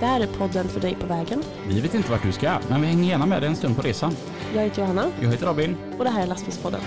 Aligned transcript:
Det 0.00 0.06
här 0.06 0.20
är 0.20 0.26
podden 0.26 0.68
för 0.68 0.80
dig 0.80 0.94
på 1.00 1.06
vägen. 1.06 1.42
Vi 1.68 1.80
vet 1.80 1.94
inte 1.94 2.10
vart 2.10 2.22
du 2.22 2.32
ska, 2.32 2.58
men 2.68 2.80
vi 2.80 2.86
hänger 2.86 3.08
gärna 3.08 3.26
med 3.26 3.42
dig 3.42 3.48
en 3.48 3.56
stund 3.56 3.76
på 3.76 3.82
resan. 3.82 4.16
Jag 4.54 4.62
heter 4.62 4.82
Johanna 4.82 5.10
Jag 5.20 5.30
heter 5.30 5.46
Robin. 5.46 5.76
och 5.98 6.04
det 6.04 6.10
här 6.10 6.22
är 6.22 6.26
Lastbilspodden. 6.26 6.80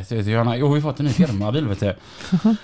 Helvete 0.00 0.14
vet 0.16 0.24
du 0.26 0.32
Johanna. 0.32 0.56
Jo, 0.56 0.68
vi 0.72 0.80
har 0.80 0.90
fått 0.90 1.00
en 1.00 1.06
ny 1.06 1.12
firmabil 1.12 1.66
vet 1.68 1.80
du. 1.80 1.94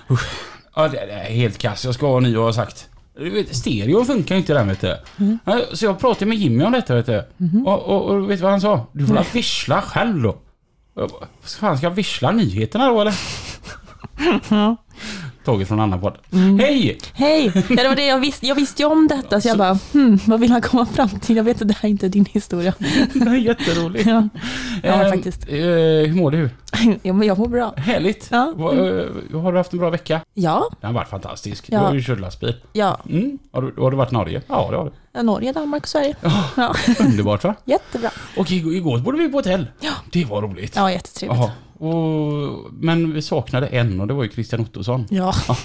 Ja, 0.75 0.87
det 0.87 1.05
det 1.05 1.11
är 1.11 1.33
helt 1.33 1.57
kass. 1.57 1.85
Jag 1.85 1.93
ska 1.93 2.07
ha 2.07 2.17
en 2.17 2.23
ny 2.23 2.35
har 2.35 2.51
sagt. 2.51 2.89
Du 3.19 3.29
vet, 3.29 3.55
stereo 3.55 4.05
funkar 4.05 4.35
ju 4.35 4.41
inte 4.41 4.53
den 4.53 4.67
vet 4.67 4.81
du. 4.81 4.97
Ja, 5.45 5.61
Så 5.73 5.85
jag 5.85 5.99
pratade 5.99 6.25
med 6.25 6.37
Jimmy 6.37 6.63
om 6.63 6.71
detta 6.71 6.95
vet 6.95 7.05
du. 7.05 7.23
Och, 7.65 7.83
och, 7.83 8.05
och 8.05 8.29
vet 8.29 8.37
du 8.37 8.43
vad 8.43 8.51
han 8.51 8.61
sa? 8.61 8.85
Du 8.93 9.07
får 9.07 9.13
väl 9.13 9.23
vissla 9.33 9.81
själv 9.81 10.21
då. 10.21 10.37
Jag 10.95 11.09
bara, 11.09 11.27
fan 11.41 11.77
ska 11.77 11.85
jag 11.85 11.91
vissla 11.91 12.31
nyheterna 12.31 12.87
då 12.89 13.01
eller? 13.01 13.15
Taget 15.45 15.67
från 15.67 15.79
annan 15.79 16.01
podd. 16.01 16.17
Hej! 16.59 16.97
Hej! 17.13 17.51
Ja, 17.69 17.75
det 17.83 17.87
var 17.87 17.95
det 17.95 18.05
jag 18.05 18.19
visste. 18.19 18.47
Jag 18.47 18.55
visste 18.55 18.81
ju 18.81 18.87
om 18.89 19.07
detta 19.07 19.41
så 19.41 19.47
jag 19.47 19.57
bara, 19.57 19.79
hmm, 19.93 20.19
vad 20.25 20.39
vill 20.39 20.51
han 20.51 20.61
komma 20.61 20.85
fram 20.85 21.09
till? 21.09 21.35
Jag 21.35 21.43
vet 21.43 21.61
att 21.61 21.67
det 21.67 21.77
här 21.81 21.89
inte 21.89 22.05
är 22.05 22.09
din 22.09 22.25
historia. 22.25 22.73
Det 23.13 23.19
är 23.29 23.35
jätteroligt. 23.35 24.05
Ja, 24.09 24.29
ja 24.83 24.93
Ehm, 24.93 25.11
faktiskt. 25.11 25.47
eh, 25.47 25.55
hur 25.55 26.15
mår 26.15 26.31
du? 26.31 26.49
Ja, 27.03 27.13
men 27.13 27.27
jag 27.27 27.37
mår 27.37 27.47
bra. 27.47 27.73
Härligt. 27.77 28.27
Ja. 28.31 28.53
Va, 28.55 28.71
eh, 28.73 29.41
har 29.41 29.51
du 29.51 29.57
haft 29.57 29.73
en 29.73 29.79
bra 29.79 29.89
vecka? 29.89 30.21
Ja, 30.33 30.69
Den 30.81 30.87
har 30.87 30.93
varit 30.93 31.09
fantastisk. 31.09 31.65
Ja. 31.69 31.79
Du 31.79 31.85
har 31.85 31.93
ju 31.93 32.01
kört 32.03 32.19
lastbil. 32.19 32.55
ja. 32.73 32.99
Mm. 33.09 33.37
Har, 33.51 33.61
du, 33.61 33.81
har 33.81 33.91
du 33.91 33.97
varit 33.97 34.11
i 34.11 34.15
Norge? 34.15 34.41
Ja, 34.47 34.67
det 34.71 34.77
har 34.77 34.91
du. 35.13 35.23
Norge, 35.23 35.51
Danmark 35.53 35.83
och 35.83 35.87
Sverige. 35.89 36.15
Ja, 36.57 36.75
Underbart 36.99 37.43
va? 37.43 37.55
jättebra. 37.65 38.09
Och 38.37 38.51
igår, 38.51 38.97
bodde 38.99 39.17
vi 39.17 39.29
på 39.29 39.37
hotell. 39.37 39.67
Ja. 39.79 39.91
Det 40.11 40.25
var 40.25 40.41
roligt. 40.41 40.75
Ja, 40.75 40.91
jättetrevligt. 40.91 41.51
Och, 41.79 41.93
men 42.71 43.13
vi 43.13 43.21
saknade 43.21 43.67
en 43.67 44.01
och 44.01 44.07
det 44.07 44.13
var 44.13 44.23
ju 44.23 44.29
Christian 44.29 44.61
Ottosson. 44.61 45.05
Ja. 45.09 45.33
ja, 45.47 45.55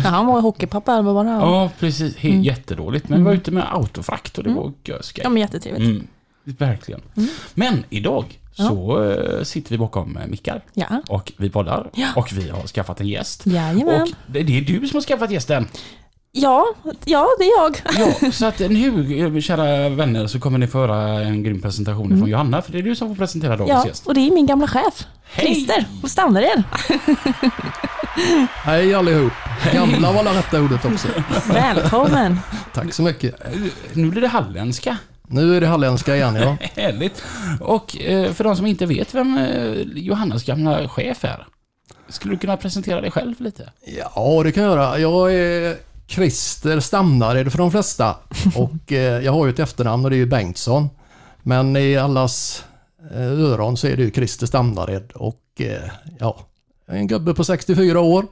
han 0.00 0.26
var 0.26 0.40
hockeypappa, 0.40 0.92
eller 0.92 1.02
vad 1.02 1.14
var 1.14 1.24
det? 1.24 1.30
Ja, 1.30 1.70
precis. 1.78 2.16
He, 2.16 2.28
Mm. 2.28 2.42
Jätteroligt. 2.42 3.08
Men 3.08 3.18
vi 3.18 3.24
var 3.24 3.32
ute 3.32 3.50
med 3.50 3.64
autofrakt 3.74 4.38
och 4.38 4.44
det 4.44 4.50
var 4.50 4.72
göskej. 4.84 5.20
Ja, 5.24 5.30
men 5.30 5.40
jättetrevligt. 5.40 5.84
Mm. 5.90 6.06
Verkligen. 6.44 7.00
Mm. 7.16 7.28
Men 7.54 7.84
idag. 7.90 8.38
Så 8.52 9.02
eh, 9.10 9.42
sitter 9.44 9.70
vi 9.70 9.78
bakom 9.78 10.16
eh, 10.16 10.26
mickar 10.26 10.62
Ja, 10.74 10.86
och 11.08 11.32
vi 11.36 11.50
poddar 11.50 11.90
Ja. 11.94 12.08
och 12.16 12.32
vi 12.32 12.48
har 12.48 12.66
skaffat 12.66 13.00
en 13.00 13.08
gäst. 13.08 13.46
jajamän. 13.46 14.02
Och 14.02 14.08
det 14.26 14.38
är 14.40 14.60
du 14.60 14.88
som 14.88 14.96
har 14.96 15.02
skaffat 15.02 15.30
gästen. 15.30 15.68
Ja, 16.34 16.66
ja, 17.04 17.28
det 17.38 17.44
är 17.44 17.58
jag. 17.62 17.82
Ja, 17.98 18.30
så 18.32 18.46
att 18.46 18.58
nu, 18.58 19.18
eh, 19.36 19.40
kära 19.40 19.88
vänner, 19.88 20.26
så 20.26 20.40
kommer 20.40 20.58
ni 20.58 20.66
få 20.66 20.78
höra 20.78 21.20
en 21.20 21.42
grym 21.42 21.60
presentation 21.60 22.18
från 22.18 22.28
Johanna, 22.30 22.62
för 22.62 22.72
det 22.72 22.78
är 22.78 22.82
du 22.82 22.96
som 22.96 23.08
får 23.08 23.14
presentera 23.16 23.56
dagens 23.56 23.70
Mm. 23.70 23.80
Ja, 23.82 23.86
gäst. 23.88 24.06
och 24.06 24.14
det 24.14 24.20
är 24.20 24.30
min 24.30 24.46
gamla 24.46 24.66
chef, 24.66 25.06
Hej! 25.24 25.46
Christer, 25.54 25.84
och 26.02 26.10
Standard. 26.10 26.42
Hej 28.64 28.94
allihop. 28.94 29.32
Gamla 29.72 30.12
var 30.12 30.24
det 30.24 30.30
rätta 30.30 30.60
ordet 30.60 30.84
också. 30.84 31.08
Välkommen. 31.52 32.38
Tack 32.74 32.92
så 32.94 33.02
mycket. 33.02 33.34
Nu 33.92 34.10
blir 34.10 34.20
det 34.20 34.28
halländska. 34.28 34.96
Nu 35.32 35.56
är 35.56 35.60
det 35.60 35.66
halländska 35.66 36.16
igen 36.16 36.34
ja. 36.34 36.56
Härligt. 36.82 37.22
Och 37.60 38.00
eh, 38.00 38.32
för 38.32 38.44
de 38.44 38.56
som 38.56 38.66
inte 38.66 38.86
vet 38.86 39.14
vem 39.14 39.38
eh, 39.38 39.72
Johannas 39.94 40.44
gamla 40.44 40.88
chef 40.88 41.24
är, 41.24 41.46
skulle 42.08 42.34
du 42.34 42.38
kunna 42.38 42.56
presentera 42.56 43.00
dig 43.00 43.10
själv 43.10 43.40
lite? 43.40 43.72
Ja, 43.98 44.42
det 44.44 44.52
kan 44.52 44.62
jag 44.62 44.72
göra. 44.72 44.98
Jag 44.98 45.34
är 45.34 45.76
Christer 46.06 46.80
Stamnared 46.80 47.52
för 47.52 47.58
de 47.58 47.70
flesta. 47.70 48.16
Och 48.56 48.92
eh, 48.92 49.24
jag 49.24 49.32
har 49.32 49.46
ju 49.46 49.52
ett 49.52 49.58
efternamn 49.58 50.04
och 50.04 50.10
det 50.10 50.16
är 50.16 50.18
ju 50.18 50.26
Bengtsson. 50.26 50.90
Men 51.42 51.76
i 51.76 51.96
allas 51.96 52.64
öron 53.14 53.76
så 53.76 53.86
är 53.86 53.96
det 53.96 54.02
ju 54.02 54.10
Christer 54.10 54.46
Stamnared. 54.46 55.12
Och 55.14 55.40
ja, 56.18 56.38
jag 56.86 56.96
är 56.96 57.00
en 57.00 57.06
gubbe 57.06 57.34
på 57.34 57.44
64 57.44 58.00
år. 58.00 58.26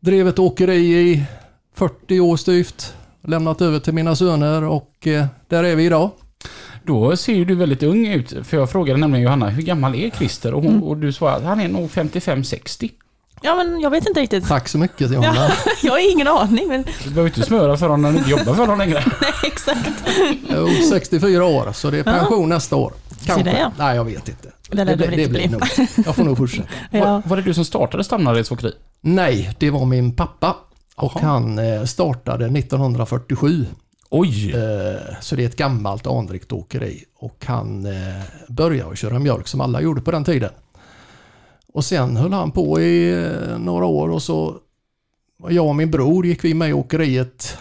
Drev 0.00 0.28
ett 0.28 0.38
åkeri 0.38 0.76
i 0.76 1.24
40 1.74 2.20
år 2.20 2.36
styvt. 2.36 2.94
Lämnat 3.28 3.60
över 3.62 3.78
till 3.78 3.94
mina 3.94 4.16
söner 4.16 4.64
och 4.64 5.06
eh, 5.06 5.26
där 5.48 5.64
är 5.64 5.76
vi 5.76 5.84
idag. 5.84 6.10
Då 6.84 7.16
ser 7.16 7.32
ju 7.34 7.44
du 7.44 7.54
väldigt 7.54 7.82
ung 7.82 8.06
ut, 8.06 8.34
för 8.46 8.56
jag 8.56 8.70
frågade 8.70 9.00
nämligen 9.00 9.24
Johanna, 9.24 9.48
hur 9.48 9.62
gammal 9.62 9.94
är 9.94 10.10
Christer? 10.10 10.54
Och, 10.54 10.62
hon, 10.62 10.70
Mm. 10.72 10.82
och 10.82 10.96
du 10.96 11.12
svarade 11.12 11.36
att 11.36 11.44
han 11.44 11.60
är 11.60 11.68
nog 11.68 11.90
55-60. 11.90 12.90
Ja, 13.42 13.56
men 13.56 13.80
jag 13.80 13.90
vet 13.90 14.06
inte 14.08 14.20
riktigt. 14.20 14.48
Tack 14.48 14.68
så 14.68 14.78
mycket 14.78 15.10
Johanna. 15.10 15.34
Ja, 15.34 15.50
jag 15.82 15.92
har 15.92 16.12
ingen 16.12 16.28
aning, 16.28 16.68
men 16.68 16.84
Du 17.04 17.10
behöver 17.10 17.26
inte 17.28 17.42
smöra 17.42 17.76
för 17.76 17.88
honom 17.88 18.02
när 18.02 18.12
du 18.12 18.18
inte 18.18 18.30
jobbar 18.30 18.44
för 18.54 18.60
honom 18.60 18.78
längre. 18.78 19.04
nej, 19.20 19.32
exakt. 19.52 19.90
Jo, 20.50 20.68
64 20.90 21.44
år, 21.44 21.72
så 21.72 21.90
det 21.90 21.98
är 21.98 22.02
pension 22.04 22.48
nästa 22.48 22.76
år. 22.76 22.92
Kanske. 23.26 23.50
det, 23.50 23.58
ja. 23.58 23.72
Nej, 23.78 23.96
jag 23.96 24.04
vet 24.04 24.28
inte. 24.28 24.48
Det 24.70 24.84
det 24.84 24.96
väl 24.96 25.18
inte 25.20 25.30
bli. 25.30 25.48
nog. 25.48 25.62
Jag 26.06 26.16
får 26.16 26.24
nog 26.24 26.36
fortsätta. 26.36 26.68
Ja. 26.90 27.00
Var, 27.04 27.22
var 27.26 27.36
det 27.36 27.42
du 27.42 27.54
som 27.54 27.64
startade 27.64 28.04
Stamnareds 28.04 28.50
åkeri? 28.52 28.72
Nej, 29.00 29.54
det 29.58 29.70
var 29.70 29.84
min 29.84 30.16
pappa. 30.16 30.56
Och 30.98 31.12
Jaha. 31.14 31.22
han 31.24 31.58
eh, 31.58 31.84
startade 31.84 32.46
1947. 32.58 33.66
Oj! 34.10 34.52
Eh, 34.54 34.96
Så 35.20 35.36
det 35.36 35.42
är 35.42 35.46
ett 35.46 35.56
gammalt 35.56 36.06
anrikt 36.06 36.52
åkeri. 36.52 37.04
Och 37.14 37.44
han 37.46 37.86
eh, 37.86 38.22
började 38.48 38.96
köra 38.96 39.18
mjölk 39.18 39.48
som 39.48 39.60
alla 39.60 39.80
gjorde 39.80 40.00
på 40.00 40.10
den 40.10 40.24
tiden. 40.24 40.50
Och 41.72 41.84
sen 41.84 42.16
höll 42.16 42.32
han 42.32 42.50
på 42.50 42.80
i 42.80 43.24
eh, 43.24 43.58
några 43.58 43.86
år 43.86 44.08
och 44.08 44.22
så 44.22 44.56
jag 45.48 45.66
och 45.66 45.76
min 45.76 45.90
bror 45.90 46.26
gick 46.26 46.44
vi 46.44 46.54
med 46.54 46.70
i 46.70 46.72
åkeriet 46.72 47.56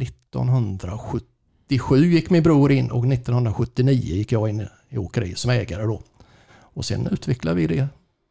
1977 0.00 2.06
gick 2.06 2.30
min 2.30 2.42
bror 2.42 2.72
in 2.72 2.90
och 2.90 3.06
1979 3.06 4.14
gick 4.14 4.32
jag 4.32 4.48
in 4.48 4.66
i 4.88 4.98
åkeriet 4.98 5.38
som 5.38 5.50
ägare 5.50 5.82
då. 5.82 6.02
Och 6.56 6.84
sen 6.84 7.08
utvecklade 7.12 7.56
vi 7.56 7.66
det 7.66 7.86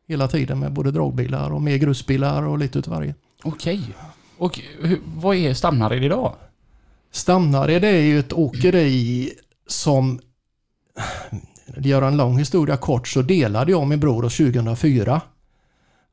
hela 0.07 0.27
tiden 0.27 0.59
med 0.59 0.73
både 0.73 0.91
dragbilar 0.91 1.53
och 1.53 1.61
mer 1.61 1.77
grusbilar 1.77 2.43
och 2.43 2.57
lite 2.57 2.79
utav 2.79 2.93
varje. 2.93 3.15
Okej. 3.43 3.81
Och 4.43 4.59
hur, 4.79 5.01
vad 5.15 5.35
är 5.35 5.53
Stamnared 5.53 6.03
idag? 6.03 6.35
Stamnared 7.11 7.83
är 7.83 7.99
ju 7.99 8.19
ett 8.19 8.33
åkeri 8.33 9.33
som, 9.67 10.19
gör 11.77 12.01
en 12.01 12.17
lång 12.17 12.37
historia 12.37 12.77
kort, 12.77 13.07
så 13.07 13.21
delade 13.21 13.71
jag 13.71 13.87
min 13.87 13.99
bror 13.99 14.25
oss 14.25 14.37
2004. 14.37 15.21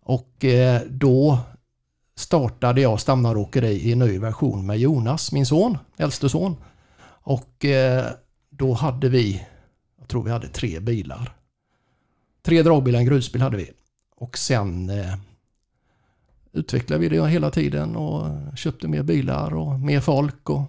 Och 0.03 0.45
eh, 0.45 0.83
då 0.91 1.39
startade 2.17 2.81
jag 2.81 3.01
Stamnare 3.01 3.39
åkeri 3.39 3.91
i 3.91 3.95
ny 3.95 4.19
version 4.19 4.67
med 4.67 4.79
Jonas, 4.79 5.33
min 5.33 5.47
son, 5.47 5.79
äldste 5.97 6.29
son. 6.29 6.57
Och 7.05 7.65
eh, 7.65 8.07
då 8.51 8.73
hade 8.73 9.09
vi, 9.09 9.47
jag 9.99 10.09
tror 10.09 10.23
vi 10.23 10.31
hade 10.31 10.49
tre 10.49 10.81
bilar. 10.81 11.33
Tre 12.43 12.63
dragbilar, 12.63 12.99
en 12.99 13.07
grusbil 13.07 13.43
hade 13.43 13.57
vi. 13.57 13.71
Och 14.17 14.39
sen 14.39 14.91
eh, 14.91 15.15
utvecklade 16.53 17.01
vi 17.01 17.09
det 17.09 17.29
hela 17.29 17.51
tiden 17.51 17.97
och 17.97 18.27
köpte 18.57 18.89
mer 18.89 19.03
bilar 19.03 19.55
och 19.55 19.81
mer 19.81 20.01
folk. 20.01 20.51
Och 20.51 20.63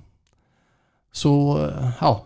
så, 1.12 1.68
ja, 2.02 2.26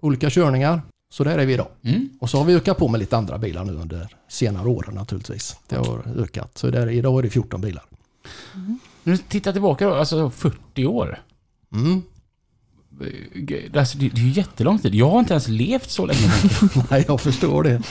olika 0.00 0.30
körningar. 0.30 0.82
Så 1.10 1.24
där 1.24 1.38
är 1.38 1.46
vi 1.46 1.54
idag. 1.54 1.68
Mm. 1.82 2.08
Och 2.20 2.30
så 2.30 2.38
har 2.38 2.44
vi 2.44 2.54
ökat 2.54 2.78
på 2.78 2.88
med 2.88 3.00
lite 3.00 3.16
andra 3.16 3.38
bilar 3.38 3.64
nu 3.64 3.72
under 3.72 4.08
senare 4.28 4.68
åren 4.68 4.94
naturligtvis. 4.94 5.56
Det 5.68 5.76
har 5.76 6.02
ökat. 6.16 6.58
Så 6.58 6.70
där, 6.70 6.90
idag 6.90 7.18
är 7.18 7.22
det 7.22 7.30
14 7.30 7.60
bilar. 7.60 7.84
Nu 9.02 9.16
tittar 9.16 9.52
tillbaka 9.52 9.86
då, 9.86 9.94
alltså 9.94 10.30
40 10.30 10.86
år. 10.86 11.22
Mm. 11.72 12.02
Alltså, 13.76 13.98
det, 13.98 14.08
det 14.08 14.20
är 14.20 14.24
ju 14.24 14.30
jättelång 14.30 14.78
tid. 14.78 14.94
Jag 14.94 15.10
har 15.10 15.18
inte 15.18 15.32
ens 15.32 15.48
levt 15.48 15.90
så 15.90 16.06
länge. 16.06 16.32
Nej, 16.90 17.04
jag 17.08 17.20
förstår 17.20 17.62
det. 17.62 17.82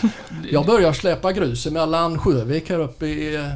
Jag 0.52 0.66
börjar 0.66 0.94
släpa 0.94 1.32
grus 1.32 1.66
mellan 1.66 2.20
Sjövik 2.20 2.70
här 2.70 2.80
uppe 2.80 3.06
i 3.06 3.52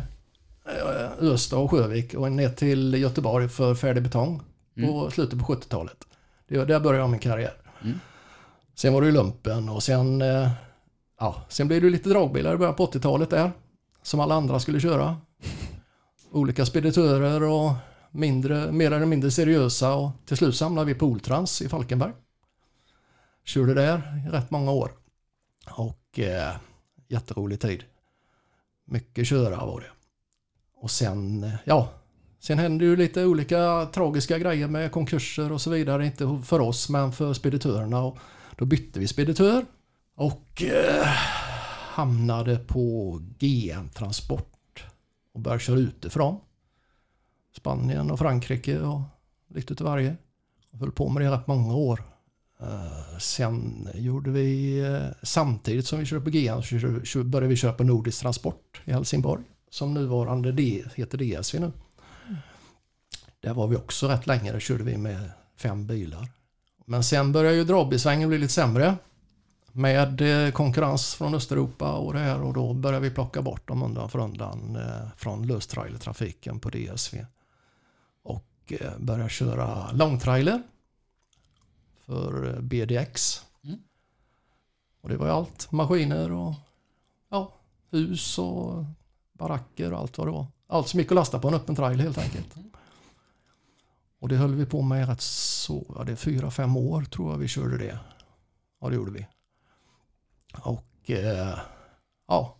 Östa 1.19 1.58
och 1.58 1.72
Sjövik 1.72 2.14
och 2.14 2.31
ner 2.31 2.50
till 2.50 2.94
Göteborg 2.94 3.50
för 3.50 3.75
färdig 3.75 4.04
betong 4.04 4.42
på 4.86 5.12
slutet 5.12 5.40
på 5.40 5.46
70-talet. 5.46 5.98
Det, 6.48 6.66
där 6.66 6.80
började 6.80 7.04
jag 7.04 7.10
min 7.10 7.19
karriär. 7.19 7.54
Mm. 7.84 8.00
Sen 8.75 8.94
var 8.94 9.02
det 9.02 9.12
lumpen 9.12 9.69
och 9.69 9.84
sen, 9.84 10.22
eh, 10.22 10.50
ja, 11.19 11.46
sen 11.50 11.68
blev 11.68 11.81
det 11.81 11.90
lite 11.90 12.10
dragbilar 12.10 12.54
i 12.54 12.58
början 12.58 12.75
på 12.75 12.86
80-talet 12.86 13.30
där. 13.30 13.52
Som 14.02 14.19
alla 14.19 14.36
andra 14.36 14.60
skulle 14.60 14.80
köra. 14.80 15.18
Olika 16.31 16.66
speditörer 16.66 17.44
och 17.44 17.72
mindre, 18.12 18.72
mer 18.72 18.92
eller 18.92 19.06
mindre 19.06 19.31
seriösa 19.31 19.94
och 19.94 20.12
till 20.25 20.38
slut 20.38 20.56
samlade 20.56 20.88
vi 20.88 21.00
Poltrans 21.00 21.62
i 21.62 21.69
Falkenberg. 21.69 22.14
Körde 23.46 23.74
där 23.74 24.25
i 24.28 24.30
rätt 24.30 24.52
många 24.52 24.72
år. 24.72 24.92
Och 25.69 26.19
eh, 26.19 26.56
jätterolig 27.08 27.62
tid. 27.62 27.84
Mycket 28.86 29.28
köra 29.28 29.66
var 29.66 29.80
det. 29.80 29.97
Och 30.82 30.92
sen, 30.92 31.44
eh, 31.44 31.54
ja, 31.66 31.90
Sen 32.40 32.60
händer 32.60 32.86
ju 32.86 32.96
lite 32.96 33.26
olika 33.26 33.86
tragiska 33.94 34.38
grejer 34.38 34.68
med 34.68 34.92
konkurser 34.92 35.52
och 35.52 35.62
så 35.62 35.70
vidare. 35.70 36.06
Inte 36.06 36.42
för 36.44 36.60
oss 36.60 36.90
men 36.90 37.12
för 37.12 37.34
speditörerna. 37.34 38.04
Och 38.04 38.18
då 38.56 38.66
bytte 38.66 39.00
vi 39.00 39.08
speditör 39.08 39.66
och 40.16 40.64
eh, 40.64 41.08
hamnade 41.90 42.58
på 42.58 43.20
GM 43.40 43.90
Transport 43.90 44.86
och 45.34 45.40
började 45.40 45.64
köra 45.64 45.80
utifrån. 45.80 46.40
Spanien 47.58 48.12
och 48.12 48.20
Frankrike 48.20 48.80
och 48.80 49.02
lite 49.54 49.74
utav 49.74 49.88
varje. 49.88 50.16
Jag 50.72 50.80
höll 50.80 50.92
på 50.92 51.10
med 51.10 51.24
det 51.24 51.32
rätt 51.32 51.48
många 51.48 51.76
år. 51.76 52.04
Eh, 52.62 53.18
sen 53.20 53.90
gjorde 53.94 54.32
vi, 54.32 54.80
eh, 54.80 55.16
samtidigt 55.24 55.88
som 55.88 56.00
vi 56.00 56.06
körde 56.06 56.24
på 56.24 56.30
GM 56.30 56.62
så 57.06 57.24
började 57.24 57.48
vi 57.48 57.56
köra 57.56 57.74
på 57.74 57.84
Nordisk 57.84 58.22
Transport 58.22 58.82
i 58.86 58.92
Helsingborg. 58.92 59.44
Som 59.69 59.94
nuvarande 59.94 60.52
D, 60.52 60.84
heter 60.96 61.18
DSV 61.18 61.60
nu. 61.60 61.72
Där 63.40 63.54
var 63.54 63.68
vi 63.68 63.75
också 63.75 64.08
rätt 64.08 64.28
länge, 64.28 64.52
där 64.52 64.60
körde 64.60 64.84
vi 64.84 64.98
med 64.98 65.31
fem 65.56 65.88
bilar. 65.88 66.28
Men 66.86 67.04
sen 67.04 67.31
började 67.31 67.58
ju 67.58 67.64
dragbisvängen 67.64 68.30
bli 68.30 68.38
lite 68.38 68.54
sämre. 68.54 68.96
Med 69.72 70.22
eh, 70.22 70.52
konkurrens 70.52 71.16
från 71.16 71.36
Östeuropa 71.36 71.94
och 71.94 72.14
det 72.14 72.19
här 72.19 72.42
och 72.42 72.54
då 72.54 72.74
började 72.74 73.10
vi 73.10 73.16
plocka 73.16 73.42
bort 73.42 73.68
dem 73.68 73.84
undan 73.84 74.10
för 74.10 74.19
undan 74.19 74.75
eh, 74.75 75.10
från 75.18 75.48
löstrailertrafiken 75.48 76.60
på 76.60 76.69
DSV. 76.69 77.25
Och 78.24 78.74
eh, 78.80 78.98
började 78.98 79.30
köra 79.30 79.92
långtrailer 79.92 80.64
för 82.06 82.62
BDX. 82.62 83.42
Mm. 83.64 83.80
Och 85.02 85.10
det 85.10 85.18
var 85.18 85.25
ju 85.25 85.31
allt. 85.31 85.72
Maskiner 85.72 86.31
och 86.31 86.54
ja, 87.30 87.54
hus 87.92 88.40
och 88.40 88.86
baracker 89.38 89.94
och 89.94 90.00
allt 90.00 90.18
vad 90.18 90.28
det 90.28 90.31
var. 90.31 90.48
Allt 90.68 90.88
som 90.88 91.00
gick 91.00 91.12
att 91.12 91.16
lasta 91.16 91.39
på 91.39 91.48
en 91.48 91.54
öppen 91.54 91.75
trailer 91.75 92.04
helt 92.04 92.18
enkelt. 92.18 92.56
Och 94.19 94.30
det 94.30 94.36
höll 94.36 94.56
vi 94.56 94.66
på 94.66 94.81
med 94.81 95.10
rätt 95.10 95.22
så, 95.22 95.86
ja 95.98 96.04
det 96.04 96.12
är 96.12 96.16
fyra, 96.16 96.51
fem 96.51 96.78
år 96.78 97.04
tror 97.04 97.31
jag 97.31 97.38
vi 97.38 97.48
körde 97.48 97.78
det. 97.78 98.00
Ja 98.81 98.89
det 98.89 98.95
gjorde 98.95 99.12
vi. 99.12 99.28
Och 100.54 101.12
eh, 101.12 101.57
ja, 102.28 102.57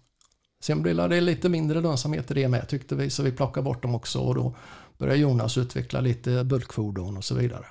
sen 0.59 0.81
blev 0.81 1.09
det 1.09 1.21
lite 1.21 1.50
mindre 1.50 1.81
lönsamhet 1.81 2.31
i 2.31 2.33
det 2.33 2.47
med 2.47 2.68
tyckte 2.68 2.95
vi 2.95 3.09
så 3.09 3.23
vi 3.23 3.31
plockade 3.31 3.63
bort 3.63 3.81
dem 3.81 3.95
också 3.95 4.19
och 4.19 4.35
då 4.35 4.56
började 4.97 5.19
Jonas 5.19 5.57
utveckla 5.57 6.01
lite 6.01 6.44
bulkfordon 6.44 7.18
och 7.18 7.23
så 7.23 7.35
vidare. 7.35 7.65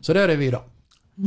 Så 0.00 0.12
där 0.12 0.28
är 0.28 0.36
vi 0.36 0.46
idag. 0.46 0.62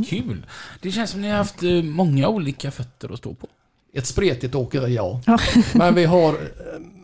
Kul! 0.08 0.46
Det 0.82 0.90
känns 0.90 1.10
som 1.10 1.20
ni 1.20 1.28
har 1.28 1.36
haft 1.36 1.62
eh, 1.62 1.82
många 1.82 2.28
olika 2.28 2.70
fötter 2.70 3.12
att 3.12 3.18
stå 3.18 3.34
på. 3.34 3.48
Ett 3.92 4.06
spretigt 4.06 4.54
åkeri 4.54 4.94
ja. 4.94 5.20
Ja. 5.26 5.38
Men 5.74 5.94
vi 5.94 6.04
har, 6.04 6.38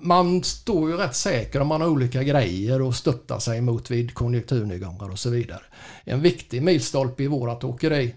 man 0.02 0.44
står 0.44 0.90
ju 0.90 0.96
rätt 0.96 1.16
säker 1.16 1.60
om 1.60 1.68
man 1.68 1.80
har 1.80 1.88
olika 1.88 2.22
grejer 2.22 2.82
och 2.82 2.94
stöttar 2.94 3.38
sig 3.38 3.60
mot 3.60 3.90
vid 3.90 4.14
konjunkturnedgångar 4.14 5.10
och 5.10 5.18
så 5.18 5.30
vidare. 5.30 5.62
En 6.04 6.20
viktig 6.20 6.62
milstolpe 6.62 7.22
i 7.22 7.26
vårat 7.26 7.64
åkeri, 7.64 8.14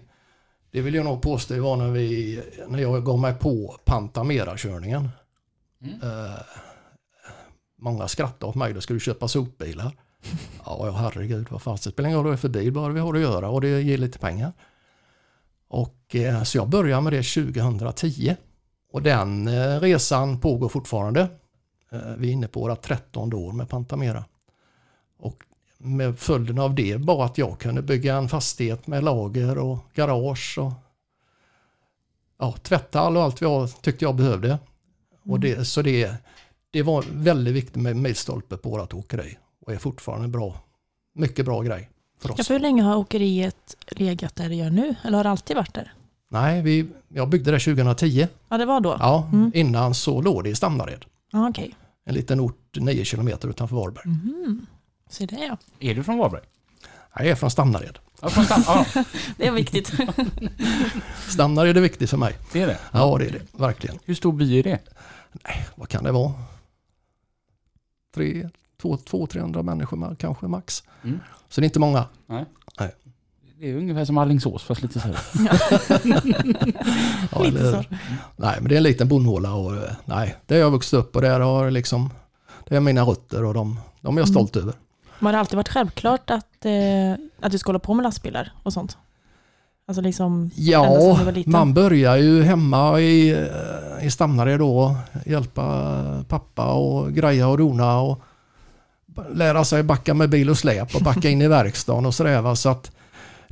det 0.70 0.80
vill 0.80 0.94
jag 0.94 1.04
nog 1.04 1.22
påstå 1.22 1.62
var 1.62 1.76
när, 1.76 1.90
vi, 1.90 2.42
när 2.68 2.78
jag 2.78 3.04
gav 3.04 3.18
mig 3.18 3.34
på 3.34 3.76
Pantamera-körningen. 3.84 5.08
Mm. 5.82 6.00
Eh, 6.02 6.38
många 7.78 8.08
skrattar 8.08 8.46
åt 8.46 8.54
mig, 8.54 8.72
då 8.72 8.80
ska 8.80 8.94
du 8.94 9.00
köpa 9.00 9.28
sopbilar. 9.28 9.92
Ja, 10.64 10.86
ja 10.86 10.90
herregud, 10.90 11.46
vad 11.50 11.62
fan, 11.62 11.76
det 11.84 11.90
spelar 11.90 12.08
ingen 12.08 12.18
roll 12.18 12.24
vad 12.24 12.32
det 12.32 12.36
är 12.36 12.40
för 12.40 12.48
bil, 12.48 12.72
bara 12.72 12.92
vi 12.92 13.00
har 13.00 13.14
att 13.14 13.20
göra 13.20 13.48
och 13.48 13.60
det 13.60 13.82
ger 13.82 13.98
lite 13.98 14.18
pengar. 14.18 14.52
Och 15.68 16.14
eh, 16.14 16.42
så 16.42 16.58
jag 16.58 16.68
började 16.68 17.02
med 17.02 17.12
det 17.12 17.22
2010. 17.22 18.36
Och 18.92 19.02
den 19.02 19.48
eh, 19.48 19.80
resan 19.80 20.40
pågår 20.40 20.68
fortfarande. 20.68 21.28
Eh, 21.94 22.14
vi 22.18 22.28
är 22.28 22.32
inne 22.32 22.48
på 22.48 22.60
våra 22.60 22.76
13 22.76 23.34
år 23.34 23.52
med 23.52 23.68
Pantamera. 23.68 24.24
Och 25.18 25.44
med 25.78 26.18
följden 26.18 26.58
av 26.58 26.74
det 26.74 26.96
var 26.96 27.24
att 27.24 27.38
jag 27.38 27.58
kunde 27.58 27.82
bygga 27.82 28.16
en 28.16 28.28
fastighet 28.28 28.86
med 28.86 29.04
lager 29.04 29.58
och 29.58 29.78
garage 29.94 30.58
och 30.58 30.72
ja, 32.38 32.52
tvätthall 32.62 33.16
och 33.16 33.22
allt 33.22 33.40
jag 33.40 33.82
tyckte 33.82 34.04
jag 34.04 34.14
behövde. 34.14 34.58
Och 35.22 35.40
det, 35.40 35.64
så 35.64 35.82
det, 35.82 36.14
det 36.70 36.82
var 36.82 37.04
väldigt 37.12 37.54
viktigt 37.54 37.82
med 37.82 37.96
milstolpe 37.96 38.56
på 38.56 38.70
vårt 38.70 38.94
åkeri 38.94 39.38
och 39.66 39.72
är 39.72 39.78
fortfarande 39.78 40.28
bra. 40.28 40.54
Mycket 41.14 41.44
bra 41.44 41.62
grej 41.62 41.90
för 42.20 42.30
oss. 42.30 42.38
Ja, 42.38 42.44
för 42.44 42.54
hur 42.54 42.60
länge 42.60 42.82
har 42.82 42.96
åkeriet 42.96 43.76
legat 43.88 44.36
där 44.36 44.48
det 44.48 44.54
gör 44.54 44.70
nu? 44.70 44.94
Eller 45.04 45.16
har 45.16 45.24
det 45.24 45.30
alltid 45.30 45.56
varit 45.56 45.74
där? 45.74 45.92
Nej, 46.28 46.62
vi, 46.62 46.86
jag 47.08 47.28
byggde 47.28 47.50
det 47.50 47.58
2010. 47.58 48.26
Ja, 48.48 48.58
det 48.58 48.64
var 48.66 48.80
då? 48.80 48.96
Ja, 49.00 49.28
Mm. 49.32 49.50
innan 49.54 49.94
så 49.94 50.20
låg 50.22 50.44
det 50.44 50.50
i 50.50 50.54
Stamnared. 50.54 51.04
Ja, 51.32 51.48
okej. 51.48 51.74
En 52.04 52.14
liten 52.14 52.40
ort 52.40 52.76
9 52.76 53.04
kilometer 53.04 53.48
utanför 53.48 53.76
Varberg. 53.76 54.04
Mhm. 54.08 54.66
Se 55.08 55.26
det 55.26 55.36
ja. 55.46 55.56
Är 55.80 55.94
du 55.94 56.04
från 56.04 56.18
Varberg? 56.18 56.42
Jag 57.16 57.26
är 57.26 57.34
från 57.34 57.50
Stamnared. 57.50 57.98
Ja, 58.22 58.28
från 58.28 58.44
Stam- 58.44 58.62
ja, 58.94 59.04
Det 59.36 59.46
är 59.46 59.52
viktigt. 59.52 59.88
Stamnared 61.28 61.76
är 61.76 61.80
viktigt 61.80 62.10
för 62.10 62.16
mig. 62.16 62.36
det 62.52 62.62
är 62.62 62.66
det. 62.66 62.78
Ja, 62.92 63.18
det 63.18 63.26
är 63.26 63.30
det. 63.30 63.42
Verkligen. 63.58 63.98
Hur 64.04 64.14
stor 64.14 64.32
by 64.32 64.58
är 64.58 64.62
det? 64.62 64.78
Vad 65.74 65.88
kan 65.88 66.04
det 66.04 66.12
vara? 66.12 66.32
Tre, 68.14 68.48
två, 68.82 68.96
två 68.96 69.26
300 69.26 69.62
människor 69.62 70.16
kanske 70.18 70.46
max. 70.46 70.82
Mm. 71.04 71.20
Så 71.48 71.60
det 71.60 71.64
är 71.64 71.68
inte 71.68 71.80
många. 71.80 72.06
Det 73.64 73.70
är 73.70 73.76
ungefär 73.76 74.04
som 74.04 74.18
Alingsås 74.18 74.62
fast 74.62 74.82
lite 74.82 75.00
större. 75.00 75.14
Ja, 77.32 77.42
Lite 77.42 77.70
så. 77.70 77.84
Nej, 78.36 78.56
men 78.60 78.68
det 78.68 78.74
är 78.74 78.76
en 78.76 78.82
liten 78.82 79.08
bondhåla 79.08 79.54
och 79.54 79.76
eh, 79.76 79.92
nej, 80.04 80.36
där 80.46 80.56
jag 80.56 80.70
vuxit 80.70 80.94
upp 80.94 81.16
och 81.16 81.22
där 81.22 81.40
har 81.40 81.70
liksom, 81.70 82.10
det 82.68 82.76
är 82.76 82.80
mina 82.80 83.02
rötter 83.02 83.44
och 83.44 83.54
de, 83.54 83.80
de 84.00 84.16
är 84.16 84.20
jag 84.20 84.28
stolt 84.28 84.56
över. 84.56 84.74
Men 85.18 85.26
har 85.26 85.32
det 85.32 85.38
alltid 85.38 85.56
varit 85.56 85.68
självklart 85.68 86.30
att, 86.30 86.64
eh, 86.64 86.72
att 87.40 87.52
du 87.52 87.58
ska 87.58 87.68
hålla 87.68 87.78
på 87.78 87.94
med 87.94 88.02
lastbilar 88.02 88.52
och 88.62 88.72
sånt? 88.72 88.96
Alltså 89.88 90.02
liksom, 90.02 90.50
Ja, 90.54 91.18
man 91.46 91.74
börjar 91.74 92.16
ju 92.16 92.42
hemma 92.42 93.00
i, 93.00 93.30
eh, 93.30 94.06
i 94.06 94.10
Stamnared 94.10 94.58
då, 94.58 94.96
hjälpa 95.26 96.02
pappa 96.28 96.72
och 96.72 97.12
greja 97.12 97.48
och 97.48 97.58
dona 97.58 98.00
och 98.00 98.20
lära 99.34 99.64
sig 99.64 99.82
backa 99.82 100.14
med 100.14 100.30
bil 100.30 100.50
och 100.50 100.58
släp 100.58 100.94
och 100.94 101.02
backa 101.02 101.30
in 101.30 101.42
i 101.42 101.48
verkstaden 101.48 102.06
och 102.06 102.14
sådär. 102.14 102.54
Så 102.54 102.68
att 102.68 102.90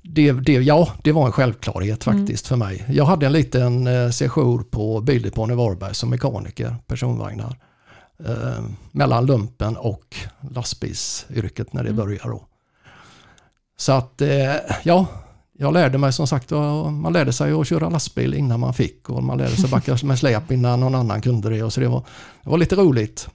det, 0.03 0.33
det, 0.33 0.53
ja, 0.53 0.89
det 1.05 1.13
var 1.13 1.27
en 1.27 1.33
självklarhet 1.33 2.07
Mm. 2.07 2.19
faktiskt 2.19 2.47
för 2.47 2.57
mig. 2.57 2.85
Jag 2.89 3.05
hade 3.05 3.27
en 3.27 3.33
liten 3.33 3.87
eh, 3.87 4.11
sejour 4.11 4.63
på 4.71 5.01
Bildepån 5.01 5.51
i 5.51 5.55
Varberg 5.55 5.95
som 5.95 6.11
mekaniker, 6.11 6.77
personvagnar. 6.87 7.59
Eh, 8.27 8.65
mellan 8.93 9.27
lumpen 9.27 9.77
och 9.77 10.17
lastbilsyrket 10.51 11.73
när 11.73 11.83
det 11.83 11.89
Mm. 11.91 11.97
började 12.05 12.29
då. 12.31 12.47
Så 13.77 13.93
att, 13.93 14.21
eh, 14.21 14.55
ja, 14.83 15.07
jag 15.59 15.73
lärde 15.73 15.99
mig 15.99 16.13
som 16.13 16.27
sagt, 16.27 16.51
man 16.91 17.13
lärde 17.13 17.33
sig 17.33 17.53
att 17.53 17.67
köra 17.67 17.89
lastbil 17.89 18.35
innan 18.35 18.61
man 18.61 18.75
fick 18.75 19.11
och 19.11 19.23
man 19.23 19.39
lärde 19.39 19.57
sig 19.57 19.71
backa 19.71 19.97
med 20.03 20.19
släp 20.19 20.53
innan 20.53 20.81
någon 20.81 20.95
annan 20.95 21.21
kunde 21.21 21.51
det. 21.51 21.63
Och 21.63 21.73
så 21.73 21.81
det, 21.81 21.89
var, 21.89 22.05
det 22.45 22.51
var 22.51 22.59
lite 22.59 22.77
roligt. 22.77 23.29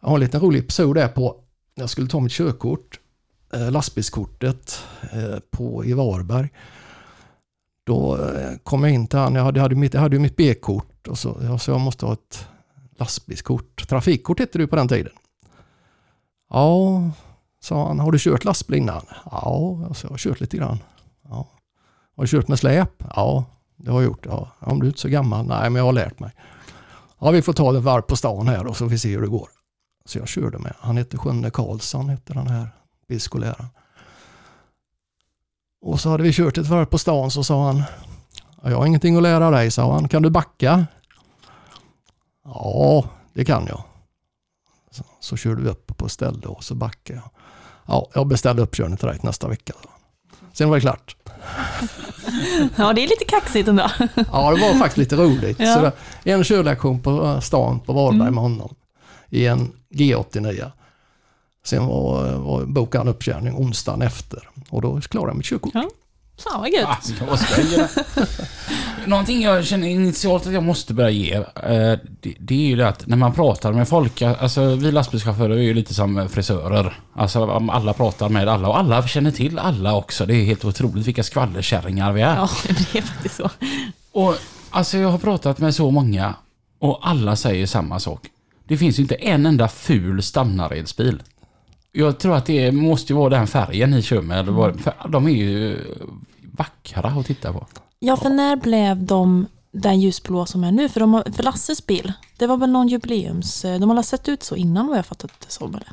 Jag 0.00 0.08
har 0.08 0.14
en 0.16 0.20
liten 0.20 0.40
rolig 0.40 0.58
episod 0.60 0.96
där 0.96 1.08
på, 1.08 1.36
jag 1.74 1.90
skulle 1.90 2.08
ta 2.08 2.20
mitt 2.20 2.32
körkort, 2.32 2.98
Eh, 3.52 3.70
lastbilskortet 3.70 4.84
eh, 5.12 5.38
på, 5.50 5.84
i 5.84 5.92
Varberg. 5.92 6.48
Då 7.84 8.16
eh, 8.16 8.58
kom 8.62 8.84
jag 8.84 8.92
in 8.92 9.06
till 9.06 9.18
han, 9.18 9.34
jag 9.34 9.42
hade, 9.44 9.60
hade 9.60 9.74
mitt, 9.74 9.94
jag 9.94 10.00
hade 10.00 10.16
ju 10.16 10.22
mitt 10.22 10.36
B-kort 10.36 11.08
och 11.08 11.18
så, 11.18 11.36
jag, 11.42 11.60
så 11.60 11.70
jag 11.70 11.80
måste 11.80 12.06
ha 12.06 12.12
ett 12.12 12.46
lastbilskort. 12.98 13.88
Trafikkort 13.88 14.40
hette 14.40 14.58
det 14.58 14.66
på 14.66 14.76
den 14.76 14.88
tiden. 14.88 15.12
Ja, 16.50 17.02
sa 17.60 17.86
han, 17.86 18.00
har 18.00 18.12
du 18.12 18.18
kört 18.18 18.44
lastbil 18.44 18.78
innan? 18.78 19.02
Ja, 19.24 19.80
jag 19.86 19.96
sa, 19.96 20.06
jag 20.06 20.12
har 20.12 20.18
kört 20.18 20.40
lite 20.40 20.56
grann. 20.56 20.78
Ja. 21.28 21.48
Har 22.16 22.24
du 22.24 22.28
kört 22.28 22.48
med 22.48 22.58
släp? 22.58 23.04
Ja, 23.14 23.44
det 23.76 23.90
har 23.90 24.00
jag 24.00 24.08
gjort. 24.08 24.26
Ja, 24.26 24.48
om 24.58 24.80
du 24.80 24.86
är 24.86 24.88
inte 24.88 25.00
så 25.00 25.08
gammal? 25.08 25.46
Nej, 25.46 25.70
men 25.70 25.74
jag 25.74 25.84
har 25.84 25.92
lärt 25.92 26.20
mig. 26.20 26.30
Ja, 27.18 27.30
vi 27.30 27.42
får 27.42 27.52
ta 27.52 27.76
ett 27.76 27.82
varv 27.82 28.02
på 28.02 28.16
stan 28.16 28.48
här 28.48 28.66
och 28.66 28.76
så 28.76 28.84
får 28.84 28.90
vi 28.90 28.98
se 28.98 29.08
hur 29.08 29.22
det 29.22 29.28
går. 29.28 29.48
Så 30.04 30.18
jag 30.18 30.28
körde 30.28 30.58
med. 30.58 30.74
Han 30.78 30.96
hette 30.96 31.16
Sjunne 31.16 31.50
Karlsson, 31.50 32.08
hette 32.08 32.32
den 32.32 32.46
här 32.46 32.68
bilskolläraren. 33.08 33.66
Och 35.80 36.00
så 36.00 36.08
hade 36.10 36.22
vi 36.22 36.32
kört 36.32 36.58
ett 36.58 36.66
varv 36.66 36.84
på 36.86 36.98
stan 36.98 37.30
så 37.30 37.44
sa 37.44 37.66
han, 37.66 37.82
"Ja, 38.62 38.70
jag 38.70 38.76
har 38.78 38.86
ingenting 38.86 39.16
att 39.16 39.22
lära 39.22 39.50
dig, 39.50 39.70
sa 39.70 39.92
han. 39.92 40.08
Kan 40.08 40.22
du 40.22 40.30
backa? 40.30 40.86
Ja, 42.44 43.04
det 43.34 43.44
kan 43.44 43.66
jag. 43.66 43.82
Så, 44.90 45.04
så 45.20 45.36
körde 45.36 45.62
vi 45.62 45.68
upp 45.68 45.96
på 45.96 46.08
ställe 46.08 46.46
och 46.46 46.64
så 46.64 46.74
backade 46.74 47.18
jag. 47.24 47.30
Ja, 47.86 48.08
jag 48.14 48.26
beställde 48.26 48.62
uppkörning 48.62 48.96
till 48.96 49.08
dig 49.08 49.18
nästa 49.22 49.48
vecka. 49.48 49.72
Sen 50.52 50.68
var 50.68 50.76
det 50.76 50.80
klart. 50.80 51.16
ja 52.76 52.92
det 52.92 53.00
är 53.04 53.08
lite 53.08 53.24
kaxigt 53.28 53.68
ändå. 53.68 53.82
Ja, 54.32 54.50
det 54.54 54.60
var 54.60 54.78
faktiskt 54.78 54.96
lite 54.96 55.16
roligt. 55.16 55.60
Ja. 55.60 55.74
Så 55.74 55.90
en 56.30 56.44
körlektion 56.44 57.02
på 57.02 57.40
stan 57.40 57.80
på 57.80 57.92
Varberg 57.92 58.20
Mm. 58.20 58.34
med 58.34 58.42
honom 58.42 58.74
i 59.28 59.46
en 59.46 59.72
G89. 59.94 60.70
Sen 61.68 61.86
var, 61.86 62.32
var 62.32 62.64
bokade 62.64 63.00
han 63.00 63.08
uppkörning 63.08 63.54
onsdagen 63.54 64.02
efter 64.02 64.48
och 64.70 64.82
då 64.82 65.00
klarade 65.00 65.30
jag 65.30 65.36
mitt 65.36 65.46
körkort. 65.46 65.70
Ja. 65.74 65.88
Fan 66.38 66.60
vad 66.60 66.70
gött. 66.70 66.88
Alltså, 66.88 67.12
vad 67.24 67.72
göra? 67.72 67.88
Någonting 69.06 69.42
jag 69.42 69.64
känner 69.64 69.88
initialt 69.88 70.46
att 70.46 70.52
jag 70.52 70.62
måste 70.62 70.94
börja 70.94 71.10
ge, 71.10 71.34
eh, 71.34 71.44
det, 72.38 72.54
är 72.54 72.68
ju 72.68 72.76
det 72.76 72.88
att 72.88 73.06
när 73.06 73.16
man 73.16 73.32
pratar 73.32 73.72
med 73.72 73.88
folk, 73.88 74.22
alltså 74.22 74.74
vi 74.74 74.92
lastbilschaufförer 74.92 75.56
är 75.56 75.62
ju 75.62 75.74
lite 75.74 75.94
som 75.94 76.28
frisörer. 76.28 77.00
Alltså 77.14 77.44
alla 77.70 77.92
pratar 77.92 78.28
med 78.28 78.48
alla 78.48 78.68
och 78.68 78.78
alla 78.78 79.08
känner 79.08 79.30
till 79.30 79.58
alla 79.58 79.94
också. 79.94 80.26
Det 80.26 80.34
är 80.34 80.44
helt 80.44 80.64
otroligt 80.64 81.06
vilka 81.06 81.22
skvallerkärringar 81.22 82.12
vi 82.12 82.22
är. 82.22 82.36
Ja, 82.36 82.48
det 82.68 82.92
blir 82.92 83.02
faktiskt 83.02 83.36
så. 83.36 83.50
Och 84.12 84.34
alltså 84.70 84.98
jag 84.98 85.08
har 85.08 85.18
pratat 85.18 85.58
med 85.58 85.74
så 85.74 85.90
många 85.90 86.34
och 86.78 87.08
alla 87.08 87.36
säger 87.36 87.66
samma 87.66 88.00
sak. 88.00 88.26
Det 88.64 88.76
finns 88.76 88.98
inte 88.98 89.14
en 89.14 89.46
enda 89.46 89.68
ful 89.68 90.22
Stamnaredsbil. 90.22 91.22
Jag 91.98 92.18
tror 92.18 92.36
att 92.36 92.46
det 92.46 92.72
måste 92.72 93.12
ju 93.12 93.18
vara 93.18 93.28
den 93.28 93.46
färgen 93.46 93.90
ni 93.90 94.02
kör 94.02 94.22
med. 94.22 94.38
Eller 94.38 94.52
vad, 94.52 94.80
för 94.80 94.94
de 95.08 95.26
är 95.26 95.30
ju 95.30 95.78
vackra 96.42 97.08
att 97.08 97.26
titta 97.26 97.52
på. 97.52 97.66
Ja, 97.98 98.16
för 98.16 98.30
när 98.30 98.56
blev 98.56 99.04
de 99.04 99.46
den 99.72 100.00
ljusblå 100.00 100.46
som 100.46 100.64
är 100.64 100.72
nu? 100.72 100.88
För, 100.88 101.00
de 101.00 101.14
har, 101.14 101.24
för 101.36 101.42
Lasses 101.42 101.86
bil, 101.86 102.12
det 102.36 102.46
var 102.46 102.56
väl 102.56 102.70
någon 102.70 102.88
jubileums... 102.88 103.62
De 103.62 103.90
har 103.90 104.02
sett 104.02 104.28
ut 104.28 104.42
så 104.42 104.56
innan 104.56 104.86
vad 104.86 104.98
jag 104.98 105.06
fattat 105.06 105.30
det 105.46 105.52
som. 105.52 105.74
Eller? 105.74 105.88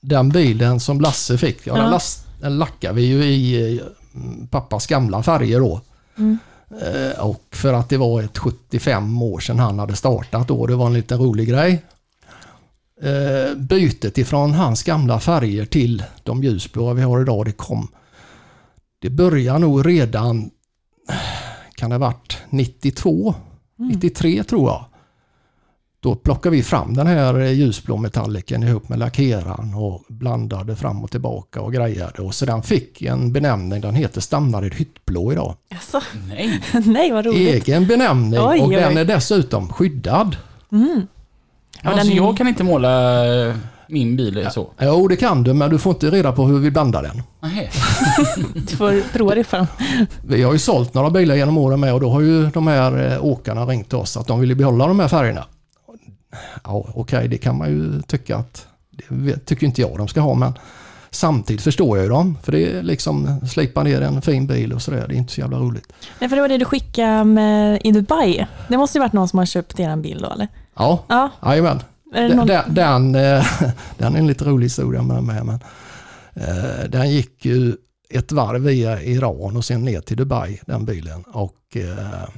Den 0.00 0.28
bilen 0.28 0.80
som 0.80 1.00
Lasse 1.00 1.38
fick, 1.38 1.66
ja, 1.66 1.76
Ja. 1.76 1.82
Den, 1.82 1.90
last, 1.90 2.26
den 2.40 2.58
lackade 2.58 2.94
vi 2.94 3.06
ju 3.06 3.24
i 3.24 3.76
eh, 3.78 3.84
pappas 4.50 4.86
gamla 4.86 5.22
färger 5.22 5.60
då. 5.60 5.80
Mm. 6.18 6.38
Eh, 6.82 7.20
Och 7.26 7.44
för 7.50 7.72
att 7.72 7.88
det 7.88 7.96
var 7.96 8.22
ett 8.22 8.38
75 8.38 9.22
år 9.22 9.40
sedan 9.40 9.58
han 9.58 9.78
hade 9.78 9.96
startat 9.96 10.48
då, 10.48 10.66
det 10.66 10.74
var 10.76 10.86
en 10.86 10.94
liten 10.94 11.18
rolig 11.18 11.48
grej. 11.48 11.82
Eh, 13.02 13.54
Bytet 13.56 14.18
ifrån 14.18 14.54
hans 14.54 14.82
gamla 14.82 15.20
färger 15.20 15.64
till 15.64 16.02
de 16.22 16.42
ljusblåa 16.42 16.94
vi 16.94 17.02
har 17.02 17.20
idag, 17.20 17.44
det 17.44 17.52
kom... 17.52 17.88
Det 18.98 19.10
började 19.10 19.58
nog 19.58 19.86
redan, 19.86 20.50
kan 21.74 21.90
det 21.90 21.96
ha 21.96 22.00
varit 22.00 22.38
92, 22.50 23.34
93 23.76 24.44
tror 24.44 24.68
jag. 24.68 24.84
Då 26.00 26.14
plockade 26.14 26.56
vi 26.56 26.62
fram 26.62 26.94
den 26.94 27.06
här 27.06 27.40
ljusblå 27.40 27.96
metalliken 27.96 28.62
ihop 28.62 28.88
med 28.88 28.98
lackeraren 28.98 29.74
och 29.74 30.04
blandade 30.08 30.76
fram 30.76 31.04
och 31.04 31.10
tillbaka 31.10 31.60
och 31.60 31.72
grejade. 31.72 32.22
Och 32.22 32.34
så 32.34 32.46
den 32.46 32.62
fick 32.62 33.02
en 33.02 33.32
benämning, 33.32 33.80
den 33.80 33.94
heter 33.94 34.20
Stamnared 34.20 34.74
hyttblå 34.74 35.32
idag. 35.32 35.56
Alltså, 35.70 36.00
Nej. 36.28 36.62
nej 36.86 37.12
vad 37.12 37.26
roligt. 37.26 37.48
Egen 37.48 37.86
benämning 37.86 38.40
Oj, 38.40 38.60
och 38.60 38.68
oj, 38.68 38.74
den 38.74 38.96
är 38.96 39.04
dessutom 39.04 39.68
skyddad. 39.68 40.36
Mm. 40.72 41.06
Ja, 41.82 41.90
alltså, 41.90 42.06
den 42.08 42.12
är- 42.12 42.16
jag 42.16 42.36
kan 42.36 42.48
inte 42.48 42.64
måla 42.64 43.24
eh, 43.48 43.54
min 43.88 44.16
bil 44.16 44.46
så. 44.52 44.70
Jo, 44.80 45.08
det 45.08 45.16
kan 45.16 45.42
du, 45.42 45.52
men 45.54 45.70
du 45.70 45.78
får 45.78 45.92
inte 45.92 46.10
reda 46.10 46.32
på 46.32 46.44
hur 46.44 46.58
vi 46.58 46.70
blandar 46.70 47.02
den. 47.02 47.22
Du 48.54 48.76
får 48.76 49.12
prova 49.12 49.34
det 49.34 49.44
fram. 49.44 49.66
Vi 50.26 50.42
har 50.42 50.52
ju 50.52 50.58
sålt 50.58 50.94
några 50.94 51.10
bilar 51.10 51.34
genom 51.34 51.58
åren 51.58 51.80
med 51.80 51.94
och 51.94 52.00
då 52.00 52.10
har 52.10 52.20
ju 52.20 52.46
de 52.50 52.66
här 52.66 53.12
eh, 53.12 53.24
åkarna 53.24 53.64
ringt 53.66 53.92
oss 53.94 54.16
att 54.16 54.26
de 54.26 54.40
vill 54.40 54.56
behålla 54.56 54.86
de 54.86 55.00
här 55.00 55.08
färgerna. 55.08 55.44
Ja, 56.64 56.86
okej, 56.94 57.28
det 57.28 57.38
kan 57.38 57.58
man 57.58 57.68
ju 57.68 58.02
tycka 58.02 58.36
att 58.36 58.66
det 59.08 59.38
tycker 59.46 59.66
inte 59.66 59.80
jag 59.80 59.98
de 59.98 60.08
ska 60.08 60.20
ha, 60.20 60.34
men 60.34 60.52
samtidigt 61.10 61.62
förstår 61.62 61.96
jag 61.98 62.04
ju 62.04 62.10
dem. 62.10 62.38
För 62.42 62.52
det 62.52 62.72
är 62.72 62.82
liksom 62.82 63.40
slipa 63.48 63.82
ner 63.82 64.00
en 64.00 64.22
fin 64.22 64.46
bil 64.46 64.72
och 64.72 64.82
sådär. 64.82 65.04
Det 65.08 65.14
är 65.14 65.18
inte 65.18 65.32
så 65.32 65.40
jävla 65.40 65.58
roligt. 65.58 65.92
Nej, 66.18 66.28
för 66.28 66.36
det 66.36 66.42
var 66.42 66.48
det 66.48 66.58
du 66.58 66.64
skickade 66.64 67.24
med, 67.24 67.80
i 67.84 67.92
Dubai. 67.92 68.46
Det 68.68 68.76
måste 68.78 68.98
ju 68.98 69.00
varit 69.00 69.12
någon 69.12 69.28
som 69.28 69.38
har 69.38 69.46
köpt 69.46 69.80
er 69.80 69.96
bil 69.96 70.18
då, 70.22 70.30
eller? 70.32 70.48
Ja, 70.76 71.04
Ja, 71.08 71.30
jajamän. 71.44 71.80
någon... 72.12 72.46
den, 72.46 72.74
den, 72.74 73.14
eh, 73.14 73.46
den 73.98 74.14
är 74.14 74.18
en 74.18 74.26
lite 74.26 74.44
rolig 74.44 74.66
historia 74.66 75.02
med. 75.02 75.24
Men, 75.24 75.48
eh, 76.34 76.88
den 76.88 77.10
gick 77.10 77.44
ju 77.44 77.76
ett 78.10 78.32
varv 78.32 78.62
via 78.62 79.02
Iran 79.02 79.56
och 79.56 79.64
sen 79.64 79.84
ner 79.84 80.00
till 80.00 80.16
Dubai, 80.16 80.60
den 80.66 80.84
bilen. 80.84 81.22
Och 81.22 81.76
eh, 81.76 82.28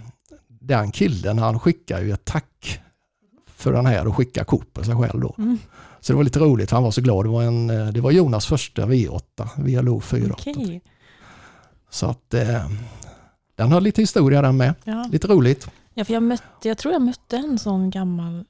den 0.48 0.90
killen 0.90 1.38
han 1.38 1.60
skickade 1.60 2.02
ju 2.02 2.12
ett 2.12 2.24
tack 2.24 2.80
för 3.46 3.72
den 3.72 3.86
här 3.86 4.06
och 4.06 4.16
skickade 4.16 4.44
kort 4.44 4.72
på 4.72 4.84
sig 4.84 4.96
själv 4.96 5.20
då. 5.20 5.34
Mm. 5.38 5.58
Så 6.00 6.12
det 6.12 6.16
var 6.16 6.24
lite 6.24 6.38
roligt, 6.38 6.70
han 6.70 6.82
var 6.82 6.90
så 6.90 7.00
glad. 7.00 7.24
Det 7.24 7.28
var, 7.28 7.42
en, 7.42 7.66
det 7.66 8.00
var 8.00 8.10
Jonas 8.10 8.46
första 8.46 8.86
V8, 8.86 9.48
VLO 9.56 10.00
4. 10.00 10.30
Okej. 10.32 10.82
Så 11.90 12.06
att 12.06 12.34
den 13.58 13.72
har 13.72 13.80
lite 13.80 14.00
historia 14.02 14.42
den 14.42 14.56
med. 14.56 14.74
Ja. 14.84 15.06
Lite 15.12 15.26
roligt. 15.28 15.68
ja, 15.94 16.04
för 16.04 16.12
jag 16.14 16.22
mötte, 16.22 16.68
jag 16.68 16.78
tror 16.78 16.92
jag 16.92 17.02
mötte 17.02 17.36
en 17.36 17.58
sån 17.58 17.90
gammal... 17.90 18.44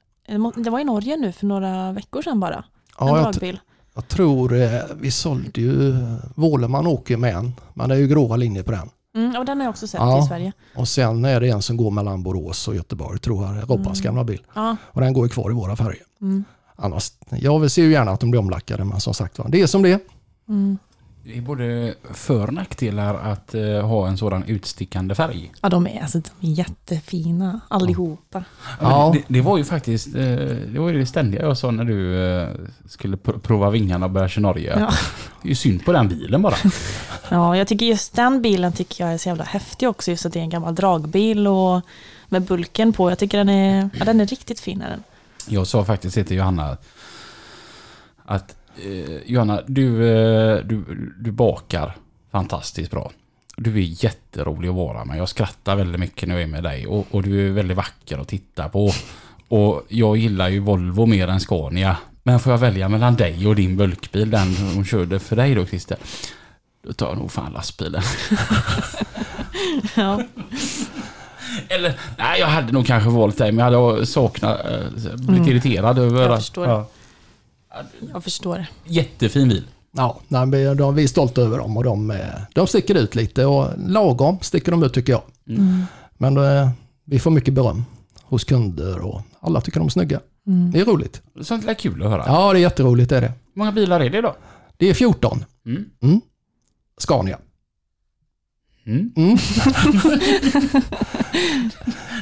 Det 0.55 0.69
var 0.69 0.79
i 0.79 0.83
Norge 0.83 1.17
nu 1.17 1.31
för 1.31 1.45
några 1.45 1.91
veckor 1.91 2.21
sedan 2.21 2.39
bara. 2.39 2.55
En 2.55 2.63
Ja, 2.99 3.07
jag, 3.17 3.23
dragbil. 3.23 3.59
Jag 3.95 4.07
tror 4.07 4.53
eh, 4.61 4.69
vi 4.99 5.11
sålde 5.11 5.61
ju, 5.61 5.95
Våleman 6.35 6.87
åker 6.87 7.17
med 7.17 7.35
en, 7.35 7.53
men 7.73 7.89
det 7.89 7.95
är 7.95 7.99
ju 7.99 8.07
gråa 8.07 8.35
linjer 8.35 8.63
på 8.63 8.71
den. 8.71 8.89
Mm, 9.15 9.35
och 9.35 9.45
den 9.45 9.57
har 9.57 9.65
jag 9.65 9.69
också 9.71 9.87
sett 9.87 9.99
Ja. 10.01 10.23
i 10.23 10.27
Sverige. 10.27 10.53
Och 10.75 10.87
sen 10.87 11.25
är 11.25 11.41
det 11.41 11.49
en 11.49 11.61
som 11.61 11.77
går 11.77 11.91
mellan 11.91 12.23
Borås 12.23 12.67
och 12.67 12.75
Göteborg 12.75 13.19
tror 13.19 13.43
jag, 13.45 13.69
Robbans 13.69 13.99
Mm. 13.99 14.03
gamla 14.03 14.23
bil. 14.23 14.41
Ja. 14.55 14.75
Och 14.83 15.01
den 15.01 15.13
går 15.13 15.25
ju 15.25 15.29
kvar 15.29 15.51
i 15.51 15.53
våra 15.53 15.75
färger. 15.75 16.03
Mm. 16.21 16.43
Annars, 16.75 17.11
jag 17.29 17.59
vill 17.59 17.69
se 17.69 17.81
ju 17.81 17.91
gärna 17.91 18.11
att 18.11 18.19
de 18.19 18.31
blir 18.31 18.39
omlackade, 18.41 18.83
men 18.85 18.99
som 18.99 19.13
sagt 19.13 19.39
var, 19.39 19.49
det 19.49 19.61
är 19.61 19.67
som 19.67 19.81
det 19.81 19.91
är. 19.91 19.99
Mm. 20.49 20.77
Det 21.29 21.37
är 21.37 21.41
både 21.41 21.93
för 22.13 22.47
och 22.47 22.53
nackdelar 22.53 23.15
att 23.15 23.55
eh, 23.55 23.61
ha 23.61 24.07
en 24.07 24.17
sådan 24.17 24.43
utstickande 24.43 25.15
färg. 25.15 25.51
Ja, 25.61 25.69
de 25.69 25.87
är, 25.87 26.01
alltså, 26.01 26.17
de 26.19 26.47
är 26.47 26.51
jättefina 26.51 27.59
allihopa. 27.67 28.43
Ja. 28.81 29.11
Det, 29.15 29.23
det 29.27 29.41
var 29.41 29.57
ju 29.57 29.63
faktiskt 29.63 30.07
eh, 30.07 30.21
det, 30.67 30.79
var 30.79 30.89
ju 30.89 30.99
det 30.99 31.05
ständiga 31.05 31.41
jag 31.41 31.57
sa 31.57 31.71
när 31.71 31.83
du 31.83 32.23
eh, 32.23 32.49
skulle 32.85 33.17
pr- 33.17 33.39
prova 33.39 33.69
vingarna 33.69 34.05
och 34.05 34.11
börja 34.11 34.27
köra 34.27 34.41
Norge. 34.41 34.79
Ja. 34.79 34.91
Det 35.41 35.47
är 35.47 35.49
ju 35.49 35.55
synd 35.55 35.85
på 35.85 35.91
den 35.91 36.07
bilen 36.07 36.41
bara. 36.41 36.55
Ja, 37.29 37.57
jag 37.57 37.67
tycker 37.67 37.85
just 37.85 38.15
den 38.15 38.41
bilen 38.41 38.73
tycker 38.73 39.03
jag 39.03 39.13
är 39.13 39.17
så 39.17 39.29
jävla 39.29 39.43
häftig 39.43 39.89
också. 39.89 40.11
Just 40.11 40.25
att 40.25 40.33
det 40.33 40.39
är 40.39 40.43
en 40.43 40.49
gammal 40.49 40.75
dragbil 40.75 41.47
och 41.47 41.81
med 42.27 42.41
bulken 42.41 42.93
på. 42.93 43.11
Jag 43.11 43.19
tycker 43.19 43.37
den 43.37 43.49
är, 43.49 43.89
ja, 43.93 44.05
den 44.05 44.21
är 44.21 44.25
riktigt 44.25 44.59
fin. 44.59 44.81
Är 44.81 44.89
den. 44.89 45.03
Jag 45.47 45.67
sa 45.67 45.85
faktiskt 45.85 46.27
till 46.27 46.37
Johanna 46.37 46.77
att 48.25 48.55
eh, 48.77 49.17
Johanna, 49.25 49.61
du, 49.67 50.09
eh, 50.09 50.57
du, 50.65 50.83
du 51.19 51.31
bakar 51.31 51.95
fantastiskt 52.31 52.91
bra. 52.91 53.11
Du 53.57 53.75
är 53.77 54.03
jätterolig 54.03 54.69
att 54.69 54.75
vara 54.75 55.05
med. 55.05 55.17
Jag 55.17 55.29
skrattar 55.29 55.75
väldigt 55.75 55.99
mycket 55.99 56.27
när 56.29 56.35
jag 56.35 56.43
är 56.43 56.47
med 56.47 56.63
dig 56.63 56.87
och, 56.87 57.07
och 57.11 57.23
du 57.23 57.47
är 57.47 57.51
väldigt 57.51 57.77
vacker 57.77 58.17
att 58.17 58.27
titta 58.27 58.69
på. 58.69 58.91
Och 59.47 59.83
jag 59.87 60.17
gillar 60.17 60.49
ju 60.49 60.59
Volvo 60.59 61.05
mer 61.05 61.27
än 61.27 61.39
Scania. 61.39 61.97
Men 62.23 62.39
får 62.39 62.51
jag 62.53 62.57
välja 62.57 62.89
mellan 62.89 63.15
dig 63.15 63.47
och 63.47 63.55
din 63.55 63.77
bulkbil, 63.77 64.29
den 64.29 64.55
hon 64.75 64.85
körde 64.85 65.19
för 65.19 65.35
dig 65.35 65.55
då 65.55 65.65
Christer? 65.65 65.97
Då 66.83 66.93
tar 66.93 67.07
jag 67.07 67.17
nog 67.17 67.31
fan 67.31 67.51
lastbilen. 67.53 68.01
Ja. 69.95 70.23
Eller, 71.69 71.99
nej 72.17 72.39
jag 72.39 72.47
hade 72.47 72.71
nog 72.73 72.85
kanske 72.87 73.09
valt 73.09 73.37
dig 73.37 73.51
men 73.51 73.71
jag 73.73 73.91
hade 73.91 74.05
saknat, 74.05 74.59
eh, 74.65 74.79
blivit 75.15 75.29
Mm. 75.29 75.47
irriterad 75.49 75.99
över... 75.99 76.21
Jag 76.21 76.31
att- 76.31 76.53
det. 76.53 76.83
Jag 78.13 78.23
förstår 78.23 78.57
det. 78.57 78.67
Jättefin 78.85 79.49
bil. 79.49 79.63
Ja, 79.91 80.21
de, 80.29 80.51
vi 80.95 81.03
är 81.03 81.07
stolta 81.07 81.41
över 81.41 81.57
dem 81.57 81.77
och 81.77 81.83
de, 81.83 82.11
eh, 82.11 82.17
de 82.53 82.67
sticker 82.67 82.95
ut 82.95 83.15
lite 83.15 83.45
och 83.45 83.67
lagom 83.77 84.37
sticker 84.41 84.71
de 84.71 84.83
ut 84.83 84.93
tycker 84.93 85.13
jag. 85.13 85.21
Mm. 85.47 85.83
Men 86.17 86.37
eh, 86.37 86.69
vi 87.05 87.19
får 87.19 87.31
mycket 87.31 87.53
beröm 87.53 87.85
hos 88.23 88.43
kunder 88.43 88.99
och 88.99 89.21
alla 89.39 89.61
tycker 89.61 89.79
de 89.79 89.85
är 89.85 89.89
snygga. 89.89 90.19
Mm. 90.47 90.71
Det 90.71 90.79
är 90.79 90.85
roligt. 90.85 91.21
Sånt 91.41 91.67
är 91.67 91.73
kul 91.73 92.03
att 92.03 92.09
höra. 92.09 92.23
Ja, 92.27 92.53
det 92.53 92.59
är 92.59 92.61
jätteroligt 92.61 93.09
det 93.09 93.17
är 93.17 93.21
det. 93.21 93.27
Hur 93.27 93.59
många 93.59 93.71
bilar 93.71 93.99
är 93.99 94.09
det 94.09 94.21
då? 94.21 94.35
Det 94.77 94.89
är 94.89 94.93
14. 94.93 95.45
Mm. 95.65 95.85
Mm. 96.01 96.21
Scania. 96.97 97.39
Mm. 98.85 99.11
Mm. 99.15 99.37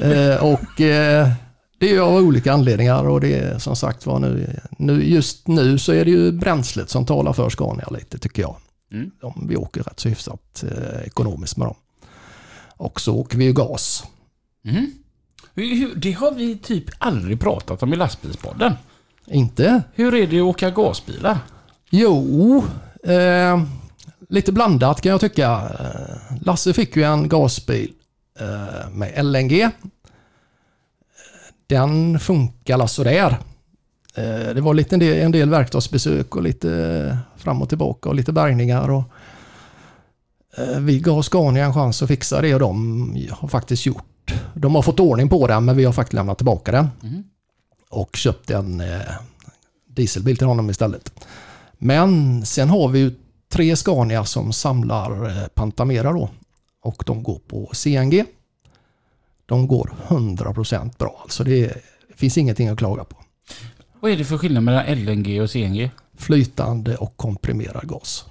eh, 0.11 0.43
och 0.43 0.81
eh, 0.81 1.31
det 1.79 1.95
är 1.95 1.99
av 1.99 2.15
olika 2.15 2.53
anledningar 2.53 3.03
och 3.07 3.21
det 3.21 3.33
är 3.33 3.59
som 3.59 3.75
sagt 3.75 4.05
var 4.05 4.19
nu, 4.19 4.59
nu, 4.77 5.03
just 5.03 5.47
nu 5.47 5.77
så 5.77 5.93
är 5.93 6.05
det 6.05 6.11
ju 6.11 6.31
bränslet 6.31 6.89
som 6.89 7.05
talar 7.05 7.33
för 7.33 7.49
Scania 7.49 7.87
lite 7.91 8.17
tycker 8.17 8.41
jag. 8.41 8.55
Mm. 8.91 9.11
De, 9.21 9.47
vi 9.49 9.55
åker 9.55 9.83
rätt 9.83 9.99
så 9.99 10.09
hyfsat 10.09 10.63
eh, 10.63 11.07
ekonomiskt 11.07 11.57
med 11.57 11.67
dem. 11.67 11.75
Och 12.77 13.01
så 13.01 13.15
åker 13.15 13.37
vi 13.37 13.45
ju 13.45 13.53
gas. 13.53 14.03
Mm. 14.65 14.91
Det 15.95 16.11
har 16.11 16.31
vi 16.31 16.57
typ 16.57 16.85
aldrig 16.97 17.39
pratat 17.39 17.83
om 17.83 17.93
i 17.93 17.95
lastbilspodden. 17.95 18.73
Inte? 19.27 19.83
Hur 19.93 20.15
är 20.15 20.27
det 20.27 20.39
att 20.39 20.43
åka 20.43 20.69
gasbilar? 20.69 21.39
Jo, 21.89 22.63
eh, 23.03 23.63
lite 24.29 24.51
blandat 24.51 25.01
kan 25.01 25.11
jag 25.11 25.21
tycka. 25.21 25.51
Eh, 25.79 26.37
Lasse 26.41 26.73
fick 26.73 26.95
ju 26.95 27.03
en 27.03 27.29
gasbil 27.29 27.91
eh, 28.39 28.89
med 28.91 29.25
LNG. 29.25 29.69
Den 31.67 32.19
funkar 32.19 32.87
sådär. 32.87 33.37
Eh, 34.15 34.53
det 34.55 34.61
var 34.61 34.73
lite 34.73 34.95
en 34.95 34.99
del, 34.99 35.17
en 35.17 35.31
del 35.31 35.49
verkstadsbesök 35.49 36.35
och 36.35 36.43
lite 36.43 36.71
eh, 36.73 37.17
fram 37.41 37.61
och 37.61 37.69
tillbaka 37.69 38.09
och 38.09 38.15
lite 38.15 38.31
bärgningar. 38.33 38.89
Och, 38.89 39.03
eh, 40.57 40.79
vi 40.79 40.99
gav 40.99 41.21
Scania 41.21 41.65
en 41.65 41.73
chans 41.73 42.01
att 42.01 42.07
fixa 42.07 42.41
det 42.41 42.53
och 42.53 42.59
de 42.59 43.27
har 43.31 43.47
faktiskt 43.47 43.85
gjort. 43.85 44.33
De 44.53 44.75
har 44.75 44.81
fått 44.81 44.99
ordning 44.99 45.29
på 45.29 45.47
den 45.47 45.65
men 45.65 45.77
vi 45.77 45.85
har 45.85 45.93
faktiskt 45.93 46.13
lämnat 46.13 46.37
tillbaka 46.37 46.71
den 46.71 46.87
Mm. 47.03 47.23
och 47.89 48.15
köpt 48.15 48.49
en 48.49 48.83
dieselbil 49.87 50.37
till 50.37 50.47
honom 50.47 50.69
istället. 50.69 51.11
Men 51.77 52.45
sen 52.45 52.69
har 52.69 52.87
vi 52.89 52.99
ju 52.99 53.11
tre 53.51 53.75
Scania 53.75 54.25
som 54.25 54.53
samlar 54.53 55.47
Pantamera 55.49 56.11
då. 56.11 56.29
och 56.81 57.03
de 57.05 57.23
går 57.23 57.39
på 57.47 57.69
CNG. 57.73 58.25
De 59.47 59.67
går 59.67 59.93
100% 60.07 60.97
bra. 60.97 61.19
Alltså 61.21 61.43
det 61.43 61.73
finns 62.15 62.37
ingenting 62.37 62.67
att 62.67 62.77
klaga 62.77 63.03
på. 63.03 63.17
Vad 63.99 64.11
är 64.11 64.17
det 64.17 64.25
för 64.25 64.37
skillnad 64.37 64.63
mellan 64.63 64.85
LNG 64.85 65.41
och 65.41 65.49
CNG? 65.49 65.91
Flytande 66.17 66.97
och 66.97 67.17
komprimerad 67.17 67.87
gas. 67.87 68.25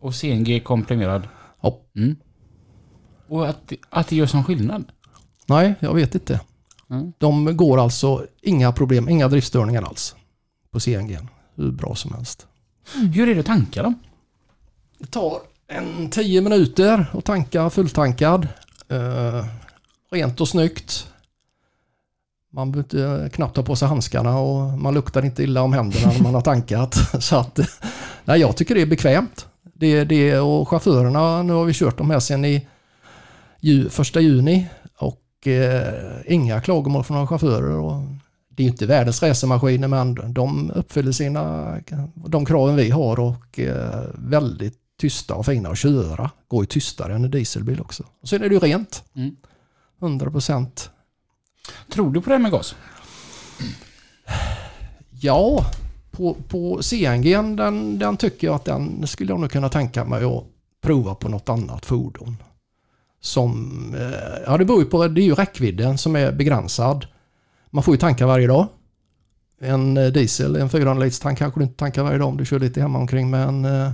Och 0.00 0.14
CNG 0.14 0.56
är 0.56 0.60
komprimerad? 0.60 1.28
Ja. 1.60 1.78
Mm. 1.96 2.16
Och 3.28 3.48
att, 3.48 3.72
att 3.90 4.08
det 4.08 4.16
gör 4.16 4.26
sån 4.26 4.44
skillnad? 4.44 4.84
Nej, 5.46 5.74
jag 5.80 5.94
vet 5.94 6.14
inte. 6.14 6.40
Mm. 6.90 7.12
De 7.18 7.56
går 7.56 7.80
alltså 7.80 8.26
inga 8.42 8.72
problem, 8.72 9.08
inga 9.08 9.28
driftstörningar 9.28 9.82
alls 9.82 10.16
på 10.70 10.80
CNG. 10.80 11.18
Hur 11.54 11.70
bra 11.70 11.94
som 11.94 12.12
helst. 12.12 12.46
Hur 13.14 13.28
är 13.28 13.34
det 13.34 13.40
att 13.40 13.46
tanka 13.46 13.82
dem? 13.82 13.94
Det 14.98 15.06
tar 15.06 15.38
en 15.68 16.10
10 16.10 16.40
minuter 16.40 17.06
att 17.12 17.24
tanka 17.24 17.70
fulltankad. 17.70 18.48
Rent 20.12 20.40
och 20.40 20.48
snyggt. 20.48 21.06
Man 22.50 22.72
behöver 22.72 23.24
eh, 23.24 23.28
knappt 23.28 23.56
ta 23.56 23.62
på 23.62 23.76
sig 23.76 23.88
handskarna 23.88 24.38
och 24.38 24.78
man 24.78 24.94
luktar 24.94 25.24
inte 25.24 25.42
illa 25.42 25.62
om 25.62 25.72
händerna 25.72 26.12
när 26.12 26.22
man 26.22 26.34
har 26.34 26.40
tankat. 26.40 26.94
Så 27.22 27.36
att, 27.36 27.58
eh, 27.58 27.66
nej, 28.24 28.40
jag 28.40 28.56
tycker 28.56 28.74
det 28.74 28.82
är 28.82 28.86
bekvämt. 28.86 29.46
Det, 29.62 30.04
det, 30.04 30.38
och 30.38 30.68
chaufförerna, 30.68 31.42
nu 31.42 31.52
har 31.52 31.64
vi 31.64 31.72
kört 31.74 31.98
de 31.98 32.10
här 32.10 32.20
sedan 32.20 32.44
i 32.44 32.66
ju, 33.60 33.88
första 33.88 34.20
juni 34.20 34.66
och 34.96 35.46
eh, 35.46 35.94
inga 36.26 36.60
klagomål 36.60 37.04
från 37.04 37.14
några 37.14 37.26
chaufförer. 37.26 37.78
Och 37.78 38.02
det 38.48 38.62
är 38.62 38.66
inte 38.66 38.86
världens 38.86 39.22
racermaskiner 39.22 39.88
men 39.88 40.34
de 40.34 40.70
uppfyller 40.70 41.12
sina, 41.12 41.76
de 42.14 42.44
kraven 42.44 42.76
vi 42.76 42.90
har 42.90 43.20
och 43.20 43.58
eh, 43.58 44.04
väldigt 44.14 44.78
tysta 45.00 45.34
och 45.34 45.46
fina 45.46 45.68
att 45.68 45.78
köra. 45.78 46.30
Går 46.48 46.62
ju 46.62 46.66
tystare 46.66 47.14
än 47.14 47.24
en 47.24 47.30
dieselbil 47.30 47.80
också. 47.80 48.04
Och 48.22 48.28
sen 48.28 48.42
är 48.42 48.48
det 48.48 48.54
ju 48.54 48.60
rent. 48.60 49.04
Mm. 49.14 49.36
100 50.02 50.30
procent. 50.30 50.90
Tror 51.92 52.10
du 52.10 52.20
på 52.20 52.30
det 52.30 52.36
här 52.36 52.42
med 52.42 52.50
gas? 52.50 52.74
Ja, 55.20 55.66
på, 56.10 56.36
på 56.48 56.82
CNG 56.82 57.56
den, 57.56 57.98
den 57.98 58.16
tycker 58.16 58.46
jag 58.46 58.56
att 58.56 58.64
den 58.64 59.06
skulle 59.06 59.32
jag 59.32 59.40
nog 59.40 59.50
kunna 59.50 59.68
tänka 59.68 60.04
mig 60.04 60.24
att 60.24 60.44
prova 60.82 61.14
på 61.14 61.28
något 61.28 61.48
annat 61.48 61.86
fordon. 61.86 62.36
Som, 63.20 63.94
eh, 63.94 64.42
ja 64.46 64.58
det 64.58 64.64
beror 64.64 64.80
ju 64.80 64.86
på, 64.86 65.08
det 65.08 65.20
är 65.20 65.24
ju 65.24 65.34
räckvidden 65.34 65.98
som 65.98 66.16
är 66.16 66.32
begränsad. 66.32 67.06
Man 67.70 67.82
får 67.82 67.94
ju 67.94 67.98
tanka 67.98 68.26
varje 68.26 68.46
dag. 68.46 68.66
En 69.60 69.96
eh, 69.96 70.06
diesel, 70.06 70.56
en 70.56 70.70
400 70.70 71.04
liters 71.04 71.18
tank 71.18 71.38
kanske 71.38 71.60
du 71.60 71.64
inte 71.64 71.76
tankar 71.76 72.02
varje 72.02 72.18
dag 72.18 72.28
om 72.28 72.36
du 72.36 72.44
kör 72.44 72.58
lite 72.58 72.80
hemma 72.80 72.98
omkring 72.98 73.30
med 73.30 73.48
en 73.48 73.64
eh, 73.64 73.92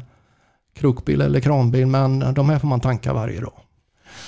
krokbil 0.75 1.21
eller 1.21 1.41
kranbil 1.41 1.87
men 1.87 2.35
de 2.35 2.49
här 2.49 2.59
får 2.59 2.69
man 2.69 2.81
tanka 2.81 3.13
varje 3.13 3.41
dag. 3.41 3.61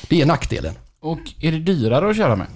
Det 0.09 0.23
är 0.23 0.27
nackdelen. 0.27 0.75
Och 1.01 1.21
är 1.41 1.53
det 1.53 1.59
dyrare 1.59 2.11
att 2.11 2.17
köra 2.17 2.37
med? 2.37 2.47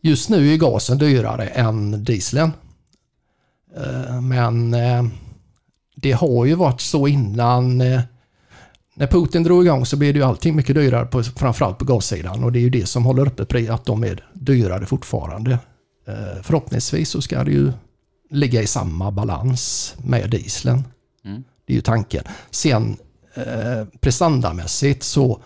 Just 0.00 0.28
nu 0.28 0.52
är 0.52 0.56
gasen 0.56 0.98
dyrare 0.98 1.46
än 1.46 2.04
dieseln. 2.04 2.52
Eh, 3.76 4.20
Men 4.20 4.74
eh, 4.74 5.04
det 5.96 6.12
har 6.12 6.44
ju 6.44 6.54
varit 6.54 6.80
så 6.80 7.08
innan. 7.08 7.80
eh, 7.80 8.00
När 8.94 9.06
Putin 9.06 9.42
drog 9.42 9.66
igång 9.66 9.86
så 9.86 9.96
blev 9.96 10.12
det 10.14 10.18
ju 10.18 10.24
allting 10.26 10.56
mycket 10.56 10.74
dyrare, 10.74 11.06
på, 11.06 11.22
framförallt 11.22 11.78
på 11.78 11.84
gassidan. 11.84 12.44
Och 12.44 12.52
det 12.52 12.58
är 12.58 12.60
ju 12.62 12.70
det 12.70 12.86
som 12.86 13.04
håller 13.04 13.26
uppe 13.26 13.44
pri- 13.44 13.72
att 13.74 13.84
de 13.84 14.04
är 14.04 14.24
dyrare 14.34 14.86
fortfarande. 14.86 15.58
Förhoppningsvis 16.42 17.08
så 17.10 17.20
ska 17.22 17.44
det 17.44 17.50
ju 17.50 17.72
ligga 18.30 18.62
i 18.62 18.66
samma 18.66 19.10
balans 19.10 19.94
med 20.04 20.30
dieseln. 20.30 20.84
Mm. 21.24 21.44
Det 21.66 21.72
är 21.72 21.74
ju 21.74 21.80
tanken. 21.80 22.24
Sen 22.50 22.96
eh, 23.34 23.84
prestandamässigt 24.00 25.02
så 25.02 25.40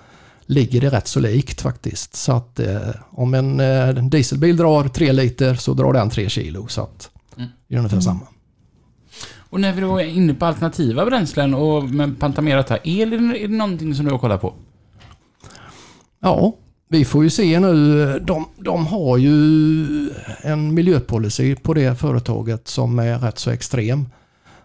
ligger 0.47 0.81
det 0.81 0.91
rätt 0.91 1.09
så 1.09 1.21
likt 1.21 1.61
faktiskt. 1.61 2.15
Så 2.17 2.33
att 2.33 2.61
eh, 2.61 2.79
om 3.11 3.35
en, 3.35 3.61
eh, 3.61 3.89
dieselbil 3.89 4.57
drar 4.57 4.89
3 4.89 5.13
liter 5.13 5.55
så 5.55 5.75
drar 5.75 5.93
den 5.93 6.11
3 6.11 6.29
kilo. 6.29 6.67
Så 6.69 6.83
att 6.83 7.11
Mm. 7.37 7.49
det 7.69 7.75
är 7.75 7.79
ungefär 7.79 8.01
samma. 8.01 8.21
Och 9.39 9.61
när 9.61 9.73
vi 9.73 9.81
då 9.81 9.99
är 10.01 10.05
inne 10.05 10.35
på 10.35 10.47
alternativa 10.47 11.07
bränslen 11.07 11.55
och 11.55 11.85
med 11.85 12.19
pantamerat 12.21 12.71
här, 12.71 12.81
el, 12.85 13.13
är 13.13 13.19
det, 13.49 13.49
någonting 13.49 13.95
som 13.95 14.05
du 14.05 14.11
har 14.11 14.19
kollat 14.19 14.41
på? 14.41 14.55
Ja, 16.21 16.53
vi 16.89 17.05
får 17.05 17.25
ju 17.25 17.31
se 17.31 17.61
nu. 17.61 18.19
De, 18.19 18.47
de 18.57 18.87
har 18.87 19.17
ju 19.17 19.31
en 20.43 20.75
miljöpolicy 20.75 21.55
på 21.57 21.75
det 21.75 21.99
företaget 21.99 22.69
som 22.69 22.99
är 22.99 23.19
rätt 23.19 23.39
så 23.39 23.51
extrem. 23.51 24.07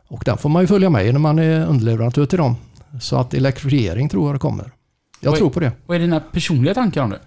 Och 0.08 0.24
den 0.26 0.38
får 0.38 0.50
man 0.50 0.64
ju 0.64 0.68
följa 0.68 0.90
med 0.90 1.14
när 1.14 1.20
man 1.20 1.40
är 1.40 1.66
underleverantör 1.66 2.26
till 2.26 2.38
dem. 2.38 2.56
Så 3.02 3.16
att 3.16 3.34
elektrifiering 3.34 4.10
tror 4.10 4.26
jag 4.28 4.36
det 4.36 4.40
kommer. 4.40 4.72
Jag 5.24 5.34
Oj. 5.34 5.38
tror 5.38 5.50
på 5.50 5.60
det. 5.60 5.72
Vad 5.86 5.96
är 5.96 6.02
dina 6.02 6.20
personliga 6.20 6.74
tankar 6.74 7.04
om 7.04 7.10
det? 7.10 7.20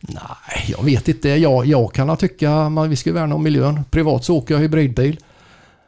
Nej, 0.00 0.64
jag 0.66 0.84
vet 0.84 1.08
inte. 1.08 1.28
Jag, 1.28 1.66
jag 1.66 1.92
kan 1.92 2.16
tycka 2.16 2.56
att 2.56 2.88
vi 2.88 2.96
ska 2.96 3.12
värna 3.12 3.34
om 3.34 3.42
miljön. 3.42 3.84
Privat 3.90 4.24
så 4.24 4.36
åker 4.36 4.54
jag 4.54 4.60
hybridbil. 4.60 5.20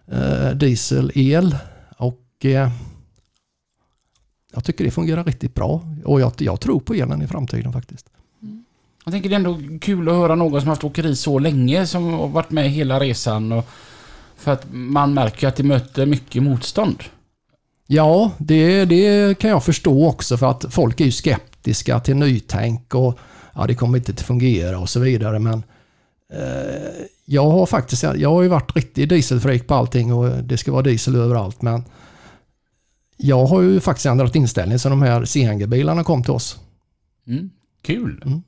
Eh, 0.06 0.50
diesel, 0.50 1.12
el 1.14 1.56
och 1.96 2.44
eh, 2.44 2.70
jag 4.52 4.64
tycker 4.64 4.84
det 4.84 4.90
fungerar 4.90 5.24
riktigt 5.24 5.54
bra. 5.54 5.80
Och 6.04 6.20
jag, 6.20 6.32
jag 6.38 6.60
tror 6.60 6.80
på 6.80 6.94
elen 6.94 7.22
i 7.22 7.26
framtiden 7.26 7.72
faktiskt. 7.72 8.06
Jag 9.04 9.12
tänker 9.12 9.28
det 9.28 9.34
är 9.34 9.36
ändå 9.36 9.58
kul 9.80 10.08
att 10.08 10.14
höra 10.14 10.34
någon 10.34 10.60
som 10.60 10.68
haft 10.68 10.84
åkeri 10.84 11.16
så 11.16 11.38
länge, 11.38 11.86
som 11.86 12.12
har 12.12 12.28
varit 12.28 12.50
med 12.50 12.70
hela 12.70 13.00
resan. 13.00 13.52
Och 13.52 13.68
för 14.36 14.52
att 14.52 14.66
man 14.70 15.14
märker 15.14 15.48
att 15.48 15.56
det 15.56 15.62
möter 15.62 16.06
mycket 16.06 16.42
motstånd. 16.42 17.04
Ja, 17.86 18.30
det, 18.38 18.84
det 18.84 19.38
kan 19.38 19.50
jag 19.50 19.64
förstå 19.64 20.08
också 20.08 20.36
för 20.36 20.50
att 20.50 20.64
folk 20.70 21.00
är 21.00 21.04
ju 21.04 21.12
skeptiska 21.12 22.00
till 22.00 22.16
nytänk 22.16 22.94
och 22.94 23.18
ja, 23.54 23.66
det 23.66 23.74
kommer 23.74 23.98
inte 23.98 24.12
att 24.12 24.20
fungera 24.20 24.78
och 24.78 24.88
så 24.88 25.00
vidare. 25.00 25.38
Men 25.38 25.62
eh, 26.32 27.06
jag 27.24 27.50
har 27.50 27.66
faktiskt, 27.66 28.02
jag 28.02 28.30
har 28.30 28.42
ju 28.42 28.48
varit 28.48 28.76
riktigt 28.76 29.08
dieselfreak 29.08 29.66
på 29.66 29.74
allting 29.74 30.12
och 30.12 30.44
det 30.44 30.56
ska 30.58 30.72
vara 30.72 30.82
diesel 30.82 31.16
överallt. 31.16 31.62
Men 31.62 31.84
jag 33.16 33.46
har 33.46 33.62
ju 33.62 33.80
faktiskt 33.80 34.06
ändrat 34.06 34.34
inställning 34.36 34.78
så 34.78 34.88
de 34.88 35.02
här 35.02 35.24
CNG-bilarna 35.24 36.04
kom 36.04 36.22
till 36.22 36.32
oss. 36.32 36.58
Mm. 37.26 37.50
Kul! 37.82 38.22
Mm. 38.26 38.42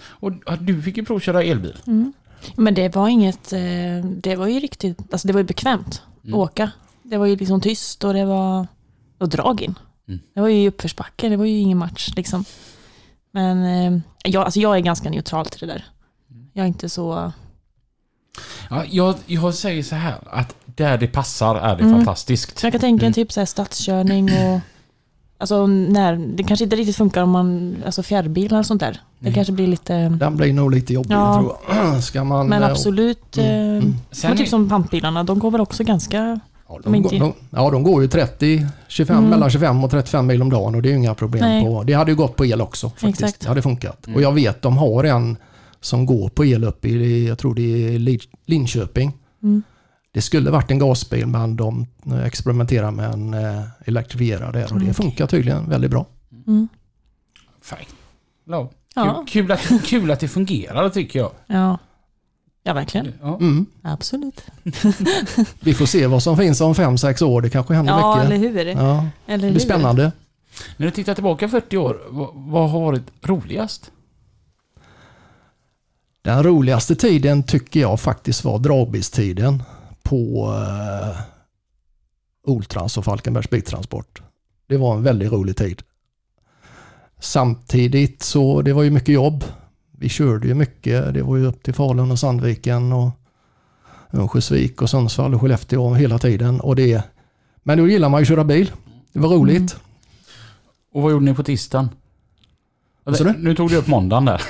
Och 0.00 0.32
du 0.60 0.82
fick 0.82 0.96
ju 0.96 1.04
provköra 1.04 1.42
elbil. 1.42 1.76
Mm. 1.86 2.12
Men 2.56 2.74
det 2.74 2.94
var 2.94 3.08
inget, 3.08 3.52
eh, 3.52 4.04
det 4.22 4.36
var 4.36 4.46
ju 4.46 4.60
riktigt, 4.60 4.98
alltså 5.10 5.26
det 5.28 5.32
var 5.32 5.40
ju 5.40 5.46
bekvämt 5.46 6.02
Mm. 6.24 6.34
att 6.34 6.50
åka. 6.50 6.70
Det 7.02 7.16
var 7.16 7.26
ju 7.26 7.36
liksom 7.36 7.60
tyst 7.60 8.04
och 8.04 8.14
det 8.14 8.24
var, 8.24 8.66
och 9.18 9.28
drag 9.28 9.62
in. 9.62 9.74
Mm. 10.08 10.20
Det 10.34 10.40
var 10.40 10.48
ju 10.48 10.68
uppförsbacke, 10.68 11.28
det 11.28 11.36
var 11.36 11.44
ju 11.44 11.58
ingen 11.58 11.78
match 11.78 12.10
liksom. 12.16 12.44
Men 13.32 13.64
eh, 13.64 14.00
jag, 14.24 14.44
alltså 14.44 14.60
jag 14.60 14.76
är 14.76 14.80
ganska 14.80 15.10
neutral 15.10 15.46
till 15.46 15.60
det 15.68 15.74
där. 15.74 15.84
Jag 16.52 16.62
är 16.64 16.68
inte 16.68 16.88
så, 16.88 17.32
Ja, 18.70 18.84
jag, 18.90 19.14
jag 19.26 19.54
säger 19.54 19.82
så 19.82 19.94
här 19.94 20.14
att 20.30 20.54
där 20.64 20.98
det 20.98 21.06
passar 21.06 21.54
är 21.56 21.76
det 21.76 21.82
Mm. 21.84 21.96
fantastiskt. 21.96 22.62
jag 22.62 22.72
kan 22.72 22.80
tänka 22.80 23.06
en 23.06 23.06
Mm. 23.06 23.12
typ 23.14 23.32
så 23.32 23.40
här 23.40 23.46
stadskörning 23.46 24.24
och 24.24 24.60
Alltså 25.40 25.66
när, 25.66 26.16
det 26.16 26.42
kanske 26.42 26.64
inte 26.64 26.76
riktigt 26.76 26.96
funkar 26.96 27.22
om 27.22 27.30
man, 27.30 27.76
alltså 27.86 28.02
fjärrbilar 28.02 28.58
och 28.58 28.66
sånt 28.66 28.80
där. 28.80 28.92
Det 28.92 28.98
Nej. 29.18 29.34
kanske 29.34 29.52
blir 29.52 29.66
lite, 29.66 30.08
Den 30.08 30.36
blir 30.36 30.52
nog 30.52 30.70
lite 30.74 30.92
jobbig 30.94 31.14
Ja. 31.14 31.34
tror 31.38 31.56
jag. 31.76 32.02
Ska 32.04 32.24
man, 32.24 32.48
men 32.48 32.62
eh, 32.62 32.68
absolut. 32.70 33.36
Mm, 33.38 33.50
eh, 33.50 33.76
mm. 33.84 33.96
Sen 34.10 34.30
Men 34.30 34.38
typ 34.38 34.46
är- 34.46 34.50
som 34.50 34.68
pantbilarna, 34.68 35.24
de 35.24 35.38
går 35.38 35.50
väl 35.50 35.60
också 35.60 35.84
ganska... 35.84 36.40
Ja, 36.68 36.80
De 36.84 37.02
går, 37.02 37.10
de, 37.10 37.32
ja, 37.50 37.70
de 37.70 37.82
går 37.82 38.02
ju 38.02 38.08
30, 38.08 38.66
25, 38.88 39.16
Mm. 39.18 39.30
mellan 39.30 39.50
25 39.50 39.84
och 39.84 39.90
35 39.90 40.26
mil 40.26 40.42
om 40.42 40.50
dagen 40.50 40.74
och 40.74 40.82
det 40.82 40.88
är 40.88 40.90
ju 40.90 40.96
inga 40.96 41.14
problem 41.14 41.40
Nej. 41.42 41.64
på. 41.64 41.82
Det 41.82 41.92
hade 41.92 42.10
ju 42.10 42.16
gått 42.16 42.36
på 42.36 42.46
el 42.46 42.60
också 42.60 42.88
faktiskt. 42.90 43.22
Exakt. 43.22 43.40
Det 43.40 43.48
hade 43.48 43.62
funkat. 43.62 44.06
Mm. 44.06 44.16
Och 44.16 44.22
jag 44.22 44.32
vet 44.32 44.62
de 44.62 44.76
har 44.78 45.04
en 45.04 45.36
som 45.80 46.06
går 46.06 46.28
på 46.28 46.44
el 46.44 46.64
uppe 46.64 46.88
i, 46.88 47.28
jag 47.28 47.38
tror 47.38 47.54
det 47.54 47.94
är 47.94 47.98
Linköping. 48.46 49.12
Mm. 49.42 49.62
Det 50.12 50.22
skulle 50.22 50.50
varit 50.50 50.70
en 50.70 50.78
gasbil 50.78 51.26
men 51.26 51.56
de 51.56 51.86
eh, 52.06 52.24
experimenterar 52.24 52.90
med 52.90 53.12
en 53.14 53.34
eh, 53.34 53.62
elektrifierad 53.84 54.52
där 54.52 54.72
och 54.72 54.78
det 54.78 54.84
Okej. 54.84 54.94
funkar 54.94 55.26
tydligen 55.26 55.68
väldigt 55.68 55.90
bra. 55.90 56.06
Mm. 56.46 56.68
Ja. 58.44 58.70
Ja. 58.94 59.24
Kul, 59.28 59.46
kul, 59.46 59.52
att, 59.52 59.84
kul 59.86 60.10
att 60.10 60.20
det 60.20 60.28
fungerar 60.28 60.88
tycker 60.88 61.18
jag. 61.18 61.30
Ja. 61.46 61.78
Ja, 62.62 62.72
verkligen. 62.72 63.12
Ja. 63.22 63.36
Mm. 63.40 63.66
Absolut. 63.82 64.40
Vi 65.60 65.74
får 65.74 65.86
se 65.86 66.06
vad 66.06 66.22
som 66.22 66.36
finns 66.36 66.60
om 66.60 66.74
5-6 66.74 67.24
år. 67.24 67.42
Det 67.42 67.50
kanske 67.50 67.74
händer 67.74 67.92
Ja, 67.92 68.20
eller 68.22 68.38
mycket. 68.38 68.66
hur? 68.66 68.66
Ja, 68.66 69.06
Eller 69.26 69.38
det 69.38 69.46
hur? 69.46 69.50
blir 69.52 69.60
spännande. 69.64 70.12
När 70.76 70.86
du 70.86 70.90
tittar 70.90 71.14
tillbaka 71.14 71.48
40 71.48 71.76
år, 71.76 72.00
vad, 72.08 72.30
vad 72.34 72.70
har 72.70 72.80
varit 72.80 73.02
roligast? 73.22 73.90
Den 76.22 76.42
roligaste 76.42 76.96
tiden 76.96 77.42
tycker 77.42 77.80
jag 77.80 78.00
faktiskt 78.00 78.44
var 78.44 78.58
dragbilstiden 78.58 79.62
på 80.02 80.52
eh, 81.12 81.20
Oltrans 82.46 82.98
och 82.98 83.04
Falkenbergs 83.04 83.50
biltransport. 83.50 84.22
Det 84.68 84.76
var 84.76 84.96
en 84.96 85.02
väldigt 85.02 85.32
rolig 85.32 85.56
tid. 85.56 85.82
Samtidigt 87.20 88.22
så 88.22 88.62
det 88.62 88.72
var 88.72 88.82
ju 88.82 88.90
mycket 88.90 89.14
jobb. 89.14 89.44
Vi 90.00 90.08
körde 90.08 90.48
ju 90.48 90.54
mycket. 90.54 91.14
Det 91.14 91.22
var 91.22 91.36
ju 91.36 91.46
upp 91.46 91.62
till 91.62 91.74
Falun 91.74 92.10
och 92.10 92.18
Sandviken 92.18 92.92
och 92.92 93.10
Örnsköldsvik 94.12 94.82
och 94.82 94.90
Sundsvall 94.90 95.34
och 95.34 95.40
Skellefteå 95.40 95.94
hela 95.94 96.18
tiden. 96.18 96.60
Och 96.60 96.76
det, 96.76 97.02
men 97.62 97.78
då 97.78 97.88
gillar 97.88 98.08
man 98.08 98.20
ju 98.20 98.22
att 98.22 98.28
köra 98.28 98.44
bil. 98.44 98.72
Det 99.12 99.18
var 99.18 99.28
roligt. 99.28 99.76
Och 100.94 101.02
vad 101.02 101.12
gjorde 101.12 101.24
ni 101.24 101.34
på 101.34 101.42
tisdagen? 101.42 101.88
du? 103.04 103.34
Nu 103.38 103.54
tog 103.54 103.70
du 103.70 103.76
upp 103.76 103.86
måndagen 103.86 104.24
där. 104.24 104.42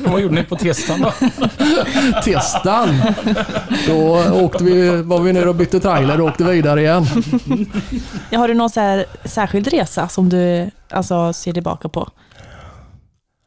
Vad 0.10 0.20
gjorde 0.20 0.34
ni 0.34 0.44
på 0.44 0.56
testan 0.56 1.00
då? 1.00 1.12
Testan. 2.24 2.88
Då 3.86 4.24
åkte 4.32 4.64
vi, 4.64 5.02
var 5.02 5.20
vi 5.20 5.32
nere 5.32 5.48
och 5.48 5.54
bytte 5.54 5.80
trailer 5.80 6.20
och 6.20 6.28
åkte 6.28 6.44
vidare 6.44 6.80
igen. 6.80 7.06
Ja, 8.30 8.38
har 8.38 8.48
du 8.48 8.54
någon 8.54 8.70
så 8.70 8.80
här 8.80 9.04
särskild 9.24 9.68
resa 9.68 10.08
som 10.08 10.28
du 10.28 10.70
alltså, 10.90 11.32
ser 11.32 11.52
tillbaka 11.52 11.88
på? 11.88 12.08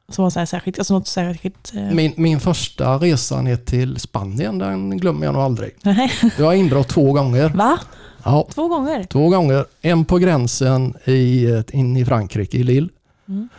Som 0.10 0.24
var 0.24 0.30
så 0.30 0.40
här 0.40 0.46
särskilt, 0.46 0.80
alltså 0.80 0.94
något 0.94 1.08
särskilt... 1.08 1.74
Eh... 1.76 1.82
Min, 1.92 2.14
min 2.18 2.40
första 2.40 2.98
resa 2.98 3.42
ner 3.42 3.56
till 3.58 4.00
Spanien, 4.00 4.58
den 4.58 4.98
glömmer 4.98 5.26
jag 5.26 5.34
nog 5.34 5.44
aldrig. 5.44 5.76
Nej. 5.84 6.12
Jag 6.38 6.46
har 6.46 6.54
inbrott 6.54 6.88
två 6.88 7.14
gånger. 7.14 7.50
Va? 7.50 7.80
Ja, 8.24 8.48
Två 8.54 8.68
gånger? 8.68 9.04
två 9.04 9.30
gånger. 9.30 9.66
En 9.82 10.06
på 10.06 10.18
gränsen 10.18 10.94
i, 11.06 11.48
in 11.72 11.98
i 11.98 12.06
Frankrike, 12.06 12.58
i 12.58 12.64
Lille. 12.64 12.90
Mm. 13.28 13.50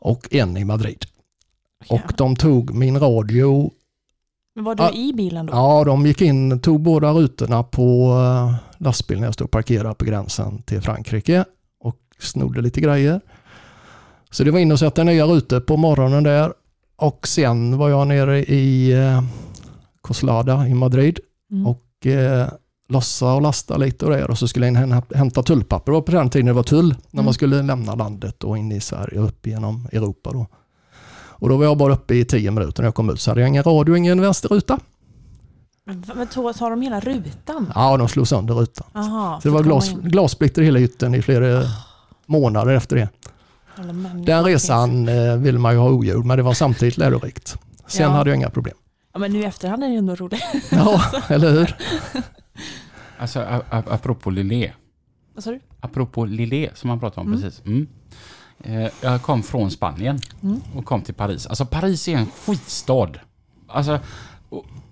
Och 0.00 0.34
en 0.34 0.56
i 0.56 0.64
Madrid. 0.64 1.04
Och 1.88 1.96
Jävlar. 1.98 2.16
de 2.16 2.36
tog 2.36 2.74
min 2.74 2.98
radio. 3.00 3.70
Men 4.54 4.64
var 4.64 4.74
du 4.74 4.82
Ja. 4.82 4.92
i 4.92 5.12
bilen 5.12 5.46
då? 5.46 5.52
Ja, 5.52 5.84
de 5.84 6.06
gick 6.06 6.20
in, 6.22 6.60
tog 6.60 6.80
båda 6.80 7.10
rutorna 7.12 7.62
på 7.62 8.10
eh, 8.10 8.54
lastbilen 8.84 9.20
när 9.20 9.26
jag 9.26 9.34
stod 9.34 9.50
parkerad 9.50 9.98
på 9.98 10.04
gränsen 10.04 10.62
till 10.62 10.80
Frankrike 10.80 11.44
och 11.80 11.96
snodde 12.18 12.60
lite 12.60 12.80
grejer. 12.80 13.20
Så 14.34 14.44
det 14.44 14.50
var 14.50 14.58
in 14.58 14.72
och 14.72 14.78
sätta 14.78 15.04
nya 15.04 15.24
rutor 15.26 15.60
på 15.60 15.76
morgonen 15.76 16.22
där. 16.22 16.52
Och 16.96 17.28
sen 17.28 17.78
var 17.78 17.88
jag 17.88 18.06
nere 18.06 18.38
i 18.44 18.92
eh, 18.92 19.22
Coslada 20.00 20.66
i 20.68 20.74
Madrid 20.74 21.18
Mm. 21.52 21.66
och 21.66 22.06
eh, 22.06 22.48
lossa 22.88 23.32
och 23.34 23.42
lasta 23.42 23.76
lite 23.76 24.04
och 24.04 24.10
där 24.10 24.30
och 24.30 24.38
så 24.38 24.48
skulle 24.48 24.66
jag 24.66 24.74
och 25.10 25.16
hämta- 25.16 25.42
tullpapper. 25.42 25.92
Det 25.92 25.96
var 25.96 26.02
på 26.02 26.12
den 26.12 26.30
tiden 26.30 26.46
det 26.46 26.52
var 26.52 26.62
tull 26.62 26.88
när 26.88 26.96
Mm. 27.12 27.24
man 27.24 27.34
skulle 27.34 27.62
lämna 27.62 27.94
landet 27.94 28.44
och 28.44 28.58
in 28.58 28.72
i 28.72 28.80
Sverige 28.80 29.18
och 29.20 29.26
upp 29.26 29.46
genom 29.46 29.88
Europa. 29.92 30.30
Då. 30.32 30.46
Och 31.16 31.48
då 31.48 31.56
var 31.56 31.64
jag 31.64 31.76
bara 31.78 31.92
uppe 31.94 32.14
i 32.14 32.24
tio 32.24 32.50
minuter 32.50 32.82
när 32.82 32.86
jag 32.86 32.94
kom 32.94 33.10
ut 33.10 33.20
så 33.20 33.30
hade 33.30 33.40
jag 33.40 33.48
ingen 33.48 33.62
radio, 33.62 33.96
ingen 33.96 34.20
vänsterruta. 34.20 34.78
Men, 35.84 36.02
tar 36.26 36.70
de 36.70 36.82
hela 36.82 37.00
rutan? 37.00 37.72
Ja, 37.74 37.96
de 37.96 38.08
slog 38.08 38.28
sönder 38.28 38.54
rutan. 38.54 38.86
Aha, 38.94 39.40
Så 39.42 39.48
det 39.48 39.54
var 39.54 39.62
glas, 39.62 39.90
glassplitter 40.02 40.62
i 40.62 40.64
hela 40.64 40.78
hytten 40.78 41.14
i 41.14 41.22
flera 41.22 41.62
månader 42.26 42.74
efter 42.74 42.96
det. 42.96 43.08
Den 44.26 44.44
resan 44.44 45.08
eh, 45.08 45.36
ville 45.36 45.58
man 45.58 45.72
ju 45.72 45.78
ha 45.78 45.90
ogjord, 45.90 46.24
men 46.24 46.36
det 46.36 46.42
var 46.42 46.54
samtidigt 46.54 46.96
lärorikt. 46.96 47.56
Sen 47.86 48.02
Ja. 48.02 48.08
hade 48.08 48.30
jag 48.30 48.36
inga 48.36 48.50
problem. 48.50 48.74
Ja, 49.12 49.18
men 49.18 49.32
nu 49.32 49.38
i 49.40 49.44
efterhand 49.44 49.84
är 49.84 49.88
det 49.88 49.94
ändå 49.96 50.14
roligt. 50.14 50.42
Ja, 50.70 51.02
eller 51.28 51.50
hur? 51.52 51.76
Alltså 53.18 53.62
apropå 53.70 54.30
Lille. 54.30 54.72
Vad 55.34 55.44
sa 55.44 55.50
du? 55.50 55.60
Apropå 55.80 56.24
Lille 56.24 56.70
som 56.74 56.88
man 56.88 57.00
pratade 57.00 57.20
om 57.20 57.26
Mm. 57.32 57.42
precis. 57.42 57.62
Mm. 57.66 57.86
Eh, 58.64 58.90
jag 59.00 59.22
kom 59.22 59.42
från 59.42 59.70
Spanien 59.70 60.18
Mm. 60.42 60.60
och 60.76 60.84
kom 60.84 61.02
till 61.02 61.14
Paris. 61.14 61.46
Alltså 61.46 61.66
Paris 61.66 62.08
är 62.08 62.16
en 62.16 62.26
skitstad. 62.26 63.10
Alltså, 63.68 63.98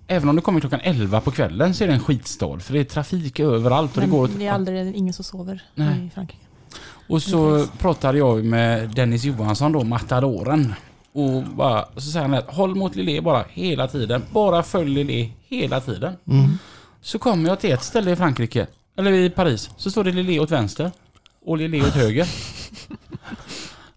även 0.07 0.29
om 0.29 0.35
du 0.35 0.41
kommer 0.41 0.59
klockan 0.59 0.79
11 0.83 1.21
på 1.21 1.31
kvällen 1.31 1.73
så 1.73 1.83
är 1.83 1.87
det 1.87 1.93
en 1.93 1.99
skitstad. 1.99 2.59
För 2.59 2.73
det 2.73 2.79
är 2.79 2.83
trafik 2.83 3.39
överallt 3.39 3.95
och 3.95 4.01
det 4.01 4.07
Men 4.07 4.17
går 4.17 4.23
åt, 4.23 4.31
det 4.39 4.47
är 4.47 4.51
aldrig 4.51 4.95
ingen 4.95 5.13
som 5.13 5.23
sover 5.25 5.63
Nej. 5.75 6.05
i 6.05 6.09
Frankrike. 6.09 6.43
Och 7.07 7.21
så 7.21 7.49
Paris. 7.49 7.69
pratade 7.79 8.17
jag 8.17 8.43
med 8.45 8.89
Dennis 8.89 9.23
Johansson 9.23 9.71
då, 9.71 9.83
matadoren. 9.83 10.73
Och 11.13 11.43
bara, 11.43 11.85
så 11.95 12.01
säger 12.01 12.21
han 12.27 12.33
att 12.33 12.53
håll 12.55 12.75
mot 12.75 12.95
Lille 12.95 13.21
bara 13.21 13.45
hela 13.49 13.87
tiden. 13.87 14.23
Bara 14.31 14.63
följ 14.63 15.03
Lille 15.03 15.29
hela 15.47 15.81
tiden. 15.81 16.13
Mm. 16.27 16.57
Så 17.01 17.19
kommer 17.19 17.49
jag 17.49 17.59
till 17.59 17.71
ett 17.71 17.83
ställe 17.83 18.11
i 18.11 18.15
Frankrike, 18.15 18.67
eller 18.97 19.11
i 19.11 19.29
Paris, 19.29 19.69
så 19.77 19.91
står 19.91 20.03
det 20.03 20.11
Lille 20.11 20.39
åt 20.39 20.51
vänster 20.51 20.91
och 21.45 21.57
Lille 21.57 21.81
åt 21.81 21.93
höger. 21.93 22.27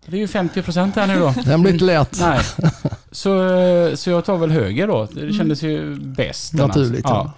Det 0.07 0.16
är 0.16 0.21
ju 0.21 0.27
50% 0.27 0.92
här 0.97 1.07
nu 1.07 1.19
då. 1.19 1.35
Den 1.45 1.62
blir 1.62 1.73
inte 1.73 1.85
lätt. 1.85 2.19
Nej. 2.21 2.40
Så, 3.11 3.31
så 3.97 4.11
jag 4.11 4.25
tar 4.25 4.37
väl 4.37 4.51
höger 4.51 4.87
då. 4.87 5.09
Det 5.12 5.33
kändes 5.33 5.62
ju 5.62 5.95
bäst. 6.01 6.53
Naturligt, 6.53 7.05
Ja. 7.05 7.11
ja. 7.11 7.33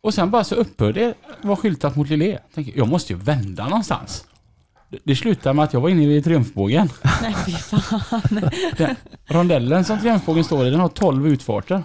Och 0.00 0.14
sen 0.14 0.30
bara 0.30 0.44
så 0.44 0.54
upphör 0.54 0.92
det 0.92 1.14
vara 1.42 1.56
skyltat 1.56 1.96
mot 1.96 2.08
Lille. 2.08 2.38
Tänker, 2.54 2.72
jag 2.78 2.88
måste 2.88 3.12
ju 3.12 3.18
vända 3.18 3.64
någonstans. 3.64 4.24
Det, 4.90 4.98
det 5.04 5.16
slutade 5.16 5.54
med 5.54 5.64
att 5.64 5.72
jag 5.72 5.80
var 5.80 5.88
inne 5.88 6.16
i 6.16 6.22
triumfbågen. 6.22 6.88
Nej, 7.22 7.36
fy 7.46 7.52
fan. 7.52 8.40
Den, 8.76 8.96
rondellen 9.26 9.84
som 9.84 9.98
triumfbågen 9.98 10.44
står 10.44 10.66
i, 10.66 10.70
den 10.70 10.80
har 10.80 10.88
12 10.88 11.28
utfarter. 11.28 11.82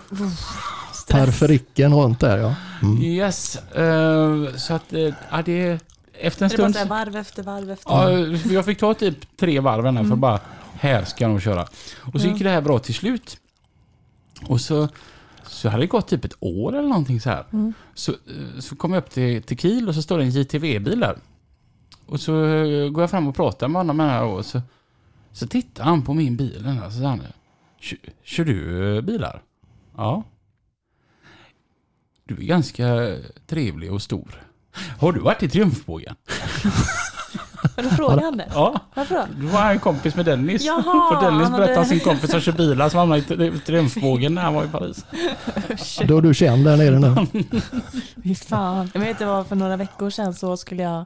Perfericken 1.10 1.94
runt 1.96 2.20
där 2.20 2.38
ja. 2.38 2.56
Mm. 2.82 3.04
Yes. 3.04 3.56
eh, 3.56 4.56
så 4.56 4.74
att, 4.74 4.94
uh, 4.94 5.14
ja, 5.32 5.42
det... 5.46 5.80
Efter 6.20 6.46
en 6.46 6.50
det 6.50 6.58
bara 6.58 6.64
stund... 6.64 6.74
så 6.74 6.80
här 6.80 6.86
varv 7.06 7.16
efter 7.16 7.44
varv 7.44 7.72
efter 7.72 7.92
Ja, 7.92 7.98
varv? 7.98 8.38
för 8.38 8.54
jag 8.54 8.66
fick 8.66 8.80
ta 8.80 8.94
typ 8.94 9.38
tre 9.38 9.60
varv 9.60 9.88
innan 9.88 10.08
för 10.10 10.16
bara, 10.16 10.40
här 10.74 11.06
ska 11.06 11.24
jag 11.24 11.32
nog 11.32 11.42
köra. 11.42 11.62
Och 12.14 12.22
så 12.22 12.28
Ja. 12.28 12.32
gick 12.34 12.44
det 12.44 12.50
här 12.50 12.62
bra 12.62 12.80
till 12.80 12.94
slut. 12.94 13.38
Och 14.48 14.62
så, 14.62 14.88
så 15.48 15.70
hade 15.70 15.84
det 15.84 15.88
gått 15.88 16.08
typ 16.08 16.26
ett 16.26 16.36
år 16.40 16.76
eller 16.76 16.90
någonting 16.90 17.22
så 17.22 17.30
här. 17.30 17.46
Mm. 17.54 17.74
Så, 17.94 18.12
eh, 18.12 18.60
så 18.60 18.76
kom 18.76 18.94
jag 18.94 19.02
upp 19.02 19.10
till, 19.10 19.44
till 19.44 19.58
Kiel 19.58 19.88
och 19.90 19.96
så 19.96 20.02
står 20.02 20.18
det 20.18 20.24
en 20.24 20.30
JTV-bil 20.30 21.00
där. 21.00 21.18
Och 22.14 22.20
så 22.20 22.46
eh, 22.46 22.90
går 22.90 23.04
jag 23.04 23.10
fram 23.12 23.28
och 23.28 23.36
pratar 23.36 23.68
med 23.68 23.80
honom 23.80 24.00
här 24.00 24.24
och 24.24 24.46
så, 24.46 24.62
så 25.32 25.48
tittar 25.48 25.84
han 25.84 26.02
på 26.02 26.14
min 26.14 26.38
bil. 26.38 26.80
Och 26.86 26.92
så 26.92 26.98
säger 26.98 27.08
han, 27.10 27.22
"Kör- 27.80 27.98
Kör 28.24 28.46
du 28.46 28.96
eh, 28.98 29.02
bilar? 29.02 29.42
Ja. 29.98 30.24
Du 32.24 32.36
är 32.36 32.42
ganska 32.42 33.16
trevlig 33.48 33.94
och 33.94 34.02
stor. 34.02 34.42
Har 35.00 35.12
du 35.12 35.20
varit 35.20 35.44
i 35.44 35.50
Triumfbågen? 35.50 36.16
Då 37.76 37.90
frågade 37.90 38.22
han 38.26 38.38
det. 38.38 38.48
Ja. 38.54 38.80
Varför 38.96 39.16
då? 39.16 39.26
Du 39.40 39.46
var 39.46 39.72
en 39.72 39.80
kompis 39.80 40.16
med 40.16 40.26
Dennis. 40.26 40.66
Jaha, 40.66 41.16
och 41.18 41.24
Dennis 41.24 41.44
han 41.44 41.52
berättade 41.52 41.72
om 41.72 41.76
hade- 41.78 41.90
sin 41.90 42.00
kompis 42.00 42.32
som 42.32 42.40
kör 42.42 42.52
bilar 42.52 42.90
som 42.90 43.00
hamnade 43.00 43.22
i 43.22 43.24
tri- 43.24 43.60
triumfbågen 43.66 44.36
när 44.36 44.42
han 44.42 44.54
var 44.54 44.66
i 44.66 44.68
Paris. 44.68 45.06
Då 46.08 46.18
är 46.18 46.22
du 46.22 46.34
känd 46.34 46.66
där 46.66 46.78
nere 46.78 47.00
nu. 47.00 47.44
Fy 48.24 48.36
fan. 48.36 48.90
Jag 48.94 49.02
vet 49.02 49.20
det 49.20 49.26
var 49.26 49.44
för 49.44 49.56
några 49.56 49.78
veckor 49.78 50.10
sedan 50.10 50.34
så 50.34 50.58
skulle 50.58 50.84
jag 50.84 51.06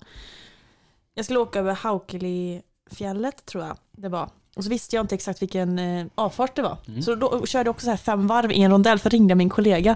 Jag 1.17 1.25
skulle 1.25 1.39
åka 1.39 1.59
över 1.59 1.73
Haukeli-fjället 1.73 3.45
tror 3.45 3.63
jag 3.63 3.77
det 3.91 4.09
var. 4.09 4.29
Och 4.55 4.63
så 4.63 4.69
visste 4.69 4.95
jag 4.95 5.03
inte 5.03 5.15
exakt 5.15 5.41
vilken 5.41 5.79
eh, 5.79 6.05
avfart 6.15 6.55
det 6.55 6.61
var. 6.61 6.77
Mm. 6.87 7.01
Så 7.01 7.15
då 7.15 7.45
körde 7.45 7.67
jag 7.67 7.73
också 7.73 7.83
så 7.83 7.89
här 7.89 7.97
fem 7.97 8.27
varv 8.27 8.51
i 8.51 8.61
en 8.61 8.71
rondell 8.71 8.99
för 8.99 9.09
ringde 9.09 9.35
min 9.35 9.49
kollega. 9.49 9.95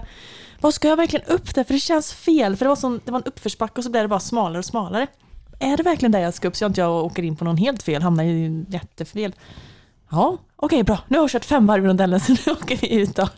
Vad 0.60 0.74
ska 0.74 0.88
jag 0.88 0.96
verkligen 0.96 1.26
upp 1.26 1.54
där? 1.54 1.64
För 1.64 1.74
det 1.74 1.80
känns 1.80 2.12
fel. 2.12 2.56
För 2.56 2.64
det 2.64 2.68
var, 2.68 2.76
sån, 2.76 3.00
det 3.04 3.10
var 3.10 3.18
en 3.18 3.24
uppförsbacke 3.24 3.74
och 3.80 3.84
så 3.84 3.90
blev 3.90 4.04
det 4.04 4.08
bara 4.08 4.20
smalare 4.20 4.58
och 4.58 4.64
smalare. 4.64 5.06
Är 5.58 5.76
det 5.76 5.82
verkligen 5.82 6.12
där 6.12 6.18
jag 6.18 6.34
ska 6.34 6.48
upp 6.48 6.56
så 6.56 6.64
jag 6.64 6.70
inte 6.70 6.80
jag 6.80 7.04
åker 7.04 7.22
in 7.22 7.36
på 7.36 7.44
någon 7.44 7.56
helt 7.56 7.82
fel, 7.82 8.02
hamnar 8.02 8.24
i 8.24 8.46
en 8.46 8.66
jättefel. 8.68 9.34
Ja, 10.10 10.38
okej 10.56 10.82
bra. 10.82 10.98
Nu 11.08 11.18
har 11.18 11.22
jag 11.22 11.30
kört 11.30 11.44
fem 11.44 11.66
varv 11.66 11.84
i 11.84 11.88
rondellen 11.88 12.20
så 12.20 12.32
nu 12.32 12.52
åker 12.52 12.76
vi 12.76 12.94
ut 12.94 13.16
då. 13.16 13.28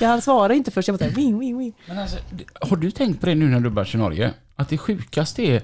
Jag 0.00 0.22
svarade 0.22 0.54
inte 0.56 0.70
först, 0.70 0.88
jag 0.88 0.98
bara 0.98 1.04
såhär, 1.04 1.16
wing, 1.16 1.38
wing, 1.38 1.58
wing. 1.58 1.72
Men 1.86 1.98
alltså, 1.98 2.16
har 2.60 2.76
du 2.76 2.90
tänkt 2.90 3.20
på 3.20 3.26
det 3.26 3.34
nu 3.34 3.48
när 3.48 3.60
du 3.60 3.70
börjar 3.70 3.86
köra 3.86 4.02
Norge? 4.02 4.34
Att 4.56 4.68
det 4.68 4.78
sjukaste 4.78 5.42
är 5.42 5.62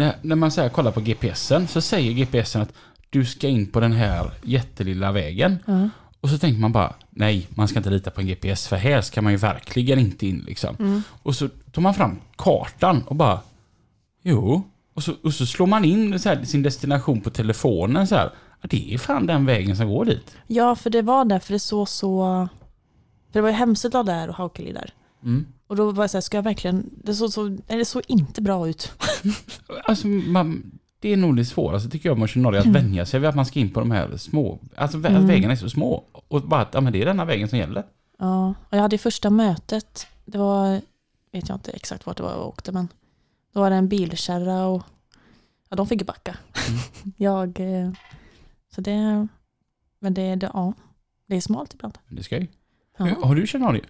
när, 0.00 0.16
när 0.22 0.36
man 0.36 0.50
så 0.50 0.60
här 0.60 0.68
kollar 0.68 0.92
på 0.92 1.00
GPSen 1.00 1.68
så 1.68 1.80
säger 1.80 2.12
GPSen 2.12 2.62
att 2.62 2.72
du 3.10 3.24
ska 3.24 3.48
in 3.48 3.66
på 3.66 3.80
den 3.80 3.92
här 3.92 4.30
jättelilla 4.42 5.12
vägen. 5.12 5.58
Ja. 5.66 5.88
Och 6.20 6.28
så 6.28 6.38
tänker 6.38 6.60
man 6.60 6.72
bara, 6.72 6.94
nej, 7.10 7.46
man 7.50 7.68
ska 7.68 7.78
inte 7.78 7.90
lita 7.90 8.10
på 8.10 8.20
en 8.20 8.26
GPS 8.26 8.68
för 8.68 8.76
här 8.76 9.00
ska 9.00 9.22
man 9.22 9.32
ju 9.32 9.38
verkligen 9.38 9.98
inte 9.98 10.26
in 10.26 10.44
liksom. 10.46 10.76
Mm. 10.78 11.02
Och 11.22 11.34
så 11.34 11.48
tar 11.48 11.82
man 11.82 11.94
fram 11.94 12.18
kartan 12.36 13.02
och 13.02 13.16
bara, 13.16 13.40
jo. 14.22 14.62
Och 14.94 15.02
så, 15.02 15.12
och 15.22 15.34
så 15.34 15.46
slår 15.46 15.66
man 15.66 15.84
in 15.84 16.12
här, 16.12 16.44
sin 16.44 16.62
destination 16.62 17.20
på 17.20 17.30
telefonen 17.30 18.06
så 18.06 18.14
här. 18.14 18.30
Det 18.62 18.94
är 18.94 18.98
fan 18.98 19.26
den 19.26 19.46
vägen 19.46 19.76
som 19.76 19.88
går 19.88 20.04
dit. 20.04 20.36
Ja, 20.46 20.76
för 20.76 20.90
det 20.90 21.02
var 21.02 21.24
därför 21.24 21.52
det 21.52 21.58
såg 21.58 21.88
så... 21.88 22.48
För 23.32 23.38
det 23.38 23.40
var 23.40 23.48
ju 23.48 23.54
Hemsedal 23.54 24.06
där 24.06 24.28
och 24.28 24.34
Haukeli 24.34 24.72
där. 24.72 24.94
Mm. 25.22 25.46
Och 25.66 25.76
då 25.76 25.90
var 25.92 26.02
jag 26.02 26.10
såhär, 26.10 26.22
ska 26.22 26.36
jag 26.36 26.42
verkligen... 26.42 26.90
Det 27.04 27.14
såg 27.14 27.30
så, 27.32 27.58
det 27.66 27.84
såg 27.84 28.02
inte 28.08 28.42
bra 28.42 28.68
ut. 28.68 28.92
Alltså, 29.84 30.06
man, 30.06 30.78
det 31.00 31.12
är 31.12 31.16
nog 31.16 31.36
det 31.36 31.44
svåraste 31.44 31.90
tycker 31.90 32.08
jag 32.08 32.18
med 32.18 32.36
Norge, 32.36 32.60
att 32.60 32.66
vänja 32.66 33.06
sig 33.06 33.20
vid 33.20 33.28
att 33.28 33.34
man 33.34 33.46
ska 33.46 33.60
in 33.60 33.70
på 33.72 33.80
de 33.80 33.90
här 33.90 34.16
små, 34.16 34.58
alltså 34.76 34.98
vä- 34.98 35.08
Mm. 35.08 35.26
vägarna 35.26 35.52
är 35.52 35.56
så 35.56 35.70
små. 35.70 36.04
Och 36.12 36.42
bara 36.42 36.60
att, 36.60 36.74
ja 36.74 36.80
men 36.80 36.92
det 36.92 37.02
är 37.02 37.06
denna 37.06 37.24
vägen 37.24 37.48
som 37.48 37.58
gäller. 37.58 37.84
Ja, 38.18 38.48
och 38.68 38.76
jag 38.76 38.82
hade 38.82 38.94
ju 38.94 38.98
första 38.98 39.30
mötet. 39.30 40.06
Det 40.24 40.38
var, 40.38 40.80
vet 41.32 41.48
jag 41.48 41.56
inte 41.56 41.70
exakt 41.70 42.06
vart 42.06 42.16
det 42.16 42.22
var 42.22 42.30
jag 42.30 42.46
åkte, 42.48 42.72
men 42.72 42.88
då 43.52 43.60
var 43.60 43.70
det 43.70 43.76
en 43.76 43.88
bilkärra 43.88 44.66
och 44.66 44.82
ja, 45.68 45.76
de 45.76 45.86
fick 45.86 46.06
backa. 46.06 46.36
Mm. 46.68 46.80
jag, 47.16 47.60
eh, 47.60 47.92
så 48.74 48.80
det, 48.80 49.28
men 49.98 50.14
det, 50.14 50.34
det, 50.34 50.50
ja, 50.54 50.72
det 51.26 51.36
är 51.36 51.40
smalt 51.40 51.74
ibland. 51.74 51.98
Det 52.08 52.22
ska 52.22 52.38
ju. 52.38 52.46
Ja. 52.98 53.06
Har 53.22 53.34
du 53.34 53.46
kört 53.46 53.60
Norge? 53.60 53.82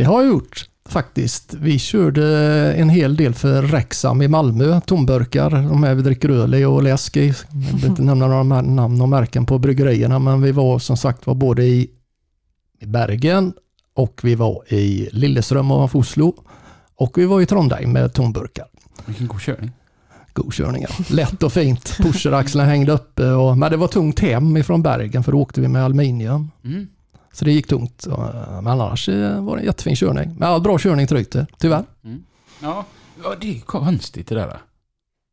Det 0.00 0.06
har 0.06 0.20
jag 0.20 0.28
gjort 0.28 0.68
faktiskt. 0.88 1.54
Vi 1.54 1.78
körde 1.78 2.26
en 2.72 2.88
hel 2.88 3.16
del 3.16 3.34
för 3.34 3.62
Rexam 3.62 4.22
i 4.22 4.28
Malmö, 4.28 4.80
tomburkar, 4.80 5.50
de 5.50 5.82
här 5.82 5.94
vi 5.94 6.02
dricker 6.02 6.28
öl 6.28 6.54
i 6.54 6.64
och 6.64 6.82
läsk 6.82 7.16
i. 7.16 7.26
Jag 7.26 7.78
vill 7.78 7.84
inte 7.84 8.02
nämna 8.02 8.26
några 8.26 8.62
namn 8.62 9.00
och 9.00 9.08
märken 9.08 9.46
på 9.46 9.58
bryggerierna 9.58 10.18
men 10.18 10.42
vi 10.42 10.52
var 10.52 10.78
som 10.78 10.96
sagt 10.96 11.26
var 11.26 11.34
både 11.34 11.64
i, 11.64 11.90
Bergen 12.86 13.52
och 13.94 14.20
vi 14.22 14.34
var 14.34 14.72
i 14.72 15.08
Lilleström 15.12 15.70
ovanför 15.70 15.98
Oslo 15.98 16.34
och 16.94 17.18
vi 17.18 17.26
var 17.26 17.40
i 17.40 17.46
Trondheim 17.46 17.92
med 17.92 18.12
tomburkar. 18.12 18.66
Vilken 19.06 19.26
god 19.26 19.40
körning. 19.40 19.70
God 20.32 20.54
körning 20.54 20.82
ja. 20.88 21.04
Lätt 21.10 21.42
och 21.42 21.52
fint. 21.52 21.96
Pusheraxeln 21.96 22.64
hängde 22.64 22.92
uppe. 22.92 23.30
Och, 23.30 23.58
men 23.58 23.70
det 23.70 23.76
var 23.76 23.88
tungt 23.88 24.20
hem 24.20 24.56
ifrån 24.56 24.82
Bergen 24.82 25.24
för 25.24 25.32
då 25.32 25.38
åkte 25.38 25.60
vi 25.60 25.68
med 25.68 25.84
aluminium. 25.84 26.50
Mm. 26.64 26.88
Så 27.32 27.44
det 27.44 27.52
gick 27.52 27.66
tungt. 27.66 28.06
Men 28.48 28.66
annars 28.66 29.08
eh, 29.08 29.44
var 29.44 29.56
det 29.56 29.62
en 29.62 29.66
jättefin 29.66 29.96
körning. 29.96 30.34
Men 30.38 30.48
all 30.48 30.60
bra 30.60 30.78
körning 30.78 31.06
till 31.06 31.16
Reuter, 31.16 31.46
tyvärr. 31.58 31.84
Ja, 32.62 32.84
ja, 33.24 33.34
det 33.40 33.56
är 33.56 33.60
konstigt 33.60 34.28
det 34.28 34.34
där. 34.34 34.60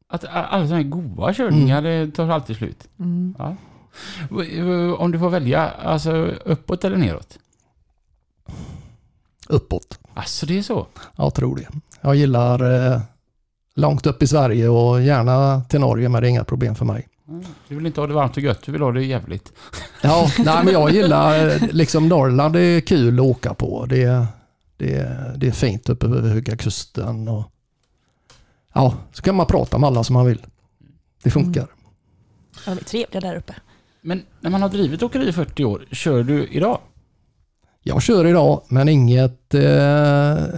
Att 0.10 0.24
a- 0.24 0.28
alla 0.32 0.66
sådana 0.68 0.84
här 0.84 0.90
goda 0.90 1.34
körningar 1.34 1.82
det 1.82 2.12
tar 2.12 2.30
alltid 2.30 2.56
slut. 2.56 2.88
Mm. 3.00 3.36
Ja. 3.40 3.56
Om 4.98 5.12
du 5.12 5.20
får 5.20 5.30
välja, 5.30 5.70
alltså 5.70 6.12
uppåt 6.46 6.84
eller 6.86 6.98
neråt? 6.98 7.40
Uppåt. 9.50 10.00
Alltså 10.14 10.46
det 10.46 10.58
är 10.58 10.62
så? 10.62 10.88
Jag 11.16 11.34
tror 11.34 11.56
det. 11.56 11.68
Jag 12.02 12.16
gillar 12.16 12.92
eh, 12.94 13.02
långt 13.76 14.06
upp 14.06 14.24
i 14.24 14.28
Sverige 14.28 14.70
och 14.70 15.02
gärna 15.02 15.62
till 15.70 15.80
Norge 15.80 16.10
men 16.10 16.22
det 16.22 16.28
är 16.28 16.30
inga 16.30 16.44
problem 16.44 16.76
för 16.76 16.86
mig. 16.86 17.08
Du 17.68 17.76
vill 17.76 17.86
inte 17.86 18.02
ha 18.02 18.08
det 18.08 18.14
varmt 18.14 18.38
och 18.38 18.44
gött, 18.44 18.62
du 18.66 18.72
vill 18.72 18.82
ha 18.82 18.92
det 18.92 19.04
jävligt. 19.06 19.54
Ja, 20.02 20.30
nej, 20.40 20.64
men 20.64 20.74
jag 20.74 20.92
gillar 20.92 21.60
liksom 21.74 22.08
Norrland. 22.10 22.54
Det 22.54 22.62
är 22.62 22.82
kul 22.82 23.20
att 23.20 23.26
åka 23.26 23.54
på. 23.54 23.86
Det, 23.86 24.04
är- 24.04 24.26
det, 24.78 24.94
är- 24.96 25.34
det 25.38 25.48
är 25.48 25.52
fint 25.52 25.90
uppe 25.90 26.06
över 26.06 26.22
Höga 26.30 26.58
Kusten. 26.58 27.28
Och, 27.28 27.44
ja, 28.74 28.94
så 29.14 29.22
kan 29.22 29.36
man 29.36 29.46
prata 29.46 29.78
med 29.78 29.88
alla 29.88 30.04
som 30.04 30.14
man 30.14 30.26
vill. 30.26 30.42
Det 31.24 31.30
funkar. 31.32 31.68
Ja, 32.66 32.72
de 32.76 32.80
är 32.80 32.84
trevliga 32.84 33.22
där 33.22 33.36
uppe. 33.36 33.56
Men 34.02 34.22
när 34.42 34.50
man 34.50 34.62
har 34.62 34.70
drivit 34.70 35.04
åkeri 35.04 35.28
i 35.30 35.34
40 35.34 35.66
år, 35.66 35.86
kör 35.92 36.24
du 36.24 36.48
idag? 36.48 36.80
Jag 37.84 38.02
kör 38.02 38.26
idag 38.28 38.62
men 38.70 38.90
inget, 38.90 39.54
eh, 39.54 39.62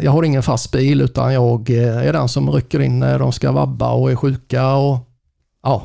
jag 0.02 0.12
har 0.12 0.24
ingen 0.24 0.44
fast 0.44 0.72
bil 0.72 1.02
utan 1.02 1.34
jag 1.34 1.70
eh, 1.70 1.98
är 1.98 2.14
den 2.14 2.30
som 2.30 2.52
rycker 2.52 2.80
in 2.80 3.00
när 3.00 3.20
de 3.20 3.32
ska 3.32 3.52
vabba 3.52 3.92
och 3.92 4.12
är 4.12 4.16
sjuka. 4.16 4.74
Och, 4.74 4.98
ja, 5.64 5.84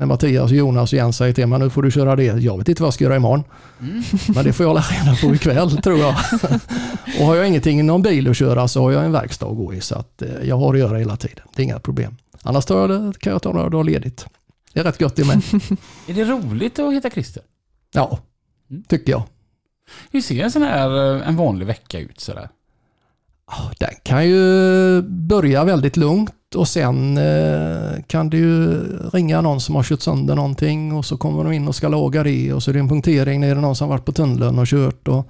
när 0.00 0.06
Mattias, 0.06 0.50
Jonas 0.50 0.92
och 0.92 0.96
Jens 0.96 1.16
säger 1.16 1.32
till 1.32 1.46
mig 1.46 1.58
nu 1.58 1.70
får 1.70 1.82
du 1.82 1.90
köra 1.90 2.16
det. 2.16 2.24
Jag 2.24 2.58
vet 2.58 2.68
inte 2.68 2.82
vad 2.82 2.86
jag 2.86 2.94
ska 2.94 3.04
göra 3.04 3.16
imorgon. 3.16 3.44
Mm. 3.80 4.02
Men 4.34 4.44
det 4.44 4.52
får 4.52 4.66
jag 4.66 4.74
lära 4.74 4.84
reda 4.84 5.16
på 5.16 5.34
ikväll 5.34 5.76
tror 5.82 5.98
jag. 5.98 6.14
och 7.20 7.26
har 7.26 7.36
jag 7.36 7.48
ingenting 7.48 7.86
någon 7.86 8.02
bil 8.02 8.30
att 8.30 8.36
köra 8.36 8.68
så 8.68 8.82
har 8.82 8.92
jag 8.92 9.04
en 9.04 9.12
verkstad 9.12 9.46
att 9.46 9.56
gå 9.56 9.74
i 9.74 9.80
så 9.80 9.94
att 9.94 10.22
eh, 10.22 10.28
jag 10.42 10.58
har 10.58 10.74
att 10.74 10.80
göra 10.80 10.98
hela 10.98 11.16
tiden. 11.16 11.44
Det 11.56 11.62
är 11.62 11.64
inga 11.64 11.78
problem. 11.78 12.16
Annars 12.42 12.64
tar 12.64 12.88
jag 12.88 13.14
kan 13.18 13.32
jag 13.32 13.42
ta 13.42 13.52
några 13.52 13.68
dagar 13.68 13.84
ledigt. 13.84 14.26
Det 14.72 14.80
är 14.80 14.84
rätt 14.84 15.00
gött 15.00 15.16
det 15.16 15.26
med. 15.26 15.36
Är 16.08 16.14
det 16.14 16.24
roligt 16.24 16.78
att 16.78 16.92
heta 16.92 17.10
Christer? 17.10 17.42
Ja, 17.94 18.18
tycker 18.88 19.12
jag. 19.12 19.22
Hur 20.10 20.20
ser 20.20 20.44
en 20.44 20.50
sån 20.50 20.62
här, 20.62 21.16
eh, 21.16 21.28
en 21.28 21.36
vanlig 21.36 21.66
vecka 21.66 21.98
ut 21.98 22.20
sådär? 22.20 22.48
Den 23.78 23.94
kan 24.02 24.28
ju 24.28 25.02
börja 25.02 25.64
väldigt 25.64 25.96
lugnt 25.96 26.34
och 26.54 26.68
sen 26.68 27.16
eh, 27.16 28.02
kan 28.06 28.30
det 28.30 28.36
ju 28.36 28.82
ringa 29.12 29.40
någon 29.40 29.60
som 29.60 29.74
har 29.74 29.82
kört 29.82 30.00
sönder 30.00 30.34
någonting 30.34 30.92
och 30.92 31.04
så 31.04 31.16
kommer 31.16 31.44
de 31.44 31.52
in 31.52 31.68
och 31.68 31.74
ska 31.74 31.88
laga 31.88 32.22
det 32.22 32.52
och 32.52 32.62
så 32.62 32.70
är 32.70 32.72
det 32.72 32.80
en 32.80 32.88
punktering 32.88 33.40
när 33.40 33.46
det 33.46 33.52
är 33.52 33.60
någon 33.60 33.76
som 33.76 33.88
varit 33.88 34.04
på 34.04 34.12
tunneln 34.12 34.58
och 34.58 34.66
kört. 34.66 35.08
Och 35.08 35.26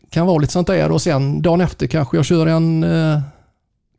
det 0.00 0.10
kan 0.10 0.26
vara 0.26 0.38
lite 0.38 0.52
sånt 0.52 0.66
där 0.66 0.90
och 0.90 1.02
sen 1.02 1.42
dagen 1.42 1.60
efter 1.60 1.86
kanske 1.86 2.16
jag 2.16 2.24
kör 2.24 2.46
en 2.46 2.84
eh, 2.84 3.20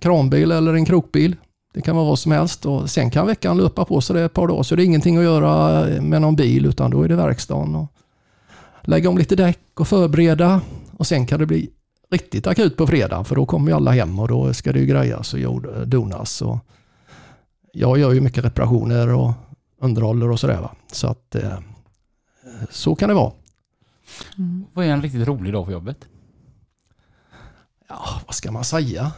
kranbil 0.02 0.52
eller 0.52 0.74
en 0.74 0.86
krokbil. 0.86 1.36
Det 1.74 1.82
kan 1.82 1.96
vara 1.96 2.06
vad 2.06 2.20
som 2.20 2.32
helst 2.32 2.66
och 2.66 2.90
sen 2.90 3.12
kan 3.12 3.28
veckan 3.28 3.58
löpa 3.58 3.86
på 3.86 4.02
så 4.02 4.14
det 4.14 4.22
är 4.22 4.26
ett 4.26 4.34
par 4.34 4.48
dagar 4.48 4.64
så 4.64 4.76
det 4.76 4.84
är 4.84 4.86
ingenting 4.86 5.18
att 5.18 5.24
göra 5.24 5.88
eh, 5.90 6.02
med 6.02 6.22
någon 6.22 6.36
bil 6.36 6.66
utan 6.66 6.92
då 6.92 7.02
är 7.02 7.08
det 7.08 7.16
verkstaden. 7.16 7.76
Och 7.76 7.88
lägga 8.82 9.10
om 9.10 9.18
lite 9.18 9.36
däck 9.36 9.60
och 9.80 9.88
förbereda 9.88 10.62
och 10.98 11.08
sen 11.08 11.26
kan 11.26 11.40
det 11.40 11.46
bli 11.46 11.70
riktigt 12.12 12.48
akut 12.48 12.78
på 12.78 12.88
fredag 12.88 13.24
för 13.24 13.36
då 13.36 13.46
kommer 13.46 13.72
ju 13.72 13.76
alla 13.76 13.92
hem 13.92 14.20
och 14.20 14.28
då 14.28 14.54
ska 14.54 14.74
det 14.74 14.80
ju 14.80 14.86
grejas 14.86 15.34
och 15.34 15.40
jord- 15.40 15.88
donas. 15.88 16.42
Och 16.42 16.58
jag 17.74 17.98
gör 17.98 18.12
ju 18.12 18.22
mycket 18.22 18.46
reparationer 18.46 19.14
och 19.14 19.32
underhåller 19.82 20.32
och 20.32 20.40
sådär. 20.40 20.70
Så 20.92 21.08
att 21.08 21.36
eh, 21.36 21.60
så 22.70 22.96
kan 22.96 23.10
det 23.10 23.16
vara. 23.16 23.32
Mm. 24.38 24.66
Vad 24.74 24.86
är 24.86 24.90
en 24.90 25.02
riktigt 25.02 25.28
rolig 25.28 25.54
dag 25.54 25.66
på 25.66 25.72
jobbet? 25.72 25.98
Ja, 27.90 28.22
vad 28.26 28.36
ska 28.36 28.52
man 28.52 28.64
säga? 28.64 29.12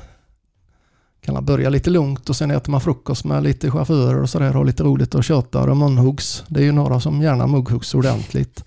Kan 1.21 1.33
man 1.33 1.45
börja 1.45 1.69
lite 1.69 1.89
lugnt 1.89 2.29
och 2.29 2.35
sen 2.35 2.51
äter 2.51 2.71
man 2.71 2.81
frukost 2.81 3.25
med 3.25 3.43
lite 3.43 3.71
chaufförer 3.71 4.21
och 4.21 4.29
sådär 4.29 4.57
och 4.57 4.65
lite 4.65 4.83
roligt 4.83 5.15
och 5.15 5.23
tjötar 5.23 5.67
och 5.67 5.77
munhuggs. 5.77 6.43
Det 6.47 6.59
är 6.59 6.63
ju 6.63 6.71
några 6.71 6.99
som 6.99 7.21
gärna 7.21 7.47
munhuggs 7.47 7.95
ordentligt. 7.95 8.65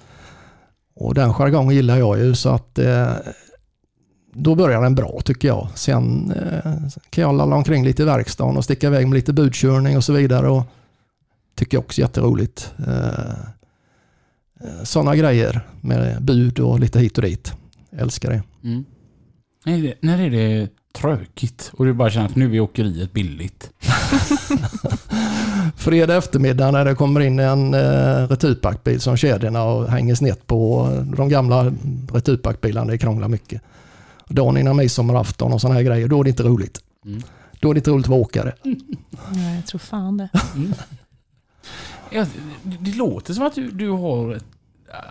Och 0.95 1.15
den 1.15 1.35
jargongen 1.35 1.75
gillar 1.75 1.97
jag 1.97 2.19
ju 2.19 2.35
så 2.35 2.49
att 2.49 2.79
eh, 2.79 3.13
då 4.33 4.55
börjar 4.55 4.83
den 4.83 4.95
bra 4.95 5.21
tycker 5.25 5.49
jag. 5.49 5.69
Sen 5.75 6.33
eh, 6.33 6.73
kan 7.11 7.23
jag 7.23 7.37
lalla 7.37 7.57
omkring 7.57 7.85
lite 7.85 8.03
i 8.03 8.07
verkstaden 8.07 8.57
och 8.57 8.65
sticka 8.65 8.87
iväg 8.87 9.09
med 9.09 9.15
lite 9.17 9.33
budkörning 9.33 9.97
och 9.97 10.05
så 10.05 10.13
vidare. 10.13 10.49
Och 10.49 10.63
tycker 11.55 11.77
jag 11.77 11.85
också 11.85 12.01
är 12.01 12.05
jätteroligt. 12.05 12.73
Eh, 12.87 13.35
Sådana 14.85 15.17
grejer 15.17 15.67
med 15.81 16.23
bud 16.23 16.59
och 16.59 16.81
lite 16.81 16.99
hit 16.99 17.19
och 17.19 17.25
dit. 17.25 17.53
Jag 17.91 18.01
älskar 18.01 18.31
det. 18.31 18.43
Mm. 18.65 18.85
När, 19.65 19.79
är 19.79 19.83
det, 19.83 19.95
när 20.01 20.19
är 20.21 20.31
det 20.31 20.69
tråkigt 20.93 21.71
och 21.75 21.85
du 21.85 21.93
bara 21.93 22.11
känner 22.11 22.27
att 22.27 22.37
nu 22.37 22.57
är 22.57 22.61
åkeriet 22.61 23.13
billigt? 23.13 23.71
Fredag 25.77 26.17
eftermiddag 26.17 26.71
när 26.71 26.85
det 26.85 26.95
kommer 26.95 27.21
in 27.21 27.39
en 27.39 27.75
eh, 27.75 28.29
returpackbil 28.29 29.01
som 29.01 29.17
kedjorna 29.17 29.65
och 29.65 29.89
hänger 29.89 30.15
snett 30.15 30.47
på 30.47 30.89
de 31.17 31.29
gamla 31.29 31.73
returpackbilarna. 32.13 32.91
Det 32.91 32.99
krånglar 32.99 33.29
mycket. 33.29 33.63
Dagen 34.31 34.57
innan 34.57 34.77
midsommarafton 34.77 35.53
och 35.53 35.61
sådana 35.61 35.75
här 35.75 35.83
grejer, 35.85 36.09
då 36.09 36.21
är 36.21 36.25
det 36.25 36.31
inte 36.31 36.43
roligt. 36.43 36.79
Mm. 37.05 37.23
Då 37.61 37.71
är 37.71 37.75
det 37.75 37.79
inte 37.79 37.91
roligt 37.91 38.07
att 38.07 38.11
vara 38.11 38.21
åkare. 38.21 38.55
Nej, 39.33 39.57
jag 39.57 39.67
tror 39.67 39.79
fan 39.79 40.17
det. 40.17 40.29
Ja, 42.11 42.27
det, 42.63 42.77
det 42.81 42.97
låter 42.97 43.35
som 43.35 43.47
att 43.47 43.55
du, 43.55 43.71
du 43.71 43.91
har... 43.91 44.39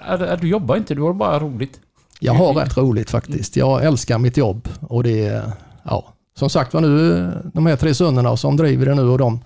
Att, 0.08 0.42
du 0.42 0.48
jobbar 0.48 0.76
inte, 0.78 0.96
du 0.96 1.02
har 1.02 1.14
bara 1.14 1.40
roligt. 1.40 1.80
Jag 2.20 2.34
har 2.34 2.54
rätt 2.54 2.78
roligt 2.78 3.10
faktiskt. 3.10 3.56
Jag 3.56 3.86
älskar 3.86 4.18
mitt 4.20 4.38
jobb 4.38 4.68
och 4.82 5.04
det 5.04 5.28
är, 5.28 5.52
ja, 5.84 6.14
som 6.40 6.50
sagt 6.50 6.74
var 6.74 6.82
nu, 6.82 7.32
de 7.54 7.66
här 7.66 7.76
tre 7.76 7.94
sönerna 7.94 8.38
som 8.38 8.58
driver 8.58 8.86
det 8.86 8.96
nu 8.96 9.02
och 9.02 9.18
de, 9.18 9.40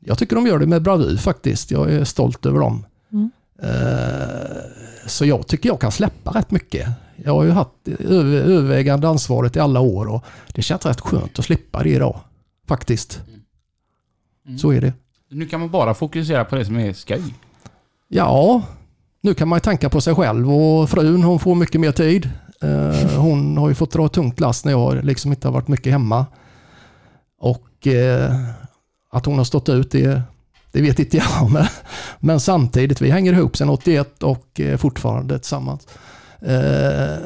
jag 0.00 0.18
tycker 0.18 0.36
de 0.36 0.46
gör 0.46 0.58
det 0.58 0.66
med 0.66 0.82
bravur 0.82 1.16
faktiskt. 1.16 1.70
Jag 1.70 1.92
är 1.92 2.04
stolt 2.04 2.46
över 2.46 2.58
dem. 2.60 2.86
Mm. 3.12 3.30
Eh, 3.62 4.60
Så 5.06 5.24
jag 5.26 5.46
tycker 5.46 5.68
jag 5.68 5.80
kan 5.80 5.92
släppa 5.92 6.30
rätt 6.30 6.50
mycket. 6.50 6.88
Jag 7.24 7.32
har 7.32 7.44
ju 7.44 7.50
haft 7.50 7.70
över, 7.98 8.36
övervägande 8.36 9.08
ansvaret 9.08 9.56
i 9.56 9.60
alla 9.60 9.80
år 9.80 10.06
och 10.06 10.24
det 10.54 10.62
känns 10.62 10.86
rätt 10.86 11.00
skönt 11.00 11.38
att 11.38 11.44
slippa 11.44 11.82
det 11.82 11.90
idag. 11.90 12.20
Faktiskt. 12.68 13.20
Mm. 14.46 14.58
Så 14.58 14.70
är 14.72 14.80
det. 14.80 14.92
Nu 15.30 15.46
kan 15.46 15.60
man 15.60 15.70
bara 15.70 15.94
fokusera 15.94 16.44
på 16.44 16.56
det 16.56 16.64
som 16.64 16.76
är 16.76 16.92
skoj. 16.92 17.34
Ja, 18.08 18.62
nu 19.20 19.34
kan 19.34 19.48
man 19.48 19.56
ju 19.56 19.60
tänka 19.60 19.88
på 19.88 20.00
sig 20.00 20.14
själv 20.14 20.52
och 20.52 20.90
frun 20.90 21.22
hon 21.22 21.38
får 21.38 21.54
mycket 21.54 21.80
mer 21.80 21.92
tid. 21.92 22.30
Eh, 22.62 23.18
Hon 23.18 23.56
har 23.56 23.68
ju 23.68 23.74
fått 23.74 23.92
dra 23.92 24.08
tungt 24.08 24.40
last 24.40 24.64
när 24.64 24.72
jag 24.72 25.04
liksom 25.04 25.32
inte 25.32 25.48
har 25.48 25.52
varit 25.52 25.68
mycket 25.68 25.92
hemma. 25.92 26.26
Och 27.40 27.86
eh, 27.86 28.34
att 29.10 29.26
hon 29.26 29.38
har 29.38 29.44
stått 29.44 29.68
ut 29.68 29.90
det, 29.90 30.22
det 30.72 30.82
vet 30.82 30.98
inte 30.98 31.16
jag. 31.16 31.50
Men, 31.52 31.66
men 32.20 32.40
samtidigt, 32.40 33.00
vi 33.00 33.10
hänger 33.10 33.32
ihop 33.32 33.56
sedan 33.56 33.68
81 33.68 34.22
och 34.22 34.60
eh, 34.60 34.76
fortfarande 34.76 35.38
tillsammans. 35.38 35.88
Eh, 36.42 37.18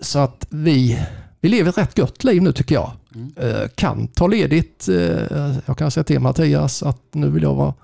Så 0.00 0.18
att 0.18 0.46
vi, 0.50 1.06
vi 1.40 1.48
lever 1.48 1.70
ett 1.70 1.78
rätt 1.78 1.98
gött 1.98 2.24
liv 2.24 2.42
nu 2.42 2.52
tycker 2.52 2.74
jag. 2.74 2.90
Mm. 3.14 3.32
Eh, 3.36 3.68
Kan 3.74 4.08
ta 4.08 4.26
ledigt. 4.26 4.88
eh, 4.88 5.54
Jag 5.66 5.78
kan 5.78 5.90
säga 5.90 6.04
till 6.04 6.20
Mattias 6.20 6.82
att 6.82 7.00
nu 7.12 7.30
vill 7.30 7.42
jag 7.42 7.54
vara 7.54 7.74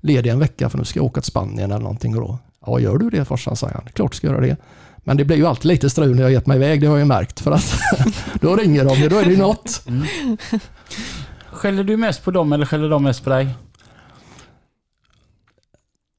ledig 0.00 0.30
en 0.30 0.38
vecka 0.38 0.68
för 0.70 0.78
nu 0.78 0.84
ska 0.84 0.98
jag 0.98 1.06
åka 1.06 1.20
till 1.20 1.30
Spanien 1.30 1.70
eller 1.70 1.82
någonting. 1.82 2.14
Och 2.18 2.20
då, 2.28 2.38
ja, 2.66 2.80
gör 2.80 2.98
du 2.98 3.10
det 3.10 3.24
farsan, 3.24 3.56
säger 3.56 3.74
han. 3.74 3.84
Klart 3.92 4.14
ska 4.14 4.26
jag 4.26 4.34
göra 4.34 4.46
det. 4.46 4.56
Men 5.04 5.16
det 5.16 5.24
blir 5.24 5.36
ju 5.36 5.46
alltid 5.46 5.64
lite 5.66 5.90
strul 5.90 6.14
när 6.16 6.22
jag 6.22 6.32
gett 6.32 6.46
mig 6.46 6.56
iväg, 6.56 6.80
det 6.80 6.86
har 6.86 6.94
jag 6.94 7.00
ju 7.00 7.04
märkt. 7.08 7.40
För 7.40 7.50
att 7.52 7.74
då 8.40 8.56
ringer 8.56 8.84
de 8.84 8.94
ju, 8.98 9.08
då 9.08 9.16
är 9.18 9.24
det 9.24 9.30
ju 9.30 9.36
något. 9.36 9.82
Mm. 9.86 10.06
Skäller 11.52 11.84
du 11.84 11.96
mest 11.96 12.24
på 12.24 12.30
dem 12.30 12.52
eller 12.52 12.66
skäller 12.66 12.88
de 12.88 13.02
mest 13.02 13.24
på 13.24 13.30
dig? 13.30 13.54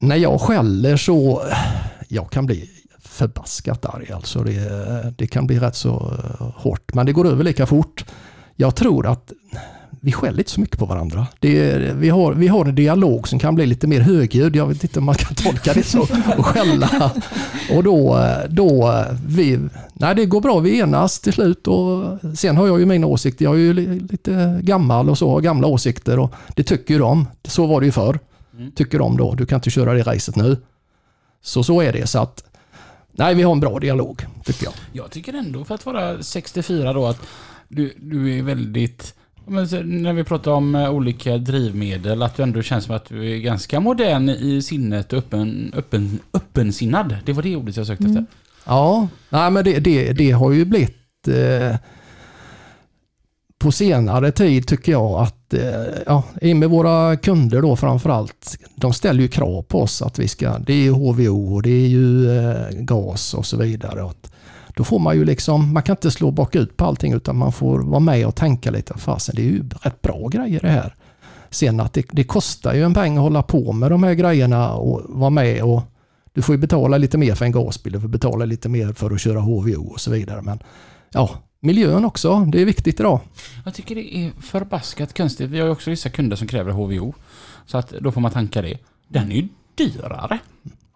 När 0.00 0.16
jag 0.16 0.40
skäller 0.40 0.96
så, 0.96 1.42
jag 2.08 2.30
kan 2.30 2.46
bli 2.46 2.70
förbaskat 3.12 3.84
arg 3.86 4.12
alltså. 4.12 4.42
Det, 4.44 5.14
det 5.18 5.26
kan 5.26 5.46
bli 5.46 5.58
rätt 5.58 5.76
så 5.76 5.90
eh, 6.40 6.46
hårt, 6.56 6.94
men 6.94 7.06
det 7.06 7.12
går 7.12 7.26
över 7.28 7.44
lika 7.44 7.66
fort. 7.66 8.04
Jag 8.56 8.74
tror 8.76 9.06
att 9.06 9.32
vi 10.04 10.12
skäller 10.12 10.38
inte 10.38 10.50
så 10.50 10.60
mycket 10.60 10.78
på 10.78 10.84
varandra. 10.86 11.26
Är- 11.40 11.94
vi, 11.94 12.08
har, 12.08 12.32
vi 12.32 12.48
har 12.48 12.64
en 12.64 12.74
dialog 12.74 13.28
som 13.28 13.38
kan 13.38 13.54
bli 13.54 13.66
lite 13.66 13.86
mer 13.86 14.00
högljudd. 14.00 14.56
Jag 14.56 14.66
vet 14.66 14.82
inte 14.84 14.98
om 14.98 15.04
man 15.04 15.14
kan 15.14 15.34
tolka 15.34 15.72
det 15.72 15.82
så. 15.82 16.00
Och 16.38 16.46
skälla. 16.46 17.12
Och 17.76 17.82
då, 17.84 18.24
då 18.48 19.04
vi, 19.26 19.58
nej 19.94 20.14
det 20.14 20.26
går 20.26 20.40
bra, 20.40 20.58
vi 20.58 20.78
enas 20.80 21.20
till 21.20 21.32
slut. 21.32 21.66
Och 21.68 22.18
sen 22.38 22.56
har 22.56 22.66
jag 22.66 22.80
ju 22.80 22.86
mina 22.86 23.06
åsikter. 23.06 23.44
Jag 23.44 23.54
är 23.54 23.58
ju 23.58 23.72
li- 23.72 24.00
lite 24.10 24.60
gammal 24.62 25.10
och 25.10 25.18
så, 25.18 25.30
har 25.30 25.40
gamla 25.40 25.66
åsikter. 25.66 26.18
Och 26.18 26.34
det 26.54 26.62
tycker 26.62 26.94
ju 26.94 27.00
de. 27.00 27.28
Så 27.44 27.66
var 27.66 27.80
det 27.80 27.86
ju 27.86 27.92
förr. 27.92 28.18
Mm. 28.58 28.72
Tycker 28.72 28.98
de 28.98 29.16
då, 29.16 29.34
du 29.34 29.46
kan 29.46 29.56
inte 29.56 29.70
köra 29.70 29.94
det 29.94 30.02
racet 30.02 30.36
nu. 30.36 30.56
Så 31.42 31.62
så 31.64 31.80
är 31.82 31.92
det. 31.92 32.06
Så 32.06 32.18
att, 32.18 32.44
nej 33.12 33.34
vi 33.34 33.42
har 33.42 33.52
en 33.52 33.60
bra 33.60 33.78
dialog, 33.78 34.26
tycker 34.44 34.64
jag. 34.64 34.74
Jag 34.92 35.10
tycker 35.10 35.32
ändå 35.32 35.64
för 35.64 35.74
att 35.74 35.86
vara 35.86 36.22
64 36.22 36.92
då 36.92 37.06
att 37.06 37.20
du, 37.68 37.94
du 37.96 38.38
är 38.38 38.42
väldigt 38.42 39.14
Men 39.46 39.68
när 40.02 40.12
vi 40.12 40.24
pratar 40.24 40.50
om 40.50 40.74
eh, 40.74 40.90
olika 40.90 41.38
drivmedel, 41.38 42.22
att 42.22 42.36
du 42.36 42.42
ändå 42.42 42.62
känns 42.62 42.84
som 42.84 42.94
att 42.96 43.08
du 43.08 43.32
är 43.32 43.36
ganska 43.38 43.80
modern 43.80 44.28
i 44.28 44.62
sinnet 44.62 45.12
och 45.12 45.18
öppen, 45.18 45.72
öppen, 45.76 46.18
öppensinnad. 46.32 47.16
Det 47.24 47.32
var 47.32 47.42
det 47.42 47.56
ordet 47.56 47.76
jag 47.76 47.86
sökte 47.86 48.04
efter. 48.04 48.26
Ja, 48.64 49.08
nej, 49.28 49.50
men 49.50 49.64
det, 49.64 49.78
det, 49.78 50.12
det 50.12 50.30
har 50.30 50.52
ju 50.52 50.64
blivit 50.64 51.28
eh, 51.28 51.76
på 53.62 53.72
senare 53.72 54.32
tid 54.32 54.66
tycker 54.66 54.92
jag 54.92 55.20
att, 55.20 55.54
eh, 55.54 56.02
ja, 56.06 56.22
i 56.40 56.52
och 56.52 56.56
med 56.56 56.70
våra 56.70 57.16
kunder 57.16 57.62
då 57.62 57.76
framförallt, 57.76 58.56
de 58.76 58.92
ställer 58.92 59.22
ju 59.22 59.28
krav 59.28 59.62
på 59.62 59.82
oss 59.82 60.02
att 60.02 60.18
vi 60.18 60.28
ska, 60.28 60.58
det 60.58 60.72
är 60.72 60.82
ju 60.82 60.90
HVO 60.90 61.54
och 61.54 61.62
det 61.62 61.70
är 61.70 61.88
ju 61.88 62.38
eh, 62.38 62.68
gas 62.70 63.34
och 63.34 63.46
så 63.46 63.56
vidare. 63.56 64.02
Och 64.02 64.10
att, 64.10 64.32
då 64.76 64.84
får 64.84 64.98
man 64.98 65.16
ju 65.16 65.24
liksom, 65.24 65.72
man 65.72 65.82
kan 65.82 65.96
inte 65.96 66.10
slå 66.10 66.30
bakut 66.30 66.76
på 66.76 66.84
allting 66.84 67.12
utan 67.12 67.36
man 67.36 67.52
får 67.52 67.78
vara 67.78 68.00
med 68.00 68.26
och 68.26 68.34
tänka 68.34 68.70
lite, 68.70 68.98
fasen 68.98 69.34
det 69.36 69.42
är 69.42 69.46
ju 69.46 69.68
rätt 69.82 70.02
bra 70.02 70.28
grejer 70.28 70.60
det 70.60 70.68
här. 70.68 70.94
Sen 71.50 71.80
att 71.80 71.92
det, 71.92 72.06
det 72.10 72.24
kostar 72.24 72.74
ju 72.74 72.82
en 72.84 72.94
peng 72.94 73.16
att 73.16 73.22
hålla 73.22 73.42
på 73.42 73.72
med 73.72 73.90
de 73.90 74.02
här 74.02 74.14
grejerna 74.14 74.72
och 74.72 75.02
vara 75.08 75.30
med 75.30 75.62
och 75.62 75.82
du 76.32 76.42
får 76.42 76.54
ju 76.54 76.60
betala 76.60 76.98
lite 76.98 77.18
mer 77.18 77.34
för 77.34 77.44
en 77.44 77.52
gasbil, 77.52 77.92
du 77.92 78.00
får 78.00 78.08
betala 78.08 78.44
lite 78.44 78.68
mer 78.68 78.92
för 78.92 79.10
att 79.10 79.20
köra 79.20 79.40
HVO 79.40 79.92
och 79.92 80.00
så 80.00 80.10
vidare. 80.10 80.42
Men 80.42 80.58
ja, 81.12 81.30
miljön 81.62 82.04
också, 82.04 82.44
det 82.44 82.60
är 82.60 82.64
viktigt 82.64 83.00
idag. 83.00 83.20
Jag 83.64 83.74
tycker 83.74 83.94
det 83.94 84.16
är 84.16 84.30
förbaskat 84.40 85.16
konstigt. 85.16 85.50
Vi 85.50 85.58
har 85.58 85.66
ju 85.66 85.72
också 85.72 85.90
vissa 85.90 86.08
kunder 86.10 86.36
som 86.36 86.46
kräver 86.48 86.72
HVO. 86.72 87.14
Så 87.66 87.78
att 87.78 87.90
då 87.90 88.12
får 88.12 88.20
man 88.20 88.30
tanka 88.30 88.62
det. 88.62 88.78
Den 89.08 89.32
är 89.32 89.36
ju 89.36 89.48
dyrare. 89.74 90.38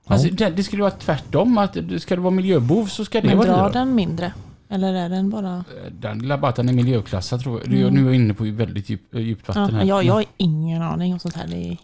Alltså, 0.07 0.29
det, 0.29 0.51
det 0.51 0.63
skulle 0.65 0.83
vara 0.83 0.91
tvärtom. 0.93 1.59
Att 1.59 1.77
ska 1.99 2.17
det 2.17 2.23
vara 2.23 2.35
miljöbov 2.35 2.87
så 2.87 3.05
ska 3.05 3.21
det 3.21 3.27
Men 3.29 3.37
vara 3.39 3.47
drar 3.49 3.57
dyrare. 3.57 3.73
den 3.73 3.95
mindre? 3.95 4.33
Eller 4.71 4.95
är 4.95 5.09
den 5.09 5.31
bara... 5.31 5.65
Den 6.01 6.19
lilla 6.19 6.39
bara 6.39 6.49
att 6.49 6.57
den 6.57 6.69
är 6.69 6.73
miljöklassad 6.73 7.41
tror 7.43 7.61
jag. 7.65 7.73
Mm. 7.73 7.95
Nu 7.95 8.01
är 8.01 8.05
jag 8.05 8.15
inne 8.15 8.35
på 8.35 8.45
väldigt 8.45 8.89
djup, 8.91 9.15
djupt 9.15 9.49
vatten 9.49 9.69
Ja, 9.73 9.79
här. 9.79 9.85
jag, 9.85 10.05
jag 10.05 10.15
har 10.15 10.25
ingen 10.37 10.83
aning 10.83 11.13
om 11.13 11.19
sånt 11.19 11.35
här. 11.37 11.47
Det 11.49 11.57
är. 11.57 11.77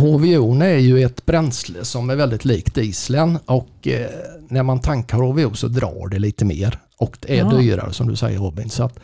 HVO 0.00 0.60
är 0.62 0.76
ju 0.78 1.02
ett 1.04 1.26
bränsle 1.26 1.84
som 1.84 2.10
är 2.10 2.16
väldigt 2.16 2.44
likt 2.44 2.74
dieseln 2.74 3.38
och 3.46 3.88
eh, 3.88 4.06
när 4.48 4.62
man 4.62 4.80
tankar 4.80 5.18
HVO 5.18 5.54
så 5.54 5.68
drar 5.68 6.08
det 6.08 6.18
lite 6.18 6.44
mer 6.44 6.78
och 7.00 7.16
det 7.20 7.38
är 7.38 7.44
Ja. 7.44 7.50
dyrare 7.50 7.92
som 7.92 8.08
du 8.08 8.16
säger 8.16 8.38
Robin. 8.38 8.70
Så 8.70 8.84
att, 8.84 8.98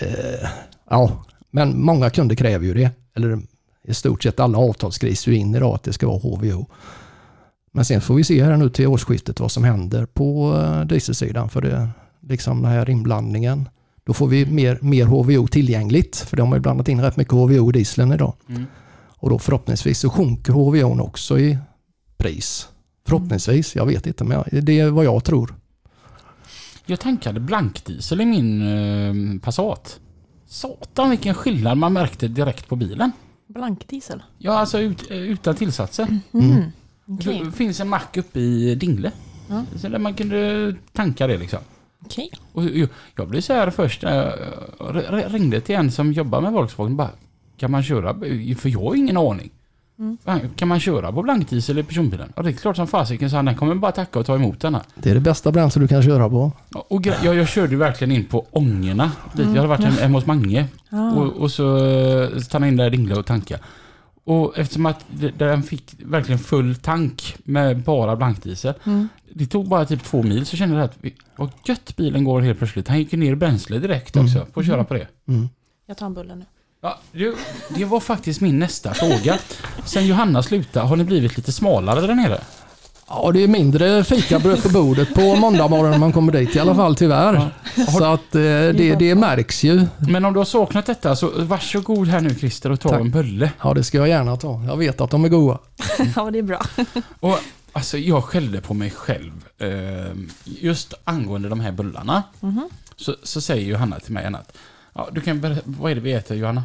eh, 0.00 0.48
ja, 0.90 1.24
men 1.50 1.80
många 1.82 2.10
kunder 2.10 2.36
kräver 2.36 2.66
ju 2.66 2.74
det. 2.74 2.90
Eller 3.16 3.38
i 3.84 3.94
stort 3.94 4.22
sett 4.22 4.40
alla 4.40 4.58
avtal 4.58 4.92
skrivs 4.92 5.26
ju 5.26 5.34
in 5.36 5.54
idag 5.54 5.74
att 5.74 5.82
det 5.82 5.92
ska 5.92 6.06
vara 6.06 6.18
HVO. 6.18 6.66
Men 7.72 7.84
sen 7.84 8.00
får 8.00 8.14
vi 8.14 8.24
se 8.24 8.44
här 8.44 8.56
nu 8.56 8.68
till 8.70 8.86
årsskiftet 8.86 9.40
vad 9.40 9.50
som 9.52 9.64
händer 9.64 10.06
på 10.06 10.56
eh, 10.56 10.80
dieselsidan 10.86 11.48
för 11.48 11.60
det, 11.60 11.88
liksom 12.20 12.62
den 12.62 12.70
här 12.72 12.90
inblandningen. 12.90 13.68
Då 14.04 14.12
får 14.12 14.26
vi 14.26 14.46
mer, 14.46 14.78
mer 14.82 15.06
HVO 15.06 15.46
tillgängligt 15.46 16.16
för 16.16 16.36
de 16.36 16.48
har 16.48 16.56
ju 16.56 16.60
blandat 16.60 16.88
in 16.88 17.00
rätt 17.00 17.16
mycket 17.16 17.32
HVO 17.34 17.68
i 17.70 17.72
dieseln 17.72 18.12
idag. 18.12 18.34
Mm. 18.48 18.64
Och 19.16 19.30
då 19.30 19.38
förhoppningsvis 19.38 19.98
så 19.98 20.10
sjunker 20.10 20.52
HVO 20.52 21.00
också 21.02 21.38
i 21.38 21.58
pris. 22.16 22.68
Förhoppningsvis, 23.06 23.76
jag 23.76 23.86
vet 23.86 24.06
inte 24.06 24.24
men 24.24 24.44
det 24.62 24.80
är 24.80 24.90
vad 24.90 25.04
jag 25.04 25.24
tror. 25.24 25.54
Jag 26.90 27.00
tankade 27.00 27.40
blankdiesel 27.40 28.20
i 28.20 28.24
min 28.24 28.62
eh, 29.36 29.40
Passat. 29.42 30.00
Satan 30.46 31.10
vilken 31.10 31.34
skillnad 31.34 31.78
man 31.78 31.92
märkte 31.92 32.28
direkt 32.28 32.68
på 32.68 32.76
bilen. 32.76 33.12
Blankdiesel? 33.46 34.22
Ja, 34.38 34.52
alltså 34.58 34.78
ut, 34.80 35.10
eh, 35.10 35.16
utan 35.16 35.54
tillsatser. 35.54 36.06
Mm. 36.32 36.62
Okej. 37.06 37.42
Det 37.44 37.52
finns 37.52 37.80
en 37.80 37.88
mack 37.88 38.16
uppe 38.16 38.40
i 38.40 38.74
Dingle. 38.74 39.12
Ja. 39.48 39.64
Så 39.76 39.88
där 39.88 39.98
man 39.98 40.14
kunde 40.14 40.74
tanka 40.92 41.26
det 41.26 41.38
liksom. 41.38 41.58
Okej. 42.04 42.30
Och 42.52 42.64
jag, 42.64 42.88
jag 43.16 43.28
blev 43.28 43.40
så 43.40 43.52
här 43.52 43.70
först, 43.70 44.02
när 44.02 44.16
jag 44.16 44.32
r- 44.96 45.28
ringde 45.28 45.60
till 45.60 45.74
en 45.74 45.90
som 45.92 46.12
jobbar 46.12 46.40
med 46.40 46.52
Volkswagen 46.52 46.96
bara 46.96 47.10
Kan 47.56 47.70
man 47.70 47.82
köra, 47.82 48.14
för 48.58 48.68
jag 48.68 48.80
har 48.80 48.94
ingen 48.94 49.16
aning. 49.16 49.50
Mm. 50.00 50.18
Kan 50.56 50.68
man 50.68 50.80
köra 50.80 51.12
på 51.12 51.22
blankdiesel 51.22 51.78
i 51.78 51.82
personbilen? 51.82 52.32
Ja 52.36 52.42
det 52.42 52.50
är 52.50 52.52
klart 52.52 52.76
som 52.76 52.86
fasiken 52.86 53.30
så 53.30 53.36
han 53.36 53.44
den 53.44 53.54
kommer 53.56 53.74
bara 53.74 53.92
tacka 53.92 54.18
och 54.18 54.26
ta 54.26 54.34
emot 54.34 54.60
denna. 54.60 54.82
Det 54.94 55.10
är 55.10 55.14
det 55.14 55.20
bästa 55.20 55.52
bränsle 55.52 55.82
du 55.82 55.88
kan 55.88 56.02
köra 56.02 56.28
på. 56.28 56.52
Och 56.88 57.06
jag, 57.06 57.36
jag 57.36 57.48
körde 57.48 57.76
verkligen 57.76 58.12
in 58.12 58.24
på 58.24 58.46
ångorna. 58.50 59.12
Dit. 59.32 59.46
Jag 59.46 59.54
hade 59.54 59.66
varit 59.68 59.80
hem- 59.84 59.92
hemma 59.92 60.18
hos 60.18 60.26
Mange. 60.26 60.66
Ah. 60.90 61.10
Och, 61.10 61.32
och 61.36 61.50
så 61.50 61.76
eh, 61.86 62.38
stannade 62.38 62.66
jag 62.66 62.72
in 62.72 62.76
där 62.76 62.86
i 62.86 62.90
Dingle 62.90 63.14
och 63.14 63.26
tanka. 63.26 63.58
Och 64.24 64.58
eftersom 64.58 64.86
att 64.86 65.04
den 65.38 65.62
fick 65.62 65.94
verkligen 66.04 66.38
full 66.38 66.74
tank 66.76 67.36
med 67.44 67.82
bara 67.82 68.16
blankdiesel. 68.16 68.74
Mm. 68.84 69.08
Det 69.34 69.46
tog 69.46 69.68
bara 69.68 69.84
typ 69.84 70.04
två 70.04 70.22
mil 70.22 70.46
så 70.46 70.56
kände 70.56 70.76
jag 70.76 70.84
att 70.84 70.96
vi- 71.00 71.14
vad 71.36 71.50
gött 71.66 71.96
bilen 71.96 72.24
går 72.24 72.40
helt 72.40 72.58
plötsligt. 72.58 72.88
Han 72.88 72.98
gick 72.98 73.12
ner 73.12 73.32
i 73.32 73.36
bränsle 73.36 73.78
direkt 73.78 74.16
också 74.16 74.38
Mm. 74.38 74.50
på 74.52 74.60
att 74.60 74.66
köra 74.66 74.84
på 74.84 74.94
det. 74.94 75.06
Mm. 75.28 75.48
Jag 75.86 75.96
tar 75.96 76.06
en 76.06 76.14
bulle 76.14 76.34
nu. 76.34 76.44
Ja, 76.82 76.98
det, 77.12 77.34
det 77.68 77.84
var 77.84 78.00
faktiskt 78.00 78.40
min 78.40 78.58
nästa 78.58 78.94
fråga. 78.94 79.38
Sen 79.84 80.06
Johanna 80.06 80.42
slutade, 80.42 80.86
har 80.86 80.96
ni 80.96 81.04
blivit 81.04 81.36
lite 81.36 81.52
smalare 81.52 82.00
där 82.00 82.14
nere? 82.14 82.40
Ja, 83.08 83.30
det 83.32 83.42
är 83.42 83.48
mindre 83.48 84.04
fikabröd 84.04 84.62
på 84.62 84.68
bordet 84.68 85.14
på 85.14 85.36
måndag 85.36 85.68
morgon 85.68 85.90
när 85.90 85.98
man 85.98 86.12
kommer 86.12 86.32
dit 86.32 86.56
i 86.56 86.60
alla 86.60 86.74
fall 86.74 86.96
tyvärr. 86.96 87.50
Så 87.98 88.04
att 88.04 88.34
eh, 88.34 88.40
det, 88.40 88.96
det 88.98 89.14
märks 89.14 89.64
ju. 89.64 89.86
Men 89.98 90.24
om 90.24 90.32
du 90.32 90.40
har 90.40 90.44
saknat 90.44 90.86
detta 90.86 91.16
så 91.16 91.30
varsågod 91.36 92.08
här 92.08 92.20
nu 92.20 92.34
Christer 92.34 92.70
och 92.70 92.80
ta 92.80 92.88
Tack. 92.88 93.00
en 93.00 93.10
bulle. 93.10 93.52
Ja, 93.62 93.74
det 93.74 93.84
ska 93.84 93.98
jag 93.98 94.08
gärna 94.08 94.36
ta. 94.36 94.64
Jag 94.66 94.76
vet 94.76 95.00
att 95.00 95.10
de 95.10 95.24
är 95.24 95.28
goda. 95.28 95.58
ja, 96.16 96.30
det 96.30 96.38
är 96.38 96.42
bra. 96.42 96.62
Och 97.20 97.38
alltså 97.72 97.98
jag 97.98 98.24
skällde 98.24 98.60
på 98.60 98.74
mig 98.74 98.90
själv. 98.90 99.32
Eh, 99.58 100.16
just 100.44 100.94
angående 101.04 101.48
de 101.48 101.60
här 101.60 101.72
bullarna. 101.72 102.22
Mhm. 102.40 102.68
Så, 102.96 103.16
så 103.22 103.40
säger 103.40 103.66
Johanna 103.66 104.00
till 104.00 104.12
mig 104.12 104.26
att 104.26 104.52
ja, 104.92 105.08
du 105.12 105.20
kan 105.20 105.40
berätta, 105.40 105.62
vad 105.64 105.90
är 105.90 105.94
det 105.94 106.00
vi 106.00 106.12
äter 106.12 106.36
Johanna? 106.36 106.64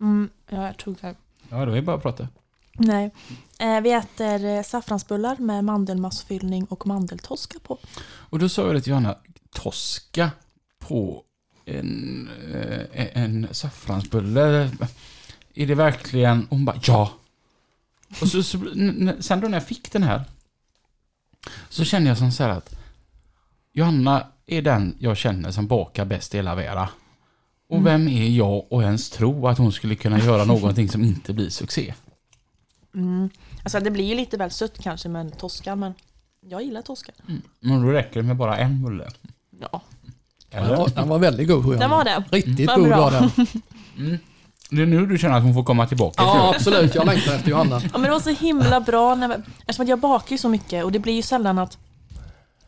Mm, 0.00 0.30
jag 0.48 0.76
tog 0.76 0.96
här. 1.00 1.14
Ja, 1.48 1.64
då 1.64 1.72
är 1.72 1.76
det 1.76 1.82
bara 1.82 1.96
att 1.96 2.02
prata. 2.02 2.28
Nej. 2.72 3.10
Eh, 3.58 3.80
vi 3.80 3.92
äter 3.92 4.44
eh, 4.44 4.62
saffransbullar 4.62 5.36
med 5.36 5.64
mandelmassfyllning 5.64 6.64
och 6.64 6.86
mandeltoska 6.86 7.58
på. 7.58 7.78
Och 8.04 8.38
då 8.38 8.48
sa 8.48 8.66
jag 8.66 8.74
det 8.74 8.80
till 8.80 8.90
Johanna, 8.90 9.16
toska 9.50 10.30
på 10.78 11.22
en, 11.64 12.30
eh, 12.92 13.22
en 13.22 13.48
saffransbulle. 13.52 14.70
Är 15.54 15.66
det 15.66 15.74
verkligen... 15.74 16.46
Hon 16.50 16.64
bara 16.64 16.80
ja. 16.82 17.12
Och 18.20 18.28
så, 18.28 18.42
så, 18.42 18.58
sen 19.20 19.40
då 19.40 19.48
när 19.48 19.52
jag 19.52 19.66
fick 19.66 19.92
den 19.92 20.02
här 20.02 20.24
så 21.68 21.84
kände 21.84 22.08
jag 22.08 22.18
som 22.18 22.32
så 22.32 22.42
här 22.42 22.50
att 22.50 22.76
Johanna 23.72 24.26
är 24.46 24.62
den 24.62 24.96
jag 24.98 25.16
känner 25.16 25.50
som 25.50 25.66
bakar 25.66 26.04
bäst 26.04 26.34
i 26.34 26.36
hela 26.36 26.54
världen. 26.54 26.88
Och 27.68 27.76
Mm. 27.78 27.84
vem 27.84 28.08
är 28.08 28.28
jag 28.28 28.72
och 28.72 28.82
ens 28.82 29.10
tro 29.10 29.46
att 29.48 29.58
hon 29.58 29.72
skulle 29.72 29.94
kunna 29.94 30.18
göra 30.18 30.44
någonting 30.54 30.88
som 30.88 31.04
inte 31.04 31.32
blir 31.32 31.50
succé? 31.50 31.94
Mm. 32.94 33.30
Alltså 33.62 33.80
det 33.80 33.90
blir 33.90 34.04
ju 34.04 34.14
lite 34.14 34.36
väl 34.36 34.50
sött 34.50 34.78
kanske 34.82 35.08
med 35.08 35.38
toska, 35.38 35.76
men 35.76 35.94
jag 36.40 36.62
gillar 36.62 36.82
toska. 36.82 37.12
Mm. 37.28 37.42
Men 37.60 37.82
då 37.82 37.88
räcker 37.92 38.20
det 38.20 38.26
med 38.26 38.36
bara 38.36 38.56
en 38.58 38.82
bulle. 38.82 39.08
Ja, 39.60 39.82
Eller? 40.50 40.70
Ja, 40.70 40.86
den 40.94 41.08
var 41.08 41.18
väldigt 41.18 41.48
god. 41.48 41.78
Den 41.78 41.90
var 41.90 42.04
det. 42.04 42.24
Riktigt 42.30 42.66
Vad 42.66 42.76
god 42.78 42.88
bra. 42.88 42.96
var 43.00 43.10
den. 43.10 43.30
Mm. 43.98 44.18
Det 44.70 44.82
är 44.82 44.86
nu 44.86 45.06
du 45.06 45.18
känner 45.18 45.36
att 45.36 45.42
hon 45.42 45.54
får 45.54 45.64
komma 45.64 45.86
tillbaka. 45.86 46.22
Ja, 46.22 46.52
absolut. 46.54 46.94
Jag 46.94 47.06
längtar 47.06 47.34
efter 47.34 47.50
Johanna. 47.50 47.80
Ja, 47.82 47.88
men 47.92 48.02
det 48.02 48.10
var 48.10 48.20
så 48.20 48.30
himla 48.30 48.80
bra, 48.80 49.14
när, 49.14 49.42
eftersom 49.60 49.86
jag 49.86 49.98
bakar 50.00 50.30
ju 50.32 50.38
så 50.38 50.48
mycket 50.48 50.84
och 50.84 50.92
det 50.92 50.98
blir 50.98 51.12
ju 51.12 51.22
sällan 51.22 51.58
att 51.58 51.78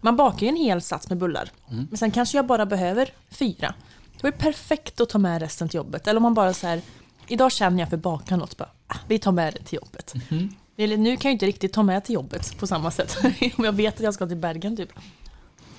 man 0.01 0.17
bakar 0.17 0.41
ju 0.41 0.49
en 0.49 0.57
hel 0.57 0.81
sats 0.83 1.09
med 1.09 1.19
bullar. 1.19 1.51
Mm. 1.71 1.87
Men 1.91 1.99
sen 1.99 2.11
kanske 2.11 2.39
jag 2.39 2.47
bara 2.47 2.67
behöver 2.67 3.09
fyra. 3.31 3.75
Det 4.21 4.23
var 4.23 4.31
ju 4.31 4.37
perfekt 4.37 5.01
att 5.01 5.09
ta 5.09 5.19
med 5.19 5.43
resten 5.43 5.69
till 5.69 5.77
jobbet. 5.77 6.07
Eller 6.07 6.17
om 6.17 6.23
man 6.23 6.35
bara 6.35 6.55
så 6.55 6.67
här, 6.67 6.81
idag 7.29 7.53
känner 7.53 7.79
jag 7.79 7.89
för 7.89 7.97
att 7.97 8.03
baka 8.03 8.37
något, 8.37 8.57
bara, 8.57 8.69
ah, 8.87 8.97
vi 9.09 9.19
tar 9.19 9.33
med 9.33 9.55
det 9.55 9.63
till 9.65 9.77
jobbet. 9.83 10.15
Mhm. 10.31 10.55
Eller, 10.77 10.97
nu 10.97 11.17
kan 11.17 11.29
jag 11.29 11.35
inte 11.35 11.47
riktigt 11.47 11.73
ta 11.73 11.83
med 11.83 12.05
till 12.05 12.15
jobbet 12.15 12.59
på 12.59 12.67
samma 12.67 12.91
sätt. 12.91 13.19
Om 13.57 13.65
jag 13.65 13.73
vet 13.73 13.95
att 13.95 14.01
jag 14.01 14.15
ska 14.15 14.27
till 14.27 14.37
Bergen 14.37 14.77
typ. 14.77 14.89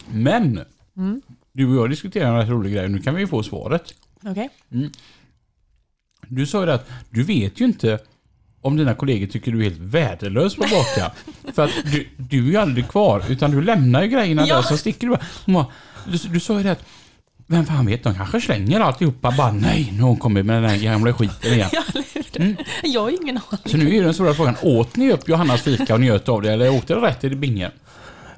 Men, 0.07 0.61
Mm. 0.97 1.21
du 1.51 1.67
och 1.67 1.75
jag 1.83 1.89
diskuterar 1.89 2.27
en 2.33 2.37
rätt 2.37 2.49
rolig 2.49 2.73
grej. 2.73 2.89
Nu 2.89 2.99
kan 3.01 3.15
vi 3.15 3.21
ju 3.21 3.27
få 3.27 3.43
svaret. 3.43 3.93
Okej? 4.23 4.49
Du 6.27 6.45
sa 6.45 6.59
ju 6.59 6.65
det 6.65 6.73
att 6.73 6.89
du 7.09 7.23
vet 7.23 7.59
ju 7.61 7.65
inte 7.65 7.99
om 8.61 8.77
dina 8.77 8.95
kollegor 8.95 9.27
tycker 9.27 9.51
du 9.51 9.59
är 9.59 9.63
helt 9.63 9.79
värdelös 9.79 10.55
på 10.55 10.63
att 10.63 10.71
baka. 10.71 11.11
För 11.53 11.63
att 11.65 11.71
du, 11.85 12.07
du 12.17 12.37
är 12.47 12.51
ju 12.51 12.57
aldrig 12.57 12.87
kvar, 12.87 13.23
utan 13.29 13.51
du 13.51 13.61
lämnar 13.61 14.01
ju 14.03 14.07
grejerna 14.09 14.47
Ja. 14.47 14.55
där, 14.55 14.61
så 14.61 14.77
sticker 14.77 15.07
du 15.07 15.17
bara, 15.53 15.65
Du, 16.11 16.17
du 16.17 16.39
sa 16.39 16.57
ju 16.57 16.63
det 16.63 16.71
att, 16.71 16.85
vem 17.51 17.65
fan 17.65 17.85
vet, 17.85 18.03
de 18.03 18.15
kanske 18.15 18.41
slänger 18.41 18.79
alltihopa. 18.79 19.31
Bara 19.37 19.51
nej, 19.51 19.89
nu 19.95 20.01
har 20.01 20.07
hon 20.09 20.17
kommit 20.17 20.45
med 20.45 20.63
den 20.63 20.69
här 20.69 20.77
gamla 20.77 21.13
skiten 21.13 21.53
igen. 21.53 21.69
Mm. 22.35 22.55
Jag 22.83 23.01
har 23.01 23.09
ingen 23.23 23.37
aning. 23.37 23.59
Så 23.65 23.77
nu 23.77 23.95
är 23.95 24.03
den 24.03 24.13
stora 24.13 24.33
frågan, 24.33 24.55
åt 24.61 24.95
ni 24.95 25.11
upp 25.11 25.29
Johannas 25.29 25.61
fika 25.61 25.93
och 25.93 25.99
njöt 26.01 26.29
av 26.29 26.41
det, 26.41 26.53
eller 26.53 26.75
åkte 26.75 26.93
det 26.93 27.01
rätt 27.01 27.23
i 27.23 27.29
bingen? 27.29 27.71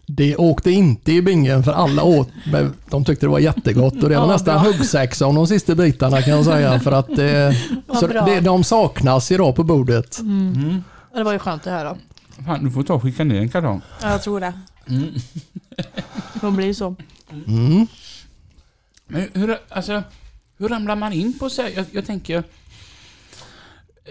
Det 0.05 0.35
åkte 0.35 0.71
inte 0.71 1.11
i 1.11 1.21
bingen 1.21 1.63
för 1.63 1.71
alla 1.71 2.03
åt, 2.03 2.29
men 2.51 2.73
de 2.89 3.05
tyckte 3.05 3.25
det 3.25 3.29
var 3.29 3.39
jättegott 3.39 3.93
och 4.03 4.09
det 4.09 4.15
var 4.17 4.25
Ja, 4.27 4.31
nästan 4.31 4.59
huggsexa 4.59 5.25
om 5.25 5.35
de 5.35 5.47
sista 5.47 5.75
bitarna 5.75 6.21
kan 6.21 6.33
jag 6.33 6.45
säga. 6.45 6.79
För 6.79 6.91
att 6.91 7.09
eh, 7.09 7.97
så 7.99 8.07
bra. 8.07 8.25
det, 8.25 8.39
de 8.39 8.63
saknas 8.63 9.31
idag 9.31 9.55
på 9.55 9.63
bordet. 9.63 10.19
Mm. 10.19 10.83
Ja, 11.11 11.17
Det 11.17 11.23
var 11.23 11.33
ju 11.33 11.39
skönt 11.39 11.67
att 11.67 11.73
höra. 11.73 11.97
Fan, 12.45 12.65
du 12.65 12.71
får 12.71 12.83
ta 12.83 12.93
och 12.93 13.01
skicka 13.03 13.23
ner 13.23 13.39
en 13.41 13.49
kartong. 13.49 13.81
Ja, 14.01 14.11
jag 14.11 14.23
tror 14.23 14.39
det. 14.39 14.53
Mm. 14.89 15.13
Det 16.41 16.51
blir 16.51 16.65
ju 16.67 16.73
så. 16.73 16.95
Mm. 17.47 17.87
Men 19.11 19.27
hur, 19.33 19.57
alltså, 19.69 20.03
hur 20.57 20.67
ramlar 20.67 20.95
man 20.95 21.13
in 21.13 21.39
på 21.39 21.49
sig? 21.49 21.73
Jag, 21.75 21.85
jag 21.91 22.05
tänker... 22.05 22.43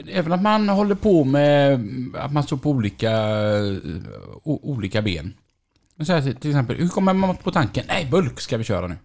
Även 0.06 0.32
att 0.32 0.42
man 0.42 0.68
håller 0.68 0.94
på 0.94 1.24
med 1.24 1.84
att 2.14 2.32
man 2.32 2.42
står 2.42 2.56
på 2.56 2.70
olika, 2.70 3.10
o, 4.42 4.60
olika 4.62 5.02
ben. 5.02 5.34
Så 6.06 6.12
här, 6.12 6.20
till 6.20 6.50
exempel, 6.50 6.76
hur 6.76 6.88
kommer 6.88 7.12
man 7.12 7.36
på 7.36 7.50
tanken? 7.50 7.84
Nej, 7.88 8.08
bulk 8.10 8.40
ska 8.40 8.56
vi 8.56 8.64
köra 8.64 8.86
nu. 8.86 8.96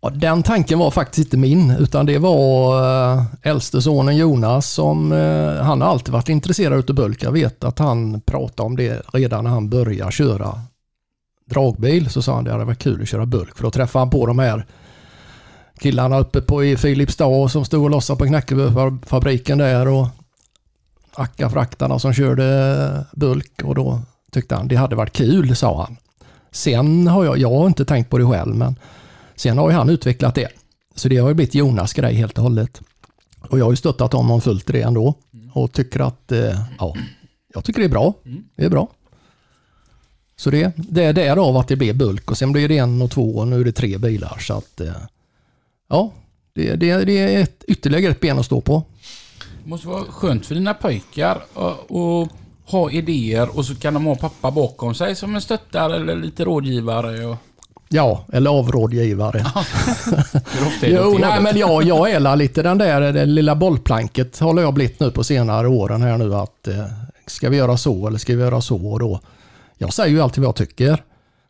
Ja, 0.00 0.10
den 0.10 0.42
tanken 0.42 0.78
var 0.78 0.90
faktiskt 0.90 1.26
inte 1.26 1.36
min, 1.36 1.70
utan 1.70 2.06
det 2.06 2.18
var 2.18 2.82
eh, 3.16 3.24
äldste 3.42 3.82
sonen 3.82 4.16
Jonas 4.16 4.70
som, 4.70 5.12
eh, 5.12 5.62
han 5.62 5.80
har 5.80 5.88
alltid 5.88 6.12
varit 6.12 6.28
intresserad 6.28 6.90
av 6.90 6.96
bulk. 6.96 7.22
Jag 7.22 7.32
vet 7.32 7.64
att 7.64 7.78
han 7.78 8.20
pratade 8.20 8.66
om 8.66 8.76
det 8.76 9.02
redan 9.12 9.44
när 9.44 9.50
han 9.50 9.70
började 9.70 10.12
köra 10.12 10.60
dragbil. 11.44 12.10
Så 12.10 12.22
sa 12.22 12.34
han 12.34 12.44
det 12.44 12.52
hade 12.52 12.64
varit 12.64 12.78
kul 12.78 13.02
att 13.02 13.08
köra 13.08 13.26
bulk, 13.26 13.56
för 13.56 13.62
då 13.62 13.70
träffade 13.70 14.00
han 14.00 14.10
på 14.10 14.26
de 14.26 14.38
här 14.38 14.66
killarna 15.78 16.18
uppe 16.18 16.40
på 16.40 16.64
i 16.64 16.76
Filipstad 16.76 17.48
som 17.48 17.64
stod 17.64 17.84
och 17.84 17.90
lossade 17.90 18.18
på 18.18 18.26
Knäckebyfabriken 18.26 19.58
där 19.58 19.88
och 19.88 20.08
Akka-fraktarna 21.16 21.98
som 21.98 22.12
körde 22.12 23.06
bulk 23.12 23.62
och 23.64 23.74
då 23.74 24.00
tyckte 24.30 24.54
han 24.54 24.68
det 24.68 24.76
hade 24.76 24.96
varit 24.96 25.12
kul, 25.12 25.56
sa 25.56 25.82
han. 25.82 25.96
Sen 26.50 27.06
har 27.06 27.24
jag, 27.24 27.38
jag 27.38 27.50
har 27.50 27.66
inte 27.66 27.84
tänkt 27.84 28.10
på 28.10 28.18
det 28.18 28.26
själv, 28.26 28.54
men 28.54 28.78
sen 29.36 29.58
har 29.58 29.70
ju 29.70 29.76
han 29.76 29.90
utvecklat 29.90 30.34
det. 30.34 30.48
Så 30.94 31.08
det 31.08 31.16
har 31.16 31.28
ju 31.28 31.34
blivit 31.34 31.54
Jonas 31.54 31.92
grej 31.92 32.14
helt 32.14 32.38
och 32.38 32.44
hållet. 32.44 32.80
Och 33.40 33.58
jag 33.58 33.64
har 33.64 33.72
ju 33.72 33.76
stöttat 33.76 34.12
honom 34.12 34.40
fullt 34.40 34.70
i 34.70 34.72
det 34.72 34.82
ändå 34.82 35.14
och 35.52 35.72
tycker 35.72 36.00
att, 36.00 36.32
eh, 36.32 36.60
ja, 36.78 36.94
jag 37.54 37.64
tycker 37.64 37.80
det 37.80 37.86
är 37.86 37.90
bra. 37.90 38.14
Det 38.56 38.64
är 38.64 38.70
bra. 38.70 38.88
Så 40.36 40.50
det, 40.50 40.72
det 40.76 41.04
är 41.04 41.12
därav 41.12 41.56
att 41.56 41.68
det 41.68 41.76
blir 41.76 41.92
bulk 41.92 42.30
och 42.30 42.38
sen 42.38 42.52
blir 42.52 42.68
det 42.68 42.78
en 42.78 43.02
och 43.02 43.10
två 43.10 43.36
och 43.36 43.48
nu 43.48 43.60
är 43.60 43.64
det 43.64 43.72
tre 43.72 43.98
bilar 43.98 44.38
så 44.40 44.54
att 44.54 44.80
eh, 44.80 44.92
ja, 45.88 46.12
det, 46.54 46.74
det, 46.74 47.04
det 47.04 47.18
är 47.18 47.42
ett, 47.42 47.64
ytterligare 47.68 48.12
ett 48.12 48.20
ben 48.20 48.38
att 48.38 48.46
stå 48.46 48.60
på. 48.60 48.82
Det 49.62 49.70
måste 49.70 49.88
vara 49.88 50.04
skönt 50.04 50.46
för 50.46 50.54
dina 50.54 50.74
pojkar 50.74 51.44
att 51.54 52.30
ha 52.66 52.90
idéer 52.90 53.58
och 53.58 53.64
så 53.64 53.74
kan 53.74 53.94
de 53.94 54.04
ha 54.04 54.14
pappa 54.14 54.50
bakom 54.50 54.94
sig 54.94 55.14
som 55.14 55.34
en 55.34 55.40
stöttare 55.40 55.96
eller 55.96 56.16
lite 56.16 56.44
rådgivare. 56.44 57.26
Och... 57.26 57.36
Ja, 57.88 58.24
eller 58.32 58.50
avrådgivare. 58.50 59.44
Jo, 60.82 61.18
nej, 61.20 61.40
men 61.40 61.58
jag, 61.58 61.82
jag 61.82 62.10
är 62.10 62.36
lite 62.36 62.62
den 62.62 62.78
där 62.78 63.12
det 63.12 63.26
lilla 63.26 63.54
bollplanket 63.54 64.38
håller 64.38 64.62
jag 64.62 64.74
blivit 64.74 65.00
nu 65.00 65.10
på 65.10 65.24
senare 65.24 65.68
åren 65.68 66.02
här 66.02 66.18
nu 66.18 66.34
att 66.34 66.68
eh, 66.68 66.84
ska 67.26 67.50
vi 67.50 67.56
göra 67.56 67.76
så 67.76 68.06
eller 68.06 68.18
ska 68.18 68.34
vi 68.34 68.42
göra 68.42 68.60
så 68.60 68.86
och 68.86 68.98
då. 68.98 69.20
Jag 69.78 69.92
säger 69.92 70.10
ju 70.10 70.20
alltid 70.20 70.42
vad 70.42 70.48
jag 70.48 70.56
tycker. 70.56 71.02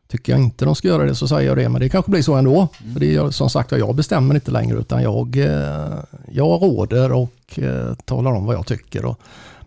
Tycker 0.08 0.32
jag 0.32 0.40
inte 0.40 0.64
de 0.64 0.74
ska 0.74 0.88
göra 0.88 1.04
det 1.04 1.14
så 1.14 1.28
säger 1.28 1.48
jag 1.48 1.56
det, 1.56 1.68
men 1.68 1.80
det 1.80 1.88
kanske 1.88 2.10
blir 2.10 2.22
så 2.22 2.34
ändå. 2.34 2.68
För 2.92 3.00
det 3.00 3.14
är 3.14 3.30
som 3.30 3.50
sagt 3.50 3.72
jag 3.72 3.94
bestämmer 3.94 4.34
inte 4.34 4.50
längre 4.50 4.78
utan 4.78 5.02
jag, 5.02 5.36
eh, 5.36 5.98
jag 6.32 6.62
råder 6.62 7.12
och 7.12 7.58
eh, 7.58 7.94
talar 7.94 8.30
om 8.30 8.46
vad 8.46 8.56
jag 8.56 8.66
tycker. 8.66 9.04
Och, 9.04 9.20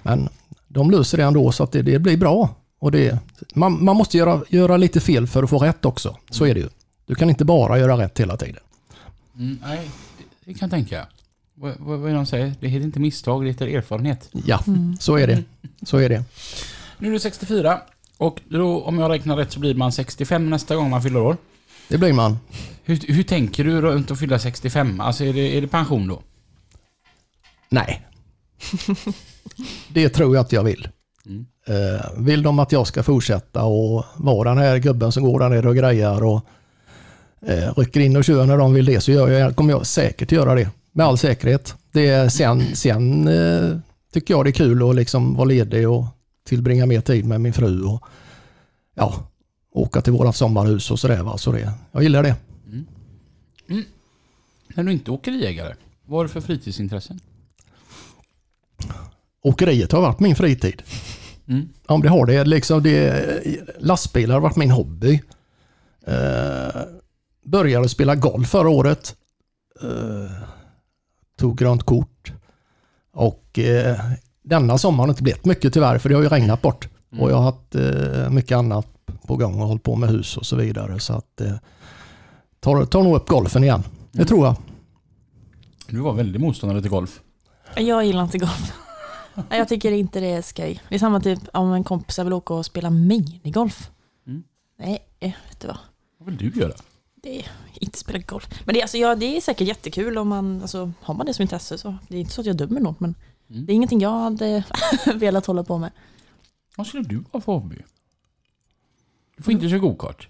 men 0.03 0.29
de 0.67 0.91
löser 0.91 1.17
det 1.17 1.23
ändå 1.23 1.51
så 1.51 1.63
att 1.63 1.71
det, 1.71 1.81
det 1.81 1.99
blir 1.99 2.17
bra. 2.17 2.49
Och 2.79 2.91
det, 2.91 3.19
man, 3.53 3.83
man 3.83 3.95
måste 3.95 4.17
göra, 4.17 4.41
göra 4.49 4.77
lite 4.77 4.99
fel 4.99 5.27
för 5.27 5.43
att 5.43 5.49
få 5.49 5.59
rätt 5.59 5.85
också. 5.85 6.17
Så 6.29 6.45
är 6.45 6.53
det 6.53 6.59
ju. 6.59 6.69
Du 7.05 7.15
kan 7.15 7.29
inte 7.29 7.45
bara 7.45 7.79
göra 7.79 7.97
rätt 7.97 8.19
hela 8.19 8.37
tiden. 8.37 8.61
Mm, 9.35 9.59
nej, 9.63 9.89
det 10.45 10.53
kan 10.53 10.59
jag 10.59 10.71
tänka. 10.71 11.07
Vad, 11.53 11.73
vad, 11.79 11.99
vad 11.99 12.09
är 12.09 12.13
det 12.13 12.19
de 12.19 12.25
säger? 12.25 12.53
Det 12.59 12.67
heter 12.67 12.85
inte 12.85 12.99
misstag, 12.99 13.43
det 13.43 13.47
heter 13.47 13.67
erfarenhet. 13.67 14.29
Ja, 14.45 14.63
så 14.99 15.17
är 15.17 15.27
det. 15.27 15.43
Så 15.85 15.97
är 15.97 16.09
det. 16.09 16.23
Nu 16.97 17.07
är 17.07 17.11
du 17.11 17.19
64 17.19 17.81
och 18.18 18.39
då, 18.49 18.84
om 18.84 18.99
jag 18.99 19.11
räknar 19.11 19.38
rätt 19.38 19.51
så 19.51 19.59
blir 19.59 19.76
man 19.76 19.91
65 19.91 20.49
nästa 20.49 20.76
gång 20.76 20.89
man 20.89 21.01
fyller 21.01 21.20
år. 21.20 21.38
Det 21.88 21.97
blir 21.97 22.13
man. 22.13 22.38
Hur, 22.84 23.13
hur 23.13 23.24
tänker 23.24 23.63
du 23.63 23.82
runt 23.82 24.11
att 24.11 24.20
fylla 24.20 24.39
65? 24.39 25.01
Alltså 25.01 25.24
är 25.24 25.34
det, 25.34 25.57
är 25.57 25.61
det 25.61 25.68
pension 25.68 26.07
då? 26.07 26.22
Nej. 27.70 28.07
det 29.93 30.09
tror 30.09 30.36
jag 30.36 30.41
att 30.41 30.51
jag 30.51 30.63
vill. 30.63 30.88
Mm. 31.26 31.45
Eh, 31.68 32.05
vill 32.18 32.43
de 32.43 32.59
att 32.59 32.72
jag 32.72 32.88
ska 32.88 33.03
fortsätta 33.03 33.63
och 33.63 34.05
vara 34.15 34.49
den 34.49 34.57
här 34.57 34.78
gubben 34.78 35.11
som 35.11 35.24
går 35.24 35.39
där 35.39 35.49
nere 35.49 35.70
och 35.70 35.76
grejar 35.76 36.24
och 36.24 36.45
eh, 37.47 37.74
rycker 37.78 37.99
in 37.99 38.15
och 38.15 38.24
kör 38.24 38.45
när 38.45 38.57
de 38.57 38.74
vill 38.74 38.86
det 38.86 39.01
så 39.01 39.11
gör 39.11 39.28
jag, 39.28 39.55
kommer 39.55 39.74
jag 39.74 39.86
säkert 39.86 40.32
göra 40.32 40.55
det. 40.55 40.70
Med 40.91 41.05
all 41.05 41.18
säkerhet. 41.18 41.76
Det 41.91 42.07
är 42.07 42.30
sen 42.30 42.76
sen 42.76 43.28
eh, 43.28 43.78
tycker 44.13 44.34
jag 44.34 44.45
det 44.45 44.49
är 44.49 44.51
kul 44.51 44.89
att 44.89 44.95
liksom 44.95 45.36
vara 45.36 45.45
ledig 45.45 45.89
och 45.89 46.05
tillbringa 46.47 46.85
mer 46.85 47.01
tid 47.01 47.25
med 47.25 47.41
min 47.41 47.53
fru 47.53 47.83
och 47.83 48.03
ja, 48.93 49.29
åka 49.71 50.01
till 50.01 50.13
våra 50.13 50.33
sommarhus 50.33 50.91
och 50.91 50.99
sådär. 50.99 51.23
Va? 51.23 51.37
Så 51.37 51.51
det, 51.51 51.71
jag 51.91 52.03
gillar 52.03 52.23
det. 52.23 52.35
När 54.75 54.83
du 54.83 54.91
inte 54.91 55.11
är 55.11 55.13
åkeriägare, 55.13 55.75
vad 56.05 56.19
har 56.19 56.23
du 56.23 56.29
för 56.29 56.41
fritidsintressen? 56.41 57.19
Åkeriet 59.41 59.91
har 59.91 60.01
varit 60.01 60.19
min 60.19 60.35
fritid. 60.35 60.83
Mm. 61.47 61.69
Om 61.85 62.01
det 62.01 62.09
har 62.09 62.25
det. 62.25 62.45
Liksom 62.45 62.83
det 62.83 63.75
lastbilar 63.79 64.33
har 64.33 64.41
varit 64.41 64.55
min 64.55 64.71
hobby. 64.71 65.21
Eh, 66.07 66.81
började 67.45 67.89
spela 67.89 68.15
golf 68.15 68.49
förra 68.49 68.69
året. 68.69 69.15
Eh, 69.81 70.31
tog 71.35 71.57
grönt 71.57 71.83
kort. 71.83 72.33
Och 73.13 73.59
eh, 73.59 73.99
denna 74.47 74.77
sommar 74.77 74.97
har 74.97 75.07
det 75.07 75.11
inte 75.11 75.23
blivit 75.23 75.45
mycket 75.45 75.73
tyvärr 75.73 75.97
för 75.97 76.09
det 76.09 76.15
har 76.15 76.21
ju 76.23 76.29
regnat 76.29 76.61
bort. 76.61 76.89
Mm. 77.11 77.23
Och 77.23 77.31
jag 77.31 77.35
har 77.35 77.43
haft 77.43 77.75
eh, 77.75 78.29
mycket 78.29 78.57
annat 78.57 78.87
på 79.27 79.35
gång 79.35 79.61
och 79.61 79.67
hållit 79.67 79.83
på 79.83 79.95
med 79.95 80.09
hus 80.09 80.37
och 80.37 80.45
så 80.45 80.55
vidare. 80.55 80.99
Så 80.99 81.13
att 81.13 81.41
eh, 81.41 81.53
tar, 82.59 82.85
tar 82.85 83.03
nog 83.03 83.15
upp 83.15 83.27
golfen 83.27 83.63
igen. 83.63 83.83
Det 84.11 84.17
Mm. 84.17 84.27
tror 84.27 84.45
jag. 84.45 84.55
Du 85.87 85.99
var 85.99 86.13
väldigt 86.13 86.41
motståndare 86.41 86.81
till 86.81 86.89
golf. 86.91 87.19
Jag 87.75 88.05
gillar 88.05 88.23
inte 88.23 88.37
golf. 88.37 88.73
Nej, 89.49 89.59
Jag 89.59 89.67
tycker 89.67 89.91
inte 89.91 90.19
det 90.19 90.27
är 90.31 90.41
skoj. 90.41 90.81
Det 90.89 90.95
är 90.95 90.99
samma 90.99 91.19
typ 91.19 91.39
om 91.53 91.73
en 91.73 91.83
kompis 91.83 92.19
vill 92.19 92.33
åka 92.33 92.53
och 92.53 92.65
spela 92.65 92.89
minigolf. 92.89 93.89
Mm. 94.27 94.43
Nej, 94.79 94.99
eh, 95.19 95.31
vet 95.49 95.59
du 95.59 95.67
vad? 95.67 95.77
Vad 96.19 96.29
vill 96.29 96.37
du 96.51 96.59
göra? 96.59 96.73
Det 97.23 97.39
är 97.39 97.45
inte 97.73 97.97
spela 97.99 98.19
golf. 98.19 98.47
Men 98.65 98.73
det, 98.73 98.79
är 98.79 98.83
alltså, 98.83 98.97
ja, 98.97 99.15
det 99.15 99.37
är 99.37 99.41
säkert 99.41 99.67
jättekul 99.67 100.17
om 100.17 100.27
man, 100.27 100.61
alltså, 100.61 100.91
har 101.01 101.13
man 101.13 101.25
det 101.25 101.33
som 101.33 101.41
intresse 101.41 101.77
så. 101.77 101.95
Det 102.07 102.15
är 102.15 102.19
inte 102.21 102.33
så 102.33 102.41
att 102.41 102.47
jag 102.47 102.55
dömer 102.57 102.79
något 102.81 102.99
men 102.99 103.15
Mm. 103.49 103.65
det 103.65 103.73
är 103.73 103.75
ingenting 103.75 103.99
jag 104.01 104.19
hade 104.19 104.63
velat 105.15 105.45
hålla 105.45 105.63
på 105.63 105.77
med. 105.77 105.91
Vad 106.77 106.87
skulle 106.87 107.03
du 107.03 107.23
ha 107.31 107.41
för 107.41 107.51
hobby? 107.51 107.77
Du 109.37 109.43
får 109.43 109.53
inte 109.53 109.69
köra 109.69 109.79
gokart. 109.79 110.29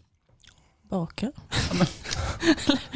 Baka. 0.89 1.31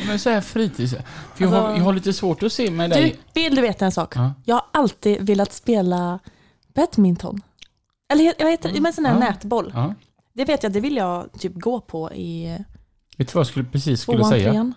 Men 0.07 0.19
så 0.19 0.30
här 0.30 0.41
fritids... 0.41 0.91
För 1.36 1.43
jag, 1.43 1.47
har, 1.49 1.57
Alltså- 1.57 1.78
jag 1.78 1.84
har 1.86 1.93
lite 1.93 2.13
svårt 2.13 2.43
att 2.43 2.53
se 2.53 2.72
med 2.72 2.89
dig... 2.89 3.19
Du, 3.34 3.41
vill 3.41 3.55
du 3.55 3.61
veta 3.61 3.86
en 3.86 3.91
sak? 3.91 4.15
Ja. 4.15 4.34
Jag 4.45 4.55
har 4.55 4.65
alltid 4.72 5.22
velat 5.28 5.53
spela 5.53 6.19
badminton. 6.76 7.41
Eller 8.13 8.34
vad 8.43 8.51
heter 8.51 8.72
det? 8.74 8.82
Men 8.82 8.93
sån 8.93 9.05
här 9.05 9.13
Ja. 9.13 9.19
nätboll. 9.19 9.72
Ja. 9.76 9.93
Det 10.34 10.45
vet 10.45 10.63
jag, 10.63 10.72
det 10.72 10.80
vill 10.80 10.95
jag 10.95 11.30
typ 11.39 11.53
gå 11.55 11.82
på 11.82 12.11
i 12.13 12.57
Vet 13.17 13.28
du 13.28 13.34
vad 13.34 13.39
jag 13.39 13.47
skulle, 13.47 13.65
precis 13.65 14.01
skulle 14.01 14.24
säga? 14.26 14.74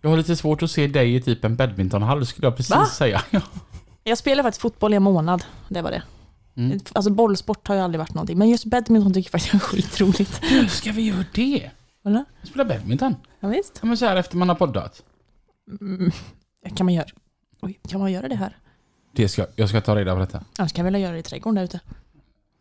Jag 0.00 0.10
har 0.10 0.16
lite 0.16 0.36
svårt 0.36 0.62
att 0.62 0.70
se 0.70 0.86
dig 0.86 1.14
i 1.14 1.20
typ 1.22 1.44
en 1.44 1.56
badmintonhall 1.56 2.26
skulle 2.26 2.46
jag 2.46 2.56
precis 2.56 2.70
Va? 2.76 2.86
säga. 2.86 3.22
Ja. 4.06 4.10
Jag 4.10 4.18
spelade 4.18 4.42
faktiskt 4.46 4.62
fotboll 4.62 4.92
i 4.92 4.96
en 4.96 5.02
månad. 5.02 5.44
Det 5.68 5.82
var 5.82 5.90
det. 5.90 6.02
Mm. 6.56 6.80
Alltså 6.92 7.10
bollsport 7.10 7.68
har 7.68 7.74
ju 7.74 7.80
aldrig 7.80 7.98
varit 7.98 8.14
någonting. 8.14 8.38
Men 8.38 8.48
just 8.48 8.64
badminton 8.64 9.14
tycker 9.14 9.30
jag 9.34 9.42
faktiskt 9.42 9.54
är 9.54 9.58
skitroligt. 9.76 10.42
Du, 10.48 10.68
ska 10.68 10.92
vi 10.92 11.02
göra 11.02 11.24
det? 11.34 11.70
Eller? 12.04 12.24
Spela 12.42 12.64
badminton? 12.64 13.14
Ja, 13.40 13.48
visst. 13.48 13.78
Ja 13.82 13.86
men 13.86 13.96
så 13.96 14.06
här 14.06 14.16
efter 14.16 14.36
man 14.36 14.48
har 14.48 14.56
poddat. 14.56 15.02
Mm. 15.80 16.10
Kan 16.76 16.84
man 16.86 16.94
göra? 16.94 17.06
Oj, 17.60 17.80
kan 17.88 18.00
man 18.00 18.12
göra 18.12 18.28
det 18.28 18.34
här? 18.34 18.56
Det 19.12 19.28
ska, 19.28 19.46
jag 19.56 19.68
ska 19.68 19.80
ta 19.80 19.96
reda 19.96 20.14
på 20.14 20.20
detta. 20.20 20.44
Annars 20.58 20.72
kan 20.72 20.84
jag 20.86 20.92
väl 20.92 21.02
göra 21.02 21.12
det 21.12 21.18
i 21.18 21.22
trädgården 21.22 21.54
där 21.54 21.64
ute. 21.64 21.80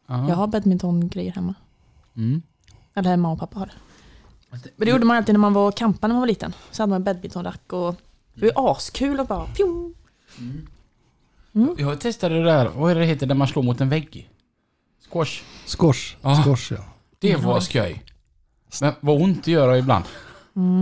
Ja. 0.08 0.30
Jag 0.30 0.36
har 0.36 0.48
badmintongrejer 0.48 1.32
hemma. 1.32 1.54
Mm. 2.16 2.42
Eller 2.94 3.18
mamma 3.18 3.32
och 3.32 3.40
pappa 3.40 3.60
har 3.60 3.66
det. 3.66 3.74
Men 4.50 4.86
det 4.86 4.92
gjorde 4.92 5.06
man 5.06 5.18
alltid 5.18 5.34
när 5.36 5.40
man 5.40 5.54
var 5.54 5.68
och 5.68 5.78
campade 5.78 6.08
när 6.08 6.16
man 6.16 6.22
var 6.22 6.28
liten. 6.28 6.54
Så 6.72 6.84
hade 6.84 6.90
man 6.90 7.04
badmintonrack 7.04 7.74
och 7.74 7.96
det 8.34 8.42
var 8.42 8.48
ju 8.48 8.54
askul 8.56 9.20
och 9.20 9.28
bara 9.28 9.48
fjong. 11.56 11.76
Jag 11.78 12.00
testade 12.00 12.36
det 12.36 12.44
där, 12.44 12.70
vad 12.70 12.92
är 12.92 12.96
det 12.96 13.06
heter 13.06 13.28
när 13.28 13.36
man 13.36 13.48
slår 13.48 13.64
mot 13.64 13.82
en 13.82 13.90
vägg? 13.90 14.30
Squash. 15.12 15.44
Squash. 15.66 16.16
Ja. 16.22 16.44
Squash 16.44 16.72
ja. 16.72 16.86
Det 17.20 17.36
var 17.36 17.60
skoj. 17.60 18.04
Men 18.82 18.94
vad 19.00 19.22
ont 19.22 19.44
det 19.44 19.52
gör 19.52 19.76
ibland. 19.76 20.06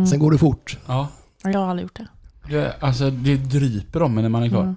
Sen 0.10 0.20
går 0.20 0.32
det 0.32 0.38
fort. 0.38 0.78
Ja. 0.86 1.08
Jag 1.44 1.60
har 1.60 1.68
aldrig 1.68 1.84
gjort 1.84 1.96
det. 1.96 2.08
Det, 2.50 2.76
alltså 2.80 3.10
det 3.10 3.38
dryper 3.38 4.02
om 4.02 4.16
när 4.16 4.30
man 4.30 4.44
är 4.44 4.50
klar. 4.50 4.64
Mm. 4.64 4.76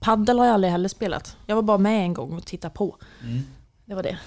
Paddel 0.00 0.38
har 0.38 0.46
jag 0.46 0.54
aldrig 0.54 0.70
heller 0.70 0.88
spelat. 0.88 1.36
Jag 1.46 1.56
var 1.56 1.62
bara 1.62 1.78
med 1.78 2.04
en 2.04 2.14
gång 2.14 2.32
och 2.32 2.44
tittade 2.44 2.74
på. 2.74 2.96
Mm. 3.22 3.42
Det 3.84 3.94
var 3.94 4.02
det. 4.02 4.18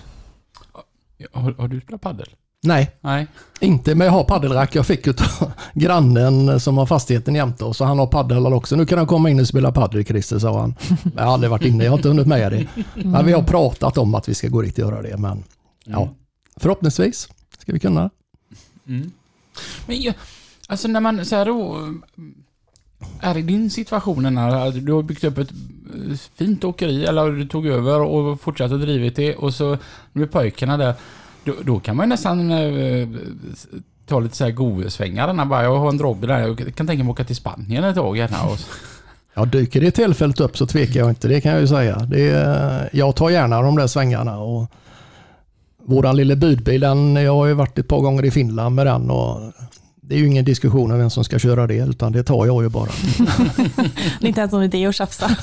Har, 1.34 1.51
har 1.51 1.68
du 1.68 1.82
spelat 1.82 2.01
paddel? 2.01 2.28
Nej, 2.66 2.91
Nej. 3.01 3.28
inte 3.59 3.95
men 3.95 4.05
jag 4.05 4.11
har 4.11 4.24
paddelrack. 4.24 4.76
Jag 4.76 4.88
fick 4.88 5.07
utav 5.07 5.51
grannen 5.74 6.59
som 6.59 6.78
har 6.78 6.86
fastigheten 6.86 7.36
jämte 7.36 7.66
oss. 7.66 7.78
Så 7.78 7.86
han 7.86 7.99
har 7.99 8.07
paddel 8.07 8.45
också. 8.45 8.76
Nu 8.76 8.86
kan 8.86 8.97
han 8.97 9.07
komma 9.07 9.30
in 9.30 9.39
och 9.39 9.47
spela 9.47 9.72
paddel 9.72 10.05
Christer, 10.05 10.39
sa 10.39 10.59
han. 10.59 10.76
Jag 11.16 11.24
har 11.24 11.34
aldrig 11.34 11.49
varit 11.49 11.66
inne, 11.66 11.84
jag 11.84 11.91
har 11.91 11.97
inte 11.97 12.09
hunnit 12.09 12.28
med 12.28 12.51
det. 12.51 12.68
Men 12.93 13.26
vi 13.26 13.34
har 13.34 13.43
pratat 13.43 13.97
om 13.97 14.16
att 14.16 14.30
vi 14.30 14.34
ska 14.34 14.47
gå 14.47 14.61
dit 14.61 14.74
och 14.74 14.80
göra 14.80 15.01
det. 15.01 15.18
Men 15.18 15.43
ja, 15.86 16.09
förhoppningsvis 16.57 17.30
ska 17.57 17.74
vi 17.74 17.80
kunna. 17.80 18.09
Mm. 18.88 19.11
Men 19.86 20.01
jag, 20.01 20.13
alltså 20.68 20.88
när 20.88 20.99
man 20.99 21.26
så 21.26 21.36
här 21.36 21.45
då, 21.45 21.89
är 23.20 23.38
i 23.38 23.41
din 23.41 23.70
situation 23.70 24.34
när 24.34 24.72
du 24.72 24.93
har 24.93 25.03
byggt 25.03 25.24
upp 25.24 25.38
ett 25.38 25.51
eh, 25.51 26.18
fint 26.36 26.63
åkeri 26.63 27.05
eller 27.05 27.32
du 27.32 27.47
tog 27.47 27.68
över 27.68 28.01
och 28.01 28.41
fortsatte 28.41 28.78
drivit 28.78 29.16
det 29.16 29.36
och 29.36 29.53
så 29.53 29.78
med 30.13 30.32
pojkarna 30.32 30.78
där. 30.78 30.93
Då, 31.45 31.53
då 31.63 31.79
kan 31.79 31.95
man 31.95 32.05
ju 32.05 32.09
nästan 32.09 32.51
eh, 32.51 33.07
ta 34.05 34.19
lite 34.19 34.35
så 34.35 34.43
här 34.43 34.51
godsvängar. 34.51 35.33
när 35.33 35.45
Bara, 35.45 35.63
jag 35.63 35.77
har 35.77 35.89
en 35.89 35.97
drobby 35.97 36.27
där. 36.27 36.39
Jag 36.39 36.75
kan 36.75 36.87
tänka 36.87 37.03
mig 37.03 37.11
åka 37.11 37.23
till 37.23 37.35
Spanien 37.35 37.83
ett 37.83 37.95
tag 37.95 38.17
gärna. 38.17 38.43
Och, 38.43 38.59
Ja, 39.37 39.45
dyker 39.45 39.81
det 39.81 39.91
tillfället 39.91 40.39
upp 40.39 40.57
så 40.57 40.65
tvekar 40.65 40.99
jag 40.99 41.09
inte, 41.09 41.27
det 41.27 41.41
kan 41.41 41.51
jag 41.51 41.61
ju 41.61 41.67
säga. 41.67 41.99
Det 41.99 42.29
är, 42.29 42.89
jag 42.93 43.15
tar 43.15 43.29
gärna 43.29 43.61
de 43.61 43.75
där 43.75 43.87
svängarna. 43.87 44.39
Och 44.39 44.71
våran 45.85 46.15
lilla 46.15 46.35
budbil, 46.35 46.81
den, 46.81 47.15
jag 47.15 47.35
har 47.35 47.45
ju 47.45 47.53
varit 47.53 47.77
ett 47.77 47.87
par 47.87 47.99
gånger 47.99 48.25
i 48.25 48.31
Finland 48.31 48.75
med 48.75 48.85
den 48.87 49.09
och 49.09 49.53
det 50.01 50.15
är 50.15 50.19
ju 50.19 50.27
ingen 50.27 50.45
diskussion 50.45 50.91
om 50.91 50.97
vem 50.97 51.09
som 51.09 51.23
ska 51.23 51.39
köra 51.39 51.67
det, 51.67 51.77
utan 51.77 52.11
det 52.11 52.23
tar 52.23 52.45
jag 52.45 52.63
ju 52.63 52.69
bara. 52.69 52.89
Det 54.19 54.25
är 54.25 54.27
inte 54.27 54.39
ens 54.39 54.51
någon 54.51 54.63
idé 54.63 54.85
att 54.85 54.95
tjafsa. 54.95 55.37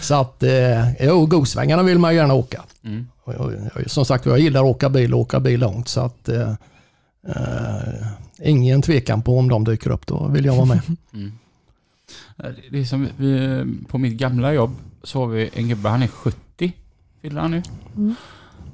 Så 0.00 0.14
att, 0.14 0.42
eh, 0.42 0.92
jo, 1.00 1.26
godsvängarna 1.26 1.82
vill 1.82 1.98
man 1.98 2.14
gärna 2.14 2.34
åka. 2.34 2.62
mm. 2.84 3.06
Som 3.86 4.04
sagt, 4.04 4.26
jag 4.26 4.38
gillar 4.38 4.60
att 4.60 4.66
åka 4.66 4.88
bil 4.88 5.14
och 5.14 5.20
åka 5.20 5.40
bil 5.40 5.60
långt. 5.60 5.88
Så 5.88 6.00
att, 6.00 6.28
eh, 6.28 6.54
eh, 7.28 8.06
ingen 8.42 8.82
tvekan 8.82 9.22
på 9.22 9.38
om 9.38 9.48
de 9.48 9.64
dyker 9.64 9.90
upp, 9.90 10.06
då 10.06 10.28
vill 10.28 10.44
jag 10.44 10.54
vara 10.56 10.66
med. 10.66 10.80
Mm. 11.12 11.32
Det 12.70 12.78
är 12.78 12.84
som 12.84 13.08
vi, 13.16 13.64
på 13.88 13.98
mitt 13.98 14.12
gamla 14.12 14.52
jobb 14.52 14.76
så 15.02 15.20
har 15.20 15.26
vi 15.26 15.50
en 15.54 15.68
gubbe, 15.68 15.88
han 15.88 16.02
är 16.02 16.06
70, 16.06 16.72
fyller 17.22 17.40
han 17.40 17.50
nu. 17.50 17.62
Mm. 17.96 18.14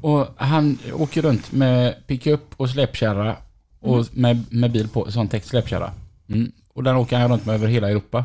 Och 0.00 0.26
han 0.36 0.78
åker 0.94 1.22
runt 1.22 1.52
med 1.52 2.06
pickup 2.06 2.40
och 2.56 2.70
släpkärra 2.70 3.36
och 3.80 4.06
med, 4.12 4.44
med 4.50 4.72
bil 4.72 4.88
på, 4.88 5.10
sån 5.10 5.28
täckt 5.28 5.46
släpkärra. 5.46 5.92
Mm. 6.28 6.52
Och 6.68 6.82
den 6.82 6.96
åker 6.96 7.18
han 7.18 7.30
runt 7.30 7.46
med 7.46 7.54
över 7.54 7.68
hela 7.68 7.90
Europa. 7.90 8.24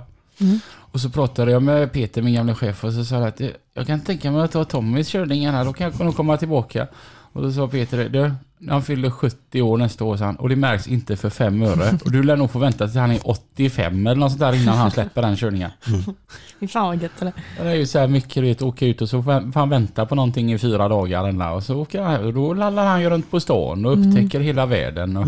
Mm. 0.96 1.02
Och 1.02 1.02
så 1.02 1.10
pratade 1.10 1.52
jag 1.52 1.64
med 1.64 1.92
Peter, 1.92 2.22
min 2.22 2.34
gamla 2.34 2.56
chef, 2.56 2.84
och 2.84 2.94
så 2.94 3.06
sa 3.06 3.16
jag 3.16 3.28
att 3.28 3.40
jag- 3.40 3.52
jag 3.74 3.88
kan 3.88 4.02
tänka 4.02 4.32
mig 4.32 4.42
att 4.42 4.52
ta 4.52 4.64
Tommys 4.64 5.08
körningar 5.10 5.52
här, 5.52 5.66
då 5.66 5.74
kan 5.74 5.92
jag 5.98 6.06
nog 6.06 6.16
komma 6.16 6.38
tillbaka. 6.38 6.88
Och 7.34 7.42
då 7.42 7.52
sa 7.52 7.68
Peter, 7.68 8.10
du, 8.10 8.32
han 8.70 8.84
fyller 8.84 9.10
70 9.10 9.62
år 9.62 9.78
nästa 9.78 10.04
år, 10.04 10.18
han, 10.18 10.36
och 10.36 10.50
det 10.50 10.56
märks 10.56 10.88
inte 10.88 11.16
för 11.16 11.30
fem 11.30 11.62
öre. 11.62 11.98
Och 12.06 12.12
du 12.12 12.24
lär 12.24 12.36
nog 12.36 12.52
få 12.52 12.60
vänta 12.60 12.86
tills 12.86 12.96
han 12.98 13.12
är 13.12 13.20
85 13.24 14.08
eller 14.08 14.20
något 14.20 14.32
sånt 14.32 14.40
där 14.40 14.54
innan 14.62 14.78
han 14.78 14.92
släpper 14.92 15.22
den 15.22 15.36
körningen. 15.36 15.72
Fy 16.60 16.68
fan 16.68 16.88
vad 16.88 17.02
gött 17.02 17.22
eller? 17.22 17.34
Det 17.62 17.70
är 17.70 17.74
ju 17.76 17.86
så 17.86 18.00
här 18.00 18.08
mycket 18.08 18.34
du 18.36 18.42
vet, 18.42 18.62
åka 18.62 18.86
ut 18.86 19.02
och 19.02 19.10
så 19.10 19.24
får 19.24 19.60
han 19.60 19.70
vänta 19.70 20.06
på 20.06 20.16
någonting 20.16 20.54
i 20.54 20.58
fyra 20.58 20.88
dagar 20.88 21.28
eller, 21.28 21.52
och 21.52 21.64
så 21.64 21.76
åker 21.76 22.02
han, 22.02 22.26
och 22.26 22.34
då 22.34 22.54
lallar 22.54 22.86
han 22.86 23.02
ju 23.02 23.10
runt 23.10 23.32
på 23.32 23.40
stan 23.40 23.86
och 23.86 23.92
upptäcker 24.00 24.40
hela 24.40 24.66
världen. 24.66 25.18
Och, 25.18 25.28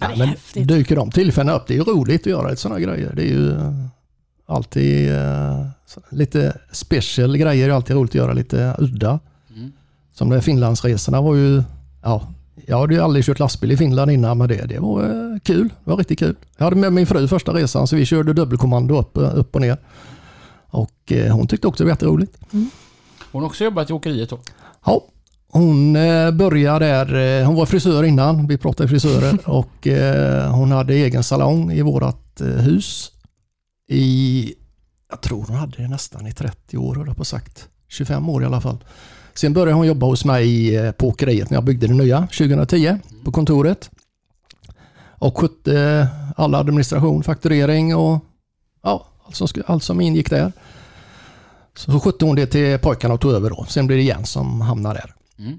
Ja, 0.00 0.06
det 0.08 0.12
är 0.22 0.36
men 0.56 0.66
dyker 0.66 0.96
de 0.96 1.10
tillfällena 1.10 1.56
upp, 1.56 1.66
det 1.66 1.74
är 1.74 1.78
ju 1.78 1.84
roligt 1.84 2.20
att 2.20 2.26
göra 2.26 2.52
ett 2.52 2.58
sådana 2.58 2.80
grejer. 2.80 3.12
Det 3.16 3.22
är 3.22 3.28
ju 3.28 3.50
eh, 3.50 3.72
alltid 4.46 5.14
eh, 5.14 5.66
lite 6.10 6.58
special 6.72 7.36
grejer, 7.36 7.70
alltid 7.70 7.96
roligt 7.96 8.10
att 8.10 8.14
göra 8.14 8.32
lite 8.32 8.76
udda. 8.78 9.20
Mm. 9.56 9.72
Som 10.12 10.30
de 10.30 10.42
Finlandsresorna 10.42 11.20
var 11.20 11.34
ju, 11.34 11.62
ja, 12.02 12.28
jag 12.66 12.80
hade 12.80 12.94
ju 12.94 13.00
aldrig 13.00 13.24
kört 13.24 13.38
lastbil 13.38 13.72
i 13.72 13.76
Finland 13.76 14.10
innan 14.10 14.38
med 14.38 14.48
det. 14.48 14.66
Det 14.66 14.78
var 14.78 15.04
eh, 15.04 15.38
kul, 15.42 15.68
det 15.84 15.90
var 15.90 15.96
riktigt 15.96 16.18
kul. 16.18 16.36
Jag 16.56 16.64
hade 16.64 16.76
med 16.76 16.92
min 16.92 17.06
fru 17.06 17.28
första 17.28 17.54
resan 17.54 17.86
så 17.86 17.96
vi 17.96 18.06
körde 18.06 18.32
dubbelkommando 18.32 18.98
upp, 18.98 19.16
eh, 19.16 19.38
upp 19.38 19.54
och 19.54 19.60
ner. 19.60 19.76
Och 20.68 21.12
eh, 21.12 21.36
hon 21.36 21.46
tyckte 21.46 21.66
också 21.66 21.84
det 21.84 21.86
var 21.86 21.92
jätteroligt. 21.92 22.38
Hon 23.32 23.42
har 23.42 23.46
också 23.46 23.64
jobbat 23.64 23.90
i 23.90 23.92
åkeriet 23.92 24.30
då. 24.30 24.38
Ja, 24.86 25.04
hon 25.56 25.96
eh, 25.96 26.30
började 26.30 26.86
där, 26.86 27.40
eh, 27.40 27.46
hon 27.46 27.56
var 27.56 27.66
frisör 27.66 28.04
innan, 28.04 28.46
vi 28.46 28.58
pratade 28.58 28.88
frisörer 28.88 29.38
och 29.48 29.86
hon 30.50 30.72
hade 30.72 30.94
egen 30.94 31.24
salong 31.24 31.72
i 31.72 31.82
vårat 31.82 32.40
eh, 32.40 32.46
hus 32.46 33.12
i, 33.88 34.54
jag 35.10 35.20
tror 35.20 35.44
hon 35.46 35.56
hade 35.56 35.82
det 35.82 35.88
nästan 35.88 36.26
i 36.26 36.32
30 36.32 36.76
år, 36.76 36.94
höll 36.94 37.06
jag 37.06 37.16
på 37.16 37.24
sagt. 37.24 37.68
25 37.88 38.28
år 38.28 38.42
i 38.42 38.46
alla 38.46 38.60
fall. 38.60 38.84
Sen 39.34 39.52
började 39.52 39.72
hon 39.72 39.86
jobba 39.86 40.06
hos 40.06 40.24
mig 40.24 40.76
eh, 40.76 40.92
på 40.92 41.08
åkeriet 41.08 41.50
när 41.50 41.56
jag 41.56 41.64
byggde 41.64 41.86
det 41.86 41.94
nya 41.94 42.20
2010 42.20 42.98
på 43.24 43.32
kontoret. 43.32 43.90
Och 45.18 45.38
skötte 45.38 46.08
all 46.36 46.54
administration, 46.54 47.22
fakturering 47.22 47.96
och 47.96 48.24
ja, 48.82 49.06
allt 49.26 49.36
som, 49.36 49.48
allt 49.66 49.82
som 49.82 50.00
ingick 50.00 50.30
där. 50.30 50.52
Så 51.74 52.00
skötte 52.00 52.24
hon 52.24 52.36
det 52.36 52.46
till 52.46 52.78
pojkarna 52.78 53.14
och 53.14 53.20
tog 53.20 53.32
över 53.32 53.50
då. 53.50 53.64
Sen 53.68 53.86
blir 53.86 53.96
det 53.96 54.02
Jens 54.02 54.30
som 54.30 54.60
hamnar 54.60 54.94
där. 54.94 55.14
Mm. 55.38 55.58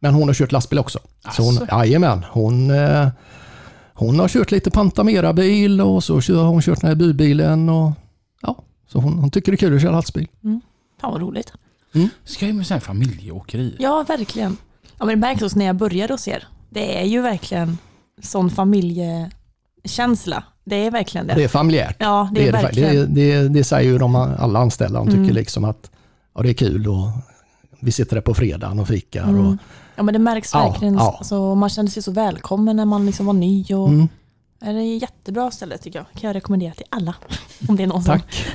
Men 0.00 0.14
hon 0.14 0.28
har 0.28 0.34
kört 0.34 0.52
lastbil 0.52 0.78
också. 0.78 0.98
Så 1.36 1.42
hon, 1.42 1.66
jajamän, 1.70 2.24
hon, 2.30 2.70
eh, 2.70 3.08
hon 3.96 4.18
har 4.18 4.28
kört 4.28 4.50
lite 4.50 4.70
Pantamera-bil 4.70 5.80
och 5.80 6.04
så 6.04 6.20
kör 6.20 6.44
hon 6.44 6.62
kört 6.62 6.80
den 6.80 6.88
här 6.88 6.94
budbilen. 6.96 7.68
Och, 7.68 7.92
ja, 8.42 8.56
så 8.88 8.98
hon, 9.00 9.18
hon 9.18 9.30
tycker 9.30 9.52
det 9.52 9.56
är 9.56 9.56
kul 9.56 9.76
att 9.76 9.82
köra 9.82 9.92
lastbil. 9.92 10.28
Fan 11.00 11.12
vad 11.12 11.20
roligt. 11.20 11.52
Ska 12.24 12.46
ju 12.46 12.52
med 12.52 12.66
sån 12.66 12.80
familjeåkeri. 12.80 13.76
Ja, 13.78 14.04
verkligen. 14.08 14.56
Ja, 14.98 15.04
men 15.04 15.08
det 15.08 15.16
märks 15.26 15.42
också 15.42 15.58
när 15.58 15.64
jag 15.66 15.76
började 15.76 16.14
hos 16.14 16.28
er. 16.28 16.44
Det 16.70 16.98
är 17.00 17.04
ju 17.06 17.20
verkligen 17.22 17.78
sån 18.22 18.50
familjekänsla. 18.50 20.44
Det 20.64 20.76
är 20.86 20.90
verkligen 20.90 21.26
det. 21.26 21.34
Det 21.34 21.44
är 21.44 21.48
familjärt. 21.48 21.96
ja, 21.98 22.30
det 22.34 22.40
är, 22.44 22.48
är 22.48 22.52
det, 22.52 22.62
verkligen. 22.62 23.14
det, 23.14 23.40
det, 23.42 23.48
det 23.48 23.64
säger 23.64 23.90
ju 23.90 23.98
de 23.98 24.14
alla 24.14 24.58
anställda. 24.58 24.98
De 24.98 25.06
tycker 25.06 25.20
Mm. 25.20 25.34
liksom 25.34 25.64
att 25.64 25.90
ja, 26.34 26.42
det 26.42 26.48
är 26.50 26.54
kul 26.54 26.88
och 26.88 27.08
vi 27.80 27.92
sitter 27.92 28.14
där 28.16 28.20
på 28.22 28.34
fredagen 28.34 28.78
och 28.78 28.88
fikar. 28.88 29.22
Och, 29.22 29.28
Mm. 29.28 29.58
Ja, 29.96 30.02
men 30.02 30.12
det 30.12 30.18
märks 30.18 30.50
Ja, 30.54 30.68
verkligen. 30.70 30.94
ja. 30.94 31.14
Alltså, 31.18 31.54
man 31.54 31.68
kände 31.70 31.90
sig 31.90 32.02
så 32.02 32.10
välkommen 32.12 32.76
när 32.76 32.84
man 32.84 33.06
liksom 33.06 33.26
var 33.26 33.32
ny. 33.32 33.64
Och, 33.74 33.88
mm, 33.88 34.08
Ja, 34.58 34.72
Det 34.72 34.78
är 34.82 34.96
ett 34.96 35.02
jättebra 35.02 35.50
ställe 35.50 35.78
tycker 35.78 35.98
jag. 35.98 36.06
Kan 36.20 36.28
jag 36.28 36.34
rekommendera 36.36 36.74
till 36.74 36.86
alla. 36.90 37.14
Om 37.68 37.76
det 37.76 37.82
är 37.82 37.86
någon 37.86 38.02
som 38.04 38.18
tack. 38.20 38.46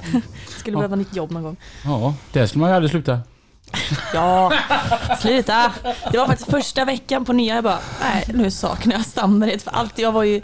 skulle 0.59 0.77
behöva 0.77 0.95
nytt 0.95 1.15
jobb 1.15 1.31
någon 1.31 1.43
gång. 1.43 1.55
Ja, 1.85 2.13
där 2.33 2.45
skulle 2.47 2.59
man 2.61 2.69
ju 2.69 2.75
aldrig 2.75 2.91
sluta. 2.91 3.19
Ja, 4.13 4.51
sluta! 5.19 5.73
Det 6.11 6.17
var 6.17 6.27
faktiskt 6.27 6.51
första 6.51 6.85
veckan 6.85 7.25
på 7.25 7.33
nya, 7.33 7.55
jag 7.55 7.63
bara, 7.63 7.79
nej 8.01 8.25
nu 8.33 8.51
saknar 8.51 8.93
jag 8.95 9.05
stamnäret 9.05 9.61
för 9.61 9.71
allt. 9.71 9.99
Jag 9.99 10.11
var 10.11 10.23
ju, 10.23 10.41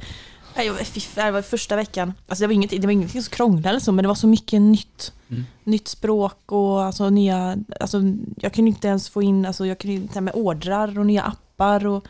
nej, 0.58 0.86
fy, 0.86 1.02
det 1.16 1.32
var 1.32 1.42
första 1.42 1.76
veckan, 1.76 2.14
alltså 2.28 2.44
det 2.44 2.48
var 2.48 2.54
ingenting, 2.54 2.82
det 2.82 2.88
var 2.88 2.92
ingenting 2.92 3.24
som 3.24 3.32
krånglade 3.32 3.70
eller 3.70 3.80
så, 3.80 3.92
men 3.92 4.04
det 4.04 4.08
var 4.08 4.16
så 4.16 4.28
mycket 4.28 4.62
nytt. 4.62 5.14
Mm. 5.30 5.46
Nytt 5.64 5.88
språk 5.88 6.52
och 6.52 6.84
alltså 6.84 7.10
nya, 7.10 7.58
alltså 7.80 8.02
jag 8.36 8.54
kunde 8.54 8.70
inte 8.70 8.88
ens 8.88 9.10
få 9.10 9.22
in, 9.22 9.46
alltså 9.46 9.66
jag 9.66 9.78
kunde 9.78 9.96
inte 9.96 10.22
med 10.22 10.34
ordrar 10.36 11.00
och 11.00 11.06
nya 11.06 11.24
appar 11.24 11.88
och 11.88 12.06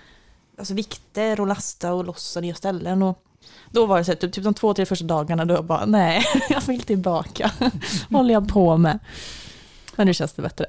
alltså 0.58 0.74
vikter 0.74 1.41
och 1.41 1.48
lasta 1.48 1.93
och 1.93 2.06
lossa 2.06 2.39
nya 2.39 2.56
ställen 2.56 3.04
och 3.04 3.24
då 3.72 3.86
var 3.86 3.98
det 3.98 4.04
så 4.04 4.12
här, 4.12 4.18
typ, 4.18 4.34
typ 4.34 4.43
de 4.43 4.54
två, 4.54 4.74
tre 4.74 4.86
första 4.86 5.06
dagarna 5.06 5.45
då 5.45 5.54
jag 5.54 5.66
bara, 5.66 5.86
nej, 5.86 6.24
jag 6.50 6.62
vill 6.62 6.82
tillbaka. 6.82 7.52
Håller 8.12 8.34
jag 8.34 8.50
på 8.50 8.78
med? 8.78 9.00
Men 9.95 10.08
nu 10.08 10.14
känns 10.14 10.34
det 10.34 10.41
bättre. 10.41 10.66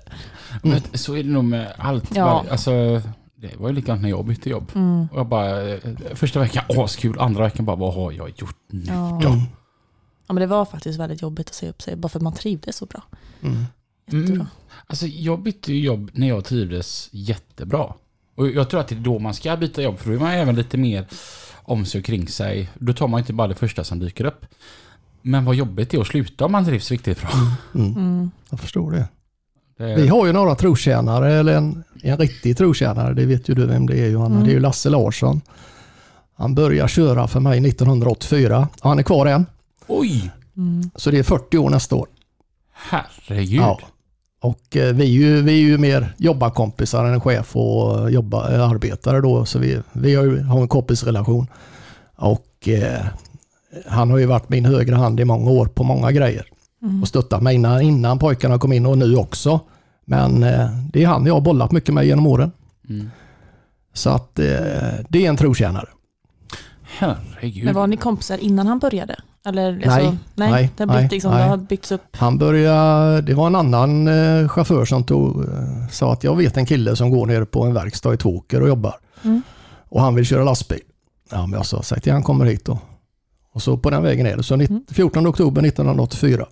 Men 0.62 0.82
så 0.94 1.16
är 1.16 1.22
det 1.22 1.30
nog 1.30 1.44
med 1.44 1.72
allt. 1.78 2.16
Ja. 2.16 2.44
Alltså, 2.50 3.02
det 3.40 3.56
var 3.56 3.68
ju 3.68 3.74
likadant 3.74 4.02
när 4.02 4.08
jag 4.08 4.24
bytte 4.26 4.50
jobb. 4.50 4.72
Mm. 4.74 5.08
Och 5.12 5.18
jag 5.18 5.26
bara, 5.28 5.68
eh, 5.74 5.78
första 6.14 6.40
veckan 6.40 6.64
askul, 6.68 7.18
andra 7.18 7.44
veckan 7.44 7.64
bara, 7.64 7.76
vad 7.76 7.94
har 7.94 8.12
jag 8.12 8.28
gjort 8.36 8.56
nu 8.70 8.82
Ja. 8.86 9.20
då? 9.22 9.28
Mm, 9.28 9.40
Ja 10.26 10.34
men 10.34 10.40
det 10.40 10.46
var 10.46 10.64
faktiskt 10.64 10.98
väldigt 11.00 11.22
jobbigt 11.22 11.48
att 11.48 11.54
se 11.54 11.68
upp 11.68 11.82
sig 11.82 11.96
bara 11.96 12.08
för 12.08 12.18
att 12.18 12.22
man 12.22 12.32
trivdes 12.34 12.76
så 12.76 12.86
bra. 12.86 13.02
mm. 13.40 13.64
Jättebra. 14.06 14.34
Mm. 14.34 14.46
Alltså 14.86 15.06
jag 15.06 15.42
bytte 15.42 15.72
ju 15.72 15.80
jobb 15.80 16.10
när 16.14 16.28
jag 16.28 16.44
trivdes 16.44 17.08
jättebra. 17.12 17.94
Och 18.34 18.48
jag 18.48 18.70
tror 18.70 18.80
att 18.80 18.88
det 18.88 18.94
är 18.94 19.00
då 19.00 19.18
man 19.18 19.34
ska 19.34 19.56
byta 19.56 19.82
jobb, 19.82 19.98
för 19.98 20.10
då 20.10 20.16
är 20.16 20.20
man 20.20 20.30
även 20.32 20.54
lite 20.54 20.76
mer 20.76 21.06
om 21.62 21.84
sig 21.84 21.98
och 21.98 22.04
kring 22.04 22.28
sig. 22.28 22.70
Då 22.74 22.92
tar 22.92 23.08
man 23.08 23.20
inte 23.20 23.32
bara 23.32 23.48
det 23.48 23.54
första 23.54 23.84
som 23.84 23.98
dyker 23.98 24.24
upp. 24.24 24.46
Men 25.22 25.44
vad 25.44 25.54
jobbigt 25.54 25.90
det 25.90 25.96
är 25.96 26.00
att 26.00 26.06
sluta 26.06 26.44
om 26.44 26.52
man 26.52 26.64
trivs 26.64 26.90
riktigt 26.90 27.20
bra. 27.20 27.30
Mm. 27.74 27.96
Mm. 27.96 28.30
Jag 28.50 28.60
förstår 28.60 28.92
det. 28.92 29.08
Det 29.78 29.94
Vi 29.94 30.08
har 30.08 30.26
ju 30.26 30.32
några 30.32 30.54
trotjänare, 30.54 31.32
eller 31.32 31.56
en, 31.56 31.84
en 32.02 32.16
riktig 32.16 32.56
trotjänare, 32.56 33.14
det 33.14 33.26
vet 33.26 33.48
ju 33.48 33.54
du 33.54 33.66
vem 33.66 33.86
det 33.86 33.98
är 33.98 34.08
Johanna. 34.08 34.34
Mm. 34.34 34.46
Det 34.46 34.50
är 34.50 34.54
ju 34.54 34.60
Lasse 34.60 34.90
Larsson. 34.90 35.40
Han 36.36 36.54
började 36.54 36.88
köra 36.88 37.28
för 37.28 37.40
mig 37.40 37.68
1984. 37.68 38.68
Ja, 38.82 38.88
Han 38.88 38.98
är 38.98 39.02
kvar 39.02 39.26
än, 39.26 39.46
Oj! 39.86 40.30
Mm. 40.56 40.90
så 40.96 41.10
det 41.10 41.18
är 41.18 41.22
40 41.22 41.58
år 41.58 41.70
nästa 41.70 41.96
år. 41.96 42.08
Herregud. 42.72 43.60
Ja. 43.60 43.80
Och 44.40 44.76
eh, 44.76 44.94
vi 44.94 45.04
är, 45.04 45.08
ju, 45.08 45.42
vi 45.42 45.52
är 45.52 45.68
ju 45.68 45.78
mer 45.78 46.14
jobbarkompisar 46.16 47.04
än 47.04 47.20
chef 47.20 47.56
och 47.56 48.10
jobba, 48.10 48.54
eh, 48.54 48.70
arbetare 48.70 49.20
då, 49.20 49.44
så 49.44 49.58
vi, 49.58 49.78
vi 49.92 50.14
har, 50.14 50.24
ju, 50.24 50.42
har 50.42 50.60
en 50.60 50.68
kompisrelation. 50.68 51.46
Och 52.16 52.68
eh, 52.68 53.06
han 53.86 54.10
har 54.10 54.18
ju 54.18 54.26
varit 54.26 54.48
min 54.48 54.64
högra 54.64 54.96
hand 54.96 55.20
i 55.20 55.24
många 55.24 55.50
år 55.50 55.66
på 55.66 55.84
många 55.84 56.12
grejer 56.12 56.46
Mm. 56.82 57.02
och 57.02 57.08
stöttat 57.08 57.42
mig 57.42 57.54
innan, 57.54 57.80
innan 57.80 58.18
pojkarna 58.18 58.58
kom 58.58 58.72
in 58.72 58.86
och 58.86 58.98
nu 58.98 59.16
också. 59.16 59.60
Men 60.04 60.42
eh, 60.42 60.68
det 60.92 61.02
är 61.02 61.06
han 61.06 61.26
jag 61.26 61.34
har 61.34 61.40
bollat 61.40 61.72
mycket 61.72 61.94
med 61.94 62.06
genom 62.06 62.26
åren. 62.26 62.52
Mm. 62.88 63.10
Så 63.94 64.10
att 64.10 64.38
eh, 64.38 64.44
det 65.08 65.24
är 65.26 65.28
en 65.28 65.36
trotjänare. 65.36 65.88
Herregud. 66.82 67.64
Men 67.64 67.74
var 67.74 67.86
ni 67.86 67.96
kompisar 67.96 68.38
innan 68.38 68.66
han 68.66 68.78
började? 68.78 69.16
Eller, 69.44 69.72
Nej, 69.72 69.84
alltså, 69.88 70.10
nej, 70.34 70.50
nej, 70.50 70.70
det, 70.76 70.86
nej, 70.86 71.08
liksom, 71.10 71.30
nej. 71.30 71.42
det 71.42 71.48
har 71.48 71.56
byggts 71.56 71.92
upp. 71.92 72.02
Han 72.12 72.38
började, 72.38 73.20
det 73.20 73.34
var 73.34 73.46
en 73.46 73.54
annan 73.56 74.08
eh, 74.08 74.48
chaufför 74.48 74.84
som 74.84 75.04
tog, 75.04 75.44
eh, 75.44 75.88
sa 75.90 76.12
att 76.12 76.24
jag 76.24 76.36
vet 76.36 76.56
en 76.56 76.66
kille 76.66 76.96
som 76.96 77.10
går 77.10 77.26
ner 77.26 77.44
på 77.44 77.64
en 77.64 77.74
verkstad 77.74 78.14
i 78.14 78.16
Tvååker 78.16 78.62
och 78.62 78.68
jobbar. 78.68 78.94
Mm. 79.22 79.42
Och 79.88 80.00
han 80.00 80.14
vill 80.14 80.24
köra 80.24 80.44
lastbil. 80.44 80.80
Ja, 81.30 81.46
men 81.46 81.56
jag 81.56 81.66
sa, 81.66 81.82
säg 81.82 82.00
till 82.00 82.12
han 82.12 82.22
kommer 82.22 82.44
hit 82.44 82.64
då. 82.64 82.72
Och 82.72 82.80
Och 83.52 83.62
så 83.62 83.76
på 83.78 83.90
den 83.90 84.02
vägen 84.02 84.26
är 84.26 84.36
det. 84.36 84.42
Så 84.42 84.56
nitt- 84.56 84.92
14 84.92 85.26
oktober 85.26 85.62
1984 85.62 86.46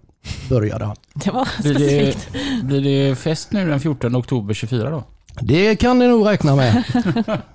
började 0.49 0.85
han. 0.85 0.97
Det 1.14 1.31
var 1.31 1.49
Blir 1.62 1.74
det, 1.74 1.81
specifikt. 2.12 2.29
blir 2.62 2.81
det 3.09 3.16
fest 3.16 3.53
nu 3.53 3.68
den 3.70 3.81
14 3.81 4.16
oktober 4.16 4.55
24 4.55 4.91
då? 4.91 5.05
Det 5.41 5.77
kan 5.77 5.99
ni 5.99 6.09
nog 6.09 6.27
räkna 6.29 6.57
med. 6.57 6.85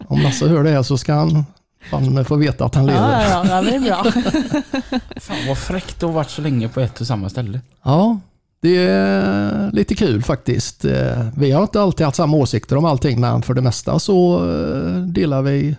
Om 0.08 0.22
Lasse 0.22 0.48
hör 0.48 0.64
det 0.64 0.70
här 0.70 0.84
så 0.84 0.98
ska 0.98 1.14
han 1.14 1.46
fan 1.90 2.26
få 2.26 2.36
veta 2.36 2.66
att 2.66 2.76
han 2.76 2.86
lever. 2.86 3.22
ja, 3.22 3.30
ja, 3.30 3.46
ja, 3.50 3.62
det 3.62 3.76
är 3.76 3.80
bra. 3.80 4.04
Fan 5.22 5.48
vad 5.48 5.58
fräckt 5.58 5.96
att 5.96 6.02
ha 6.02 6.12
varit 6.12 6.30
så 6.30 6.42
länge 6.42 6.70
på 6.70 6.80
ett 6.80 7.02
och 7.02 7.08
samma 7.08 7.30
ställe. 7.30 7.62
Ja, 7.84 8.20
det 8.62 8.78
är 8.78 9.72
lite 9.72 9.96
kul 9.96 10.24
faktiskt. 10.24 10.86
Eh, 10.86 11.28
Vi 11.38 11.52
har 11.52 11.62
inte 11.62 11.82
alltid 11.82 12.06
haft 12.06 12.18
samma 12.18 12.38
åsikter 12.38 12.76
om 12.78 12.86
allting 12.86 13.20
men 13.22 13.42
för 13.42 13.54
det 13.54 13.62
mesta 13.62 14.00
så 14.00 14.36
eh, 14.50 14.96
delar 15.02 15.42
vi 15.42 15.76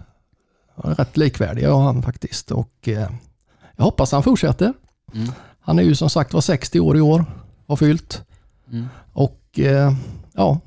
rätt 0.76 1.16
likvärdiga 1.16 1.68
jag 1.68 1.76
och 1.76 1.82
han 1.82 2.02
faktiskt. 2.02 2.50
Och 2.50 2.72
eh, 2.88 3.08
jag 3.76 3.84
hoppas 3.84 4.12
han 4.12 4.22
fortsätter. 4.22 4.72
Mm. 5.14 5.32
Han 5.62 5.78
är 5.78 5.82
ju 5.82 5.94
som 5.94 6.10
sagt 6.10 6.34
var 6.34 6.40
60 6.40 6.80
år 6.80 6.96
i 6.96 7.00
år, 7.00 7.24
har 7.66 7.76
fyllt. 7.76 8.22
Mm. 8.72 8.86
Och 9.12 9.58
eh, 9.58 9.92
ja, 10.32 10.60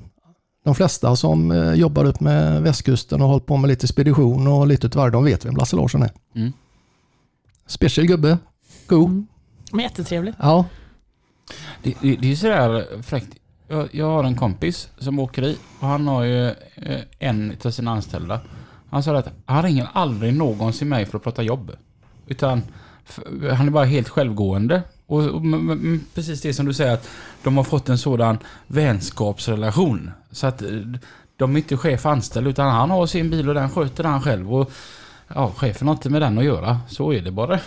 de 0.64 0.74
flesta 0.74 1.16
som 1.16 1.50
eh, 1.50 1.72
jobbar 1.72 2.04
upp 2.04 2.20
med 2.20 2.62
västkusten 2.62 3.22
och 3.22 3.28
hållit 3.28 3.46
på 3.46 3.56
med 3.56 3.68
lite 3.68 3.86
spedition 3.86 4.46
och 4.46 4.66
lite 4.66 4.86
utav 4.86 5.10
de 5.10 5.24
vet 5.24 5.44
vem 5.44 5.56
Lasse 5.56 5.76
Larsson 5.76 6.02
är. 6.02 6.10
Mm. 6.34 6.52
Speciell 7.66 8.06
gubbe, 8.06 8.38
god. 8.86 9.08
Mm. 9.08 9.26
Men 9.72 9.80
jättetrevlig. 9.80 10.34
Ja, 10.38 10.64
Det, 11.82 11.94
det, 12.00 12.16
det 12.16 12.32
är 12.32 12.36
sådär 12.36 13.02
fräckt. 13.02 13.36
Jag, 13.68 13.88
jag 13.92 14.06
har 14.06 14.24
en 14.24 14.36
kompis 14.36 14.88
som 14.98 15.18
åker 15.18 15.42
i 15.42 15.58
och 15.80 15.88
han 15.88 16.06
har 16.06 16.24
ju 16.24 16.46
eh, 16.74 17.00
en 17.18 17.56
av 17.64 17.70
sina 17.70 17.90
anställda. 17.90 18.40
Han 18.90 19.02
sa 19.02 19.16
att 19.16 19.28
han 19.46 19.62
ringer 19.62 19.88
aldrig 19.92 20.34
någonsin 20.34 20.88
mig 20.88 21.06
för 21.06 21.16
att 21.18 21.24
prata 21.24 21.42
jobb. 21.42 21.72
Utan 22.26 22.62
han 23.56 23.66
är 23.66 23.70
bara 23.70 23.84
helt 23.84 24.08
självgående. 24.08 24.82
Och, 25.06 25.22
och 25.24 25.40
m- 25.40 26.00
precis 26.14 26.40
det 26.40 26.52
som 26.54 26.66
du 26.66 26.74
säger 26.74 26.94
att 26.94 27.08
de 27.42 27.56
har 27.56 27.64
fått 27.64 27.88
en 27.88 27.98
sådan 27.98 28.38
vänskapsrelation. 28.66 30.10
Så 30.30 30.46
att 30.46 30.62
eh, 30.62 30.68
de 31.36 31.52
är 31.54 31.58
inte 31.58 31.76
chef 31.76 32.06
och 32.06 32.12
anställd 32.12 32.46
utan 32.46 32.70
han 32.72 32.90
har 32.90 33.06
sin 33.06 33.30
bil 33.30 33.48
och 33.48 33.54
den 33.54 33.70
sköter 33.70 34.04
han 34.04 34.22
själv. 34.22 34.54
Och 34.54 34.70
Ja, 35.34 35.52
chefen 35.56 35.88
har 35.88 35.94
inte 35.94 36.10
med 36.10 36.22
den 36.22 36.38
att 36.38 36.44
göra. 36.44 36.80
Så 36.88 37.12
är 37.12 37.20
det 37.20 37.30
bara. 37.30 37.58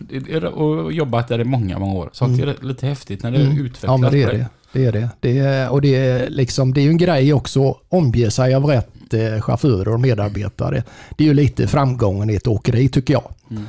Det- 0.00 0.18
det- 0.40 0.48
Och 0.48 0.92
jobbat 0.92 1.28
där 1.28 1.38
i 1.40 1.44
många, 1.44 1.78
många 1.78 1.94
år. 1.98 2.10
Sånt 2.12 2.42
är 2.42 2.56
lite 2.60 2.86
häftigt 2.86 3.22
när 3.22 3.30
det 3.30 3.38
Mm. 3.38 3.52
utvecklas. 3.52 3.82
Ja, 3.82 3.96
men 3.96 4.12
det 4.12 4.22
är 4.22 4.32
det. 4.32 4.46
Det 4.72 4.84
är 4.86 4.92
det. 4.92 5.08
det 5.20 5.38
är, 5.38 5.70
och 5.70 5.80
det 5.80 5.96
är, 5.96 6.30
liksom, 6.30 6.74
det 6.74 6.80
är 6.80 6.82
ju 6.82 6.90
en 6.90 6.96
grej 6.96 7.32
också 7.32 7.70
att 7.70 7.76
omge 7.88 8.30
sig 8.30 8.54
av 8.54 8.64
rätt 8.64 9.14
eh, 9.14 9.40
chaufförer 9.40 9.88
och 9.88 10.00
medarbetare. 10.00 10.82
Det 11.16 11.24
är 11.24 11.28
ju 11.28 11.34
lite 11.34 11.66
framgången 11.66 12.30
i 12.30 12.34
ett 12.34 12.46
åkeri 12.46 12.88
tycker 12.88 13.14
jag. 13.14 13.32
Mm. 13.50 13.66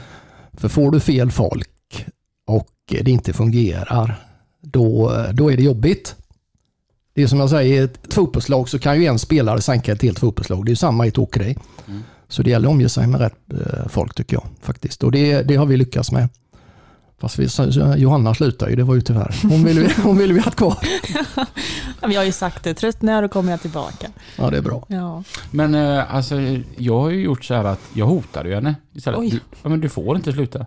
För 0.54 0.70
får 0.70 0.92
du 0.92 1.00
fel 1.00 1.32
folk 1.32 2.06
och 2.48 2.70
det 2.88 3.12
inte 3.12 3.34
fungerar, 3.34 4.26
då, 4.62 5.16
då 5.34 5.52
är 5.52 5.58
det 5.58 5.64
jobbigt. 5.64 6.16
Det 7.14 7.24
är 7.24 7.28
som 7.28 7.40
jag 7.40 7.50
säger, 7.50 7.82
i 7.82 7.84
ett 7.84 8.14
fotbollslag 8.14 8.70
så 8.70 8.80
kan 8.80 9.02
ju 9.02 9.06
en 9.06 9.20
spelare 9.20 9.62
sänka 9.62 9.92
ett 9.92 10.02
helt 10.02 10.20
fotbollslag. 10.20 10.66
Det 10.66 10.70
är 10.70 10.72
ju 10.72 10.76
samma 10.76 11.06
i 11.06 11.10
ett 11.10 11.18
åkeri. 11.18 11.58
Mm. 11.88 12.02
Så 12.28 12.44
det 12.44 12.50
gäller 12.50 12.68
att 12.68 12.74
omge 12.74 12.90
sig 12.90 13.08
med 13.08 13.22
rätt 13.22 13.54
eh, 13.54 13.88
folk 13.88 14.16
tycker 14.16 14.36
jag 14.36 14.46
faktiskt. 14.62 15.04
Och 15.04 15.12
det, 15.12 15.42
det 15.42 15.56
har 15.56 15.66
vi 15.66 15.78
lyckats 15.78 16.12
med. 16.12 16.30
Fast 17.22 17.40
vi, 17.40 17.48
Johanna 17.98 18.34
slutar 18.36 18.70
ju, 18.70 18.76
det 18.76 18.84
var 18.84 18.96
ju 18.96 19.02
tyvärr. 19.02 19.36
Hon 19.50 19.64
vill 19.64 19.80
vi, 19.80 19.94
hon 20.04 20.18
vill 20.18 20.34
vi 20.34 20.40
ha 20.40 20.52
kvar. 20.52 20.78
Jag 22.02 22.20
har 22.20 22.24
ju 22.24 22.32
sagt 22.32 22.64
det, 22.64 22.74
tröttnar 22.74 23.22
då 23.22 23.28
kommer 23.28 23.52
jag 23.52 23.62
tillbaka. 23.62 24.08
Ja, 24.38 24.50
det 24.50 24.58
är 24.58 24.62
bra. 24.62 24.86
Ja. 24.88 25.24
Men 25.52 25.76
eh, 25.76 26.16
alltså, 26.16 26.36
jag 26.78 27.00
har 27.00 27.10
ju 27.10 27.22
gjort 27.24 27.46
så 27.46 27.54
här 27.54 27.64
att 27.64 27.80
jag 27.94 28.06
hotade 28.06 28.50
ju 28.50 28.56
henne 28.56 28.76
istället. 28.94 29.20
Oj. 29.20 29.30
Du, 29.30 29.40
ja, 29.64 29.70
men 29.70 29.82
du 29.82 29.90
får 29.90 30.16
inte 30.16 30.32
sluta. 30.32 30.66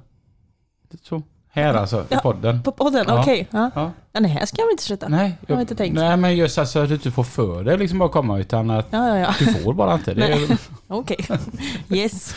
Så. 1.03 1.23
Här 1.49 1.75
alltså, 1.75 2.01
i 2.01 2.05
Ja. 2.09 2.21
podden. 2.21 2.63
På 2.63 2.73
podden, 2.73 3.05
Ja. 3.09 3.21
okej. 3.21 3.49
Ja. 3.51 3.71
Ja. 3.75 3.93
Ja, 4.13 4.21
nej, 4.21 4.31
här 4.31 4.47
ska 4.47 4.61
jag 4.61 4.67
väl 4.67 4.73
inte 4.73 4.83
sluta. 4.83 5.09
Nej, 5.09 5.39
har 5.49 5.61
inte 5.61 5.75
tänkt. 5.75 5.95
Nej, 5.95 6.17
men 6.17 6.37
just 6.37 6.59
alltså 6.59 6.79
att 6.79 6.89
du 6.89 6.95
inte 6.95 7.11
får 7.11 7.25
för 7.25 7.65
dig 7.65 7.79
liksom 7.79 7.99
bara 7.99 8.09
komma 8.09 8.39
utan 8.39 8.71
att 8.71 8.87
Ja, 8.91 9.09
ja, 9.09 9.19
ja. 9.19 9.35
du 9.39 9.47
får 9.55 9.75
bara 9.75 9.95
inte. 9.95 10.13
Är, 10.13 10.59
Okej. 10.89 11.27
Yes. 11.89 12.35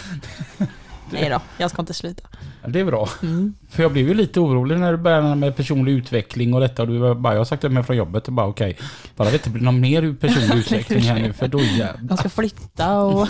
Nej 1.12 1.30
då, 1.30 1.42
jag 1.58 1.72
ska 1.72 1.82
inte 1.82 1.94
sluta. 1.94 2.24
det 2.68 2.80
är 2.80 2.86
bra. 2.86 3.10
Mm. 3.24 3.54
För 3.70 3.84
jag 3.84 3.92
blev 3.92 4.08
ju 4.08 4.14
lite 4.14 4.40
orolig 4.40 4.80
när 4.80 4.92
du 4.92 4.98
började 4.98 5.36
med 5.36 5.56
personlig 5.56 5.92
utveckling 5.92 6.54
och 6.54 6.60
detta 6.60 6.82
och 6.82 6.88
du 6.88 7.16
bara, 7.16 7.34
jag 7.34 7.40
har 7.40 7.46
sagt 7.46 7.62
det 7.62 7.70
med 7.70 7.86
från 7.86 7.98
jobbet 7.98 8.28
och 8.28 8.34
bara 8.34 8.48
okej, 8.48 8.78
bara 9.16 9.30
det 9.30 9.34
inte 9.34 9.50
blir 9.50 9.64
någon 9.64 9.80
mer 9.80 10.14
personlig 10.14 10.56
utveckling 10.58 11.02
här 11.02 11.20
nu 11.20 11.34
för 11.34 11.48
då 11.48 11.60
jävlar. 11.60 12.10
Jag 12.10 12.20
ska 12.20 12.30
flytta 12.30 13.00
och... 13.00 13.28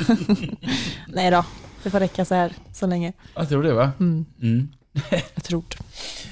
nej 1.07 1.31
då, 1.31 1.45
det 1.83 1.89
får 1.89 1.99
räcka 1.99 2.25
så 2.25 2.35
här 2.35 2.51
så 2.73 2.87
länge. 2.87 3.13
Jag 3.35 3.49
tror 3.49 3.63
det 3.63 3.73
va? 3.73 3.91
Mm. 3.99 4.25
Mm. 4.41 4.69
Jag 5.35 5.43
tror. 5.43 5.63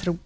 tror. 0.01 0.17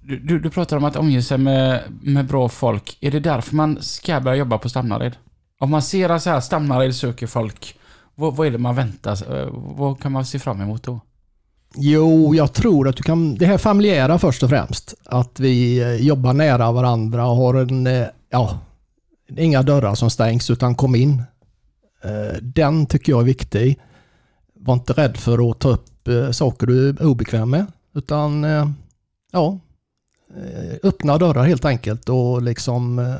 Du, 0.00 0.18
du, 0.18 0.38
du 0.38 0.50
pratar 0.50 0.76
om 0.76 0.84
att 0.84 0.96
omge 0.96 1.22
sig 1.22 1.38
med, 1.38 1.82
med 2.02 2.24
bra 2.24 2.48
folk. 2.48 2.96
Är 3.00 3.10
det 3.10 3.20
därför 3.20 3.54
man 3.54 3.82
ska 3.82 4.20
börja 4.20 4.36
jobba 4.36 4.58
på 4.58 4.68
Stamnared? 4.68 5.16
Om 5.58 5.70
man 5.70 5.82
ser 5.82 6.08
att 6.08 6.22
så 6.22 6.30
här 6.30 6.40
Stamnared 6.40 6.94
söker 6.94 7.26
folk, 7.26 7.77
vad, 8.18 8.36
vad 8.36 8.46
är 8.46 8.50
det 8.50 8.58
man 8.58 8.74
väntar 8.74 9.14
sig? 9.14 9.40
Eh, 9.40 9.48
vad 9.52 10.00
kan 10.00 10.12
man 10.12 10.26
se 10.26 10.38
fram 10.38 10.60
emot 10.60 10.82
då? 10.82 11.00
Jo, 11.76 12.34
jag 12.34 12.52
tror 12.52 12.88
att 12.88 12.96
du 12.96 13.02
kan... 13.02 13.34
Det 13.34 13.46
här 13.46 13.58
familjära 13.58 14.18
först 14.18 14.42
och 14.42 14.48
främst. 14.48 14.94
Att 15.04 15.40
vi 15.40 15.80
eh, 15.80 15.94
jobbar 15.94 16.32
nära 16.32 16.72
varandra 16.72 17.26
och 17.26 17.36
har 17.36 17.54
en... 17.54 17.86
Eh, 17.86 18.06
ja, 18.30 18.58
inga 19.36 19.62
dörrar 19.62 19.94
som 19.94 20.10
stängs 20.10 20.50
utan 20.50 20.74
kom 20.74 20.94
in. 20.94 21.22
Den 22.40 22.86
tycker 22.86 23.12
jag 23.12 23.20
är 23.20 23.24
viktig. 23.24 23.78
Var 24.54 24.74
inte 24.74 24.92
rädd 24.92 25.16
för 25.16 25.50
att 25.50 25.58
ta 25.58 25.68
upp 25.68 26.08
saker 26.32 26.66
du 26.66 26.88
är 26.88 27.06
obekväm 27.06 27.50
med. 27.50 27.66
Utan, 27.94 28.46
ja, 29.32 29.58
öppna 30.82 31.18
dörrar 31.18 31.44
helt 31.44 31.64
enkelt 31.64 32.08
och 32.08 32.42
liksom 32.42 33.16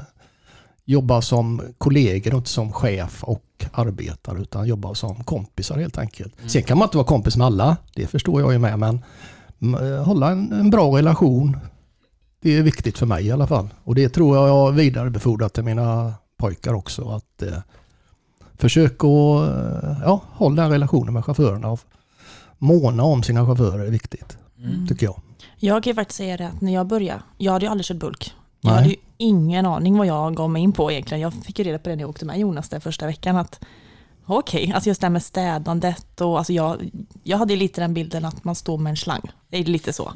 eh, 0.88 0.92
jobba 0.92 1.22
som 1.22 1.62
kollegor 1.78 2.32
och 2.32 2.38
inte 2.38 2.50
som 2.50 2.72
chef 2.72 3.24
och 3.24 3.44
arbetare 3.72 4.38
utan 4.40 4.66
jobba 4.66 4.94
som 4.94 5.24
kompisar 5.24 5.78
helt 5.78 5.98
enkelt. 5.98 6.34
Sen 6.46 6.62
kan 6.62 6.78
man 6.78 6.86
inte 6.86 6.96
vara 6.96 7.06
kompis 7.06 7.36
med 7.36 7.46
alla, 7.46 7.76
det 7.94 8.06
förstår 8.06 8.40
jag 8.40 8.52
ju 8.52 8.58
med, 8.58 8.78
men 8.78 9.04
mm, 9.62 10.04
hålla 10.04 10.30
en, 10.30 10.52
en 10.52 10.70
bra 10.70 10.98
relation. 10.98 11.56
Det 12.42 12.56
är 12.56 12.62
viktigt 12.62 12.98
för 12.98 13.06
mig 13.06 13.26
i 13.26 13.30
alla 13.30 13.46
fall. 13.46 13.68
Och 13.84 13.94
det 13.94 14.08
tror 14.08 14.36
jag 14.36 14.48
jag 14.48 14.72
vidarebefordrat 14.72 15.52
till 15.54 15.64
mina 15.64 16.14
pojkar 16.36 16.74
också. 16.74 17.08
Att 17.08 17.42
eh, 17.42 17.58
Försök 18.60 18.94
att 19.04 19.48
eh, 19.84 19.98
ja, 20.04 20.20
hålla 20.32 20.62
den 20.62 20.70
relationen 20.70 21.14
med 21.14 21.24
chaufförerna 21.24 21.70
och 21.70 21.80
måna 22.58 23.02
om 23.02 23.22
sina 23.22 23.46
chaufförer 23.46 23.86
är 23.86 23.90
viktigt, 23.90 24.38
Mm. 24.58 24.86
tycker 24.86 25.06
jag. 25.06 25.20
Jag 25.56 25.82
kan 25.82 25.90
ju 25.90 25.94
faktiskt 25.94 26.16
säga 26.16 26.36
det 26.36 26.46
att 26.48 26.60
när 26.60 26.74
jag 26.74 26.86
började, 26.86 27.22
jag 27.38 27.52
hade 27.52 27.64
ju 27.64 27.70
aldrig 27.70 27.84
kört 27.86 27.96
bulk. 27.96 28.34
Jag 28.60 28.70
Nej. 28.70 28.76
hade 28.76 28.88
ju 28.88 28.96
ingen 29.16 29.66
aning 29.66 29.98
vad 29.98 30.06
jag 30.06 30.34
gav 30.34 30.50
mig 30.50 30.62
in 30.62 30.72
på 30.72 30.92
egentligen. 30.92 31.20
Jag 31.20 31.34
fick 31.34 31.58
ju 31.58 31.64
reda 31.64 31.78
på 31.78 31.88
det 31.88 31.96
när 31.96 32.02
jag 32.02 32.10
åkte 32.10 32.24
med 32.24 32.38
Jonas 32.38 32.68
där 32.68 32.80
första 32.80 33.06
veckan 33.06 33.36
att 33.36 33.60
okej, 34.26 34.72
alltså 34.74 34.88
just 34.88 35.00
det 35.00 35.04
här 35.04 35.12
med 35.12 35.22
städandet 35.22 36.20
och 36.20 36.38
alltså 36.38 36.52
jag, 36.52 36.90
jag 37.22 37.38
hade 37.38 37.52
ju 37.52 37.58
lite 37.58 37.80
den 37.80 37.94
bilden 37.94 38.24
att 38.24 38.44
man 38.44 38.54
står 38.54 38.78
med 38.78 38.90
en 38.90 38.96
slang. 38.96 39.30
Det 39.48 39.58
är 39.58 39.64
lite 39.64 39.92
så. 39.92 40.12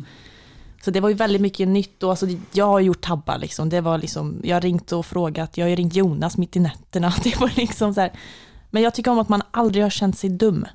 Så 0.84 0.90
det 0.90 1.00
var 1.00 1.08
ju 1.08 1.14
väldigt 1.14 1.42
mycket 1.42 1.68
nytt 1.68 2.02
och 2.02 2.10
alltså 2.10 2.26
jag 2.52 2.66
har 2.66 2.80
gjort 2.80 3.00
tabbar 3.00 3.38
liksom. 3.38 3.68
Det 3.68 3.80
var 3.80 3.98
liksom, 3.98 4.40
jag 4.44 4.56
har 4.56 4.60
ringt 4.60 4.92
och 4.92 5.06
frågat, 5.06 5.56
jag 5.56 5.68
har 5.68 5.76
ringt 5.76 5.94
Jonas 5.94 6.36
mitt 6.36 6.56
i 6.56 6.60
nätterna. 6.60 7.14
Det 7.22 7.40
var 7.40 7.52
liksom 7.56 7.94
så 7.94 8.00
här. 8.00 8.12
Men 8.70 8.82
jag 8.82 8.94
tycker 8.94 9.10
om 9.10 9.18
att 9.18 9.28
man 9.28 9.42
aldrig 9.50 9.84
har 9.84 9.90
känt 9.90 10.18
sig 10.18 10.30
dum. 10.30 10.66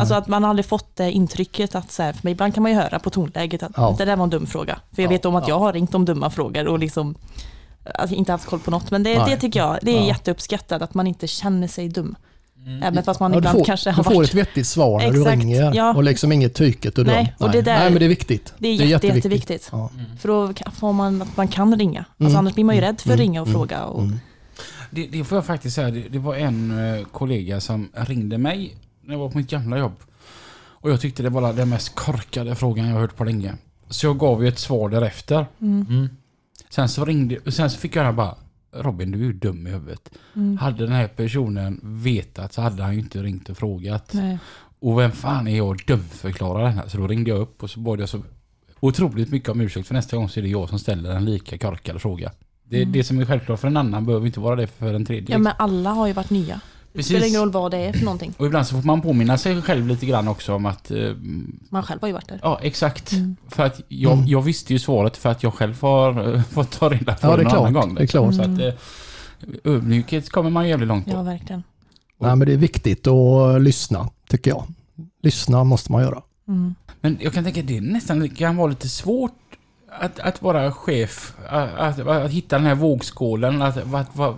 Alltså 0.00 0.14
att 0.14 0.28
man 0.28 0.44
aldrig 0.44 0.66
fått 0.66 0.96
det 0.96 1.12
intrycket 1.12 1.74
att 1.74 1.92
så 1.92 2.02
här, 2.02 2.12
för 2.12 2.20
mig 2.26 2.32
ibland 2.32 2.54
kan 2.54 2.62
man 2.62 2.72
ju 2.72 2.78
höra 2.78 2.98
på 2.98 3.10
tonläget 3.10 3.62
att 3.62 3.72
Ja. 3.76 3.94
det 3.98 4.04
där 4.04 4.16
var 4.16 4.24
en 4.24 4.30
dum 4.30 4.46
fråga. 4.46 4.78
För 4.94 5.02
jag 5.02 5.08
Ja, 5.12 5.16
vet 5.16 5.24
om 5.24 5.34
att 5.36 5.48
ja. 5.48 5.54
jag 5.54 5.58
har 5.58 5.72
ringt 5.72 5.94
om 5.94 6.04
dumma 6.04 6.30
frågor 6.30 6.66
och 6.68 6.78
liksom 6.78 7.14
alltså, 7.94 8.16
inte 8.16 8.32
haft 8.32 8.46
koll 8.46 8.58
på 8.60 8.70
något. 8.70 8.90
Men 8.90 9.02
det, 9.02 9.18
Nej. 9.18 9.30
det 9.30 9.36
tycker 9.40 9.60
jag, 9.60 9.78
det 9.82 9.90
är 9.96 10.00
Ja. 10.00 10.06
jätteuppskattat 10.06 10.82
att 10.82 10.94
man 10.94 11.06
inte 11.06 11.26
känner 11.26 11.68
sig 11.68 11.88
dum. 11.88 12.16
Mm. 12.66 12.82
Även 12.82 13.04
fast 13.04 13.20
man 13.20 13.30
Ja, 13.32 13.34
du 13.34 13.38
ibland 13.38 13.58
får, 13.58 13.64
kanske 13.64 13.90
du 13.90 13.94
har 13.96 14.02
får 14.04 14.14
varit... 14.14 14.28
ett 14.28 14.34
vettigt 14.34 14.66
svar 14.66 14.98
när 14.98 15.08
Exakt, 15.08 15.24
du 15.24 15.30
ringer 15.46 15.74
ja. 15.74 15.94
och 15.94 16.04
liksom 16.04 16.32
inget 16.32 16.54
tyket 16.54 16.98
och. 16.98 17.06
Nej, 17.06 17.34
och 17.38 17.50
det 17.50 17.62
där- 17.62 17.78
Nej, 17.78 17.90
men 17.90 17.98
det 17.98 18.04
är 18.04 18.08
viktigt. 18.08 18.54
Det 18.58 18.68
är, 18.68 18.72
jätte, 18.74 19.06
jätteviktigt. 19.06 19.68
Ja. 19.72 19.90
För 20.20 20.28
då 20.28 20.52
får 20.74 20.92
man 20.92 21.22
att 21.22 21.36
man 21.36 21.48
kan 21.48 21.78
ringa. 21.78 21.98
Alltså 22.00 22.24
Mm. 22.24 22.36
annars 22.36 22.54
blir 22.54 22.64
man 22.64 22.74
ju 22.74 22.80
rädd 22.80 23.00
för 23.00 23.08
att 23.10 23.14
Mm. 23.14 23.18
ringa 23.18 23.40
och 23.42 23.46
Mm. 23.48 23.58
fråga. 23.58 23.84
Och, 23.84 24.02
Mm. 24.02 24.20
Det, 24.90 25.06
det 25.06 25.24
får 25.24 25.38
jag 25.38 25.44
faktiskt 25.46 25.74
säga. 25.76 25.90
Det, 25.90 26.00
det 26.08 26.18
var 26.18 26.34
en 26.34 26.94
eh, 26.98 27.04
kollega 27.04 27.60
som 27.60 27.88
ringde 27.94 28.38
mig 28.38 28.74
när 29.06 29.14
jag 29.14 29.18
var 29.18 29.30
på 29.30 29.38
mitt 29.38 29.50
gamla 29.50 29.78
jobb. 29.78 29.96
Och 30.56 30.90
jag 30.90 31.00
tyckte 31.00 31.22
det 31.22 31.30
var 31.30 31.52
den 31.52 31.68
mest 31.68 31.94
korkade 31.94 32.54
frågan 32.54 32.86
jag 32.86 32.94
har 32.94 33.00
hört 33.00 33.16
på 33.16 33.24
länge. 33.24 33.54
Så 33.88 34.06
jag 34.06 34.18
gav 34.18 34.42
ju 34.42 34.48
ett 34.48 34.58
svar 34.58 34.88
därefter. 34.88 35.46
Mm. 35.60 36.08
Sen 36.70 36.88
så 36.88 37.04
ringde 37.04 37.52
sen 37.52 37.70
så 37.70 37.78
fick 37.78 37.96
jag 37.96 38.14
bara 38.14 38.34
Robin 38.72 39.10
du 39.10 39.18
är 39.18 39.24
ju 39.24 39.32
dum 39.32 39.66
i 39.66 39.70
huvudet. 39.70 40.10
Mm. 40.36 40.58
Hade 40.58 40.84
den 40.84 40.92
här 40.92 41.08
personen 41.08 41.80
vetat 41.82 42.52
så 42.52 42.62
hade 42.62 42.82
han 42.82 42.92
ju 42.94 43.00
inte 43.00 43.22
ringt 43.22 43.48
och 43.48 43.56
frågat. 43.56 44.10
Nej. 44.12 44.38
Och 44.78 44.98
vem 44.98 45.12
fan 45.12 45.48
är 45.48 45.56
jag 45.56 45.74
att 45.74 45.86
dumförklara 45.86 46.62
den 46.64 46.72
här? 46.72 46.88
Så 46.88 46.98
då 46.98 47.06
ringde 47.06 47.30
jag 47.30 47.40
upp 47.40 47.62
och 47.62 47.70
så 47.70 47.80
bad 47.80 48.00
jag 48.00 48.08
så 48.08 48.22
otroligt 48.80 49.30
mycket 49.30 49.48
om 49.48 49.60
ursäkt 49.60 49.86
för 49.88 49.94
nästa 49.94 50.16
gång 50.16 50.28
så 50.28 50.40
är 50.40 50.42
det 50.42 50.48
jag 50.48 50.68
som 50.68 50.78
ställer 50.78 51.10
en 51.10 51.24
lika 51.24 51.58
korkad 51.58 52.02
fråga. 52.02 52.32
Det, 52.64 52.76
Mm. 52.82 52.92
det 52.92 53.04
som 53.04 53.18
är 53.18 53.24
självklart 53.24 53.60
för 53.60 53.68
en 53.68 53.76
annan 53.76 54.06
behöver 54.06 54.26
inte 54.26 54.40
vara 54.40 54.56
det 54.56 54.66
för 54.66 54.94
en 54.94 55.06
tredje. 55.06 55.34
Ja 55.34 55.38
men 55.38 55.52
alla 55.58 55.90
har 55.90 56.06
ju 56.06 56.12
varit 56.12 56.30
nya. 56.30 56.60
Det 56.96 57.02
spelar 57.02 57.20
Precis. 57.20 57.34
ingen 57.34 57.40
roll 57.42 57.52
vad 57.52 57.70
det 57.70 57.76
är 57.78 57.92
för 57.92 58.04
någonting. 58.04 58.34
Och 58.38 58.46
ibland 58.46 58.66
så 58.66 58.74
får 58.76 58.82
man 58.86 59.00
påminna 59.00 59.38
sig 59.38 59.62
själv 59.62 59.86
lite 59.86 60.06
grann 60.06 60.28
också 60.28 60.54
om 60.54 60.66
att... 60.66 60.90
Eh, 60.90 61.10
Man 61.70 61.82
själv 61.82 62.00
har 62.00 62.08
ju 62.08 62.14
varit 62.14 62.28
där. 62.28 62.40
ja, 62.42 62.58
exakt. 62.62 63.12
Mm. 63.12 63.36
För 63.48 63.62
att 63.62 63.80
jag, 63.88 64.12
Mm. 64.12 64.26
jag 64.26 64.42
visste 64.42 64.72
ju 64.72 64.78
svaret 64.78 65.16
för 65.16 65.30
att 65.30 65.42
jag 65.42 65.54
själv 65.54 65.80
har 65.82 66.34
eh, 66.34 66.42
fått 66.42 66.70
ta 66.70 66.88
reda 66.88 67.14
på 67.14 67.26
Ja, 67.26 67.36
det 67.36 67.42
är 67.42 67.44
någon 67.44 67.50
klart. 67.52 67.58
annan 67.60 67.72
gång. 67.72 67.94
Det 67.94 68.02
är 68.02 68.06
klart. 68.06 68.34
Så 68.34 68.42
att, 68.42 68.58
eh, 68.60 68.72
ödmjukhet 69.64 70.30
kommer 70.30 70.50
man 70.50 70.68
jävligt 70.68 70.88
långt 70.88 71.04
på. 71.06 71.10
Ja, 71.12 71.22
verkligen. 71.22 71.62
Nej, 72.20 72.36
men 72.36 72.46
det 72.48 72.52
är 72.52 72.56
viktigt 72.56 73.06
att 73.06 73.62
lyssna, 73.62 74.08
tycker 74.28 74.50
jag. 74.50 74.64
Lyssna 75.22 75.64
måste 75.64 75.92
man 75.92 76.02
göra. 76.02 76.22
Mm. 76.48 76.74
Men 77.00 77.18
jag 77.20 77.32
kan 77.32 77.44
tänka 77.44 77.60
att 77.60 77.66
det 77.66 77.80
nästan 77.80 78.28
kan 78.28 78.56
vara 78.56 78.66
lite 78.68 78.88
svårt 78.88 79.32
att, 80.00 80.18
att 80.20 80.42
vara 80.42 80.72
chef. 80.72 81.34
Att, 81.48 81.74
att, 81.78 81.98
att 82.06 82.30
hitta 82.30 82.56
den 82.56 82.66
här 82.66 82.74
vågskålen. 82.74 83.62
Att, 83.62 83.76
att, 83.94 84.20
att, 84.20 84.36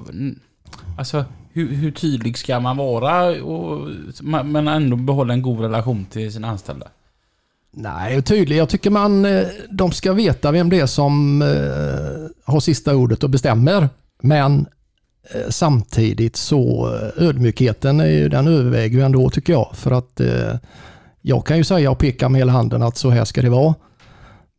alltså, 0.99 1.25
hur, 1.57 1.75
hur 1.75 1.91
tydlig 1.91 2.39
ska 2.39 2.61
man 2.61 2.77
vara 2.77 3.43
och, 3.43 3.89
men 4.45 4.69
ändå 4.69 4.97
behålla 4.97 5.35
en 5.35 5.43
god 5.43 5.61
relation 5.61 6.07
till 6.11 6.33
sina 6.33 6.49
anställda? 6.49 6.87
Nej, 7.71 8.23
tydlig. 8.23 8.57
Jag 8.57 8.69
tycker 8.69 8.91
man, 8.91 9.25
eh, 9.25 9.47
de 9.71 9.93
ska 9.93 10.13
veta 10.13 10.53
vem 10.53 10.71
det 10.71 10.81
är 10.81 10.87
som 10.87 11.43
eh, 11.43 12.53
har 12.53 12.61
sista 12.61 12.97
ordet 12.97 13.25
och 13.25 13.31
bestämmer. 13.31 13.89
Men 14.23 14.67
eh, 15.35 15.49
samtidigt 15.49 16.37
så 16.37 16.91
ödmjukheten 17.17 18.01
är 18.01 18.09
ju, 18.09 18.29
den 18.29 18.49
överväger 18.49 18.99
ju 18.99 19.05
ändå 19.05 19.31
tycker 19.31 19.53
jag. 19.53 19.71
För 19.75 19.91
att 19.91 20.21
jag 21.23 21.47
kan 21.47 21.57
ju 21.57 21.65
säga 21.65 21.91
och 21.91 21.99
peka 21.99 22.29
med 22.29 22.39
hela 22.39 22.53
handen 22.53 22.83
att 22.83 22.97
så 22.97 23.11
här 23.11 23.25
ska 23.25 23.43
det 23.43 23.51
vara. 23.51 23.75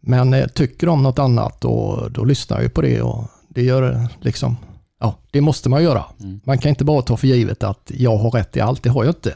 Men 0.01 0.49
tycker 0.53 0.87
de 0.87 1.03
något 1.03 1.19
annat 1.19 1.65
och 1.65 2.11
då 2.11 2.23
lyssnar 2.23 2.57
jag 2.57 2.63
ju 2.63 2.69
på 2.69 2.81
det 2.81 3.01
och 3.01 3.23
det 3.47 3.63
gör 3.63 4.07
liksom, 4.21 4.57
ja 4.99 5.17
det 5.31 5.41
måste 5.41 5.69
man 5.69 5.83
göra. 5.83 6.05
Mm. 6.19 6.39
Man 6.43 6.57
kan 6.57 6.69
inte 6.69 6.85
bara 6.85 7.01
ta 7.01 7.17
för 7.17 7.27
givet 7.27 7.63
att 7.63 7.91
jag 7.95 8.17
har 8.17 8.31
rätt 8.31 8.57
i 8.57 8.61
allt, 8.61 8.83
det 8.83 8.89
har 8.89 9.03
jag 9.03 9.11
inte. 9.11 9.35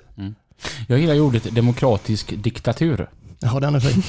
Jag 0.88 1.00
gillar 1.00 1.14
ju 1.14 1.22
ordet 1.22 1.56
demokratisk 1.56 2.34
diktatur. 2.38 3.08
Ja, 3.44 3.60
den 3.60 3.76
är 3.76 3.80
fin. 3.80 4.04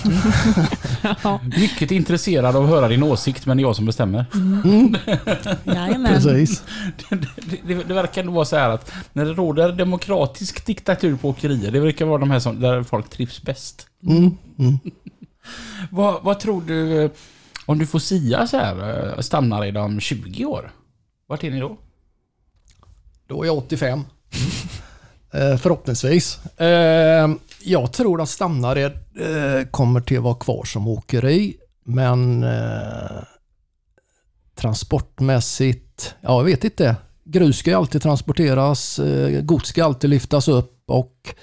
Ja, 1.22 1.40
Mycket 1.56 1.90
intresserad 1.90 2.56
av 2.56 2.64
att 2.64 2.70
höra 2.70 2.88
din 2.88 3.02
åsikt 3.02 3.46
men 3.46 3.56
det 3.56 3.60
är 3.60 3.62
jag 3.62 3.76
som 3.76 3.86
bestämmer. 3.86 4.26
Mm, 4.34 4.96
jajamän. 5.64 6.14
precis. 6.14 6.62
Det, 7.08 7.16
det, 7.66 7.74
det 7.82 7.94
verkar 7.94 8.24
nog 8.24 8.34
vara 8.34 8.44
så 8.44 8.56
här 8.56 8.70
att 8.70 8.92
när 9.12 9.24
det 9.24 9.32
råder 9.32 9.72
demokratisk 9.72 10.66
diktatur 10.66 11.16
på 11.16 11.28
åkerier, 11.28 11.70
det 11.70 11.80
verkar 11.80 12.04
vara 12.04 12.18
de 12.18 12.30
här 12.30 12.38
som, 12.38 12.60
där 12.60 12.82
folk 12.82 13.10
trivs 13.10 13.42
bäst. 13.42 13.86
Mm, 14.06 14.36
mm. 14.58 14.78
Vad, 15.90 16.22
vad 16.22 16.40
tror 16.40 16.62
du, 16.62 17.10
om 17.66 17.78
du 17.78 17.86
får 17.86 17.98
sia 17.98 18.46
så 18.46 18.56
här, 18.56 19.08
eh, 19.14 19.20
stannar 19.20 19.64
i 19.64 19.78
om 19.78 20.00
20 20.00 20.44
år? 20.44 20.70
Vart 21.32 21.44
är 21.44 21.50
ni 21.50 21.60
då? 21.60 21.76
Då 23.26 23.42
är 23.42 23.46
jag 23.46 23.56
85. 23.58 24.00
Eh, 25.34 25.56
förhoppningsvis. 25.56 26.38
Eh, 26.60 27.30
jag 27.62 27.92
tror 27.92 28.22
att 28.22 28.28
Stamnared 28.28 28.92
eh, 29.20 29.66
kommer 29.70 30.00
till 30.00 30.16
att 30.16 30.22
vara 30.22 30.34
kvar 30.34 30.64
som 30.64 30.88
åkeri. 30.88 31.56
Men 31.84 32.42
eh, 32.42 33.22
transportmässigt, 34.54 36.14
ja 36.20 36.36
jag 36.38 36.44
vet 36.44 36.64
inte. 36.64 36.96
Grus 37.24 37.56
ska 37.56 37.70
ju 37.70 37.76
alltid 37.76 38.02
transporteras, 38.02 38.98
eh, 38.98 39.40
gods 39.42 39.68
ska 39.68 39.84
alltid 39.84 40.10
lyftas 40.10 40.48
upp 40.48 40.82
och 40.86 41.34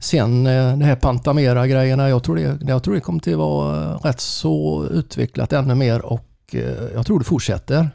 sen 0.00 0.46
eh, 0.46 0.76
det 0.78 0.84
här 0.84 0.96
Pantamera-grejerna, 0.96 2.08
jag, 2.08 2.24
tror 2.24 2.36
det- 2.36 2.58
jag 2.66 2.82
tror 2.82 2.94
det 2.94 3.00
kommer 3.00 3.20
till 3.20 3.32
att 3.32 3.38
vara 3.38 3.84
eh, 3.92 3.98
rätt 3.98 4.20
så 4.20 4.86
utvecklat 4.90 5.52
ännu 5.52 5.74
mer 5.74 6.00
och 6.04 6.28
eh, 6.52 6.84
jag 6.94 7.06
tror 7.06 7.18
det 7.18 7.24
fortsätter. 7.24 7.90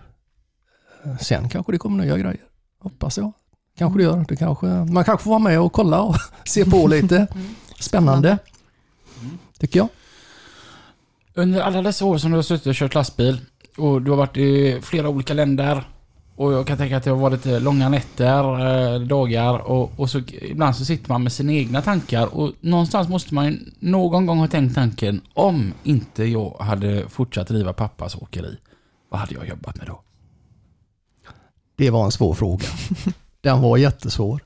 Sen 1.22 1.50
kanske 1.50 1.72
det 1.72 1.78
kommer 1.78 2.04
nya 2.06 2.18
grejer. 2.18 2.44
Hoppas 2.80 3.18
jag. 3.18 3.32
Kanske 3.78 4.00
det 4.00 4.04
gör. 4.04 4.26
Det 4.28 4.36
kanske, 4.36 4.66
man 4.66 5.04
kanske 5.04 5.24
får 5.24 5.30
vara 5.32 5.40
med 5.40 5.62
och 5.62 5.74
kolla 5.74 6.02
och 6.02 6.16
se 6.46 6.66
på 6.66 6.88
lite. 6.88 7.18
Mm. 7.18 7.56
Spännande. 7.80 8.38
Tycker 9.60 9.80
jag. 9.80 9.90
Under 11.34 11.62
alla 11.62 11.82
dessa 11.82 12.06
år 12.06 12.18
som 12.18 12.32
du 12.32 12.38
har 12.38 12.44
suttit 12.44 12.68
och 12.68 12.76
kört 12.76 12.96
lastbil 12.96 13.42
och 13.78 14.02
du 14.02 14.12
har 14.12 14.18
varit 14.18 14.38
i 14.38 14.80
flera 14.82 15.10
olika 15.10 15.34
länder 15.34 15.84
och 16.36 16.54
jag 16.54 16.68
kan 16.68 16.78
tänka 16.78 16.98
att 16.98 17.04
det 17.04 17.10
har 17.10 17.18
varit 17.18 17.46
långa 17.46 17.90
nätter, 17.90 18.44
eh, 18.94 19.02
dagar 19.02 19.58
och, 19.58 20.00
och 20.00 20.10
så 20.10 20.20
ibland 20.42 20.76
så 20.76 20.86
sitter 20.86 21.10
man 21.10 21.24
med 21.24 21.32
sina 21.32 21.54
egna 21.54 21.82
tankar 21.82 22.36
och 22.36 22.52
någonstans 22.60 23.10
måste 23.10 23.34
man 23.34 23.46
ju 23.46 23.60
någon 23.80 24.26
gång 24.26 24.40
ha 24.40 24.48
tänkt 24.48 24.76
tanken 24.76 25.22
om 25.34 25.74
inte 25.84 26.24
jag 26.24 26.56
hade 26.60 27.10
fortsatt 27.10 27.48
driva 27.48 27.74
pappas 27.74 28.16
åkeri, 28.16 28.58
vad 29.10 29.20
hade 29.20 29.34
jag 29.34 29.48
jobbat 29.48 29.78
med 29.78 29.88
då? 29.88 30.02
Det 31.80 31.90
var 31.90 32.06
en 32.06 32.12
svår 32.12 32.34
fråga. 32.34 32.66
Den 33.42 33.62
var 33.62 33.78
jättesvår. 33.78 34.44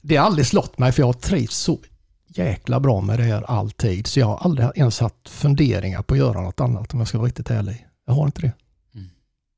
Det 0.00 0.16
har 0.16 0.26
aldrig 0.26 0.46
slått 0.46 0.78
mig 0.78 0.92
för 0.92 1.02
jag 1.02 1.06
har 1.06 1.12
trivts 1.12 1.56
så 1.56 1.78
jäkla 2.26 2.80
bra 2.80 3.00
med 3.00 3.18
det 3.18 3.24
här 3.24 3.42
alltid. 3.42 4.06
Så 4.06 4.20
jag 4.20 4.26
har 4.26 4.38
aldrig 4.38 4.68
ens 4.74 5.00
haft 5.00 5.28
funderingar 5.28 6.02
på 6.02 6.14
att 6.14 6.18
göra 6.18 6.40
något 6.40 6.60
annat 6.60 6.94
om 6.94 6.98
jag 6.98 7.08
ska 7.08 7.18
vara 7.18 7.26
riktigt 7.26 7.50
ärlig. 7.50 7.86
Jag 8.06 8.14
har 8.14 8.24
inte 8.24 8.40
det. 8.40 8.52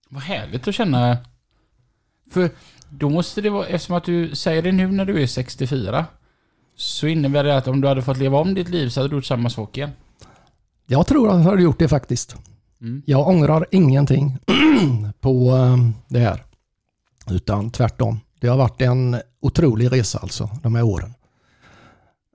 Vad 0.08 0.22
härligt 0.22 0.68
att 0.68 0.74
känna. 0.74 1.18
För 2.30 2.50
då 2.88 3.10
måste 3.10 3.40
det 3.40 3.50
vara, 3.50 3.66
eftersom 3.66 3.96
att 3.96 4.04
du 4.04 4.34
säger 4.34 4.62
det 4.62 4.72
nu 4.72 4.86
när 4.86 5.04
du 5.04 5.22
är 5.22 5.26
64, 5.26 6.06
så 6.76 7.06
innebär 7.06 7.44
det 7.44 7.56
att 7.56 7.68
om 7.68 7.80
du 7.80 7.88
hade 7.88 8.02
fått 8.02 8.18
leva 8.18 8.38
om 8.38 8.54
ditt 8.54 8.68
liv 8.68 8.88
så 8.88 9.00
hade 9.00 9.08
du 9.08 9.16
gjort 9.16 9.24
samma 9.24 9.50
sak 9.50 9.76
igen. 9.76 9.90
Jag 10.86 11.06
tror 11.06 11.28
att 11.28 11.44
jag 11.44 11.50
har 11.50 11.58
gjort 11.58 11.78
det 11.78 11.88
faktiskt. 11.88 12.36
Mm. 12.80 13.02
Jag 13.06 13.28
ångrar 13.28 13.66
ingenting 13.70 14.38
på 15.20 15.56
eh, 15.56 15.76
det 16.08 16.18
här. 16.18 16.44
Utan 17.30 17.70
tvärtom. 17.70 18.20
Det 18.40 18.48
har 18.48 18.56
varit 18.56 18.82
en 18.82 19.16
otrolig 19.40 19.92
resa 19.92 20.18
alltså 20.18 20.50
de 20.62 20.74
här 20.74 20.82
åren. 20.82 21.14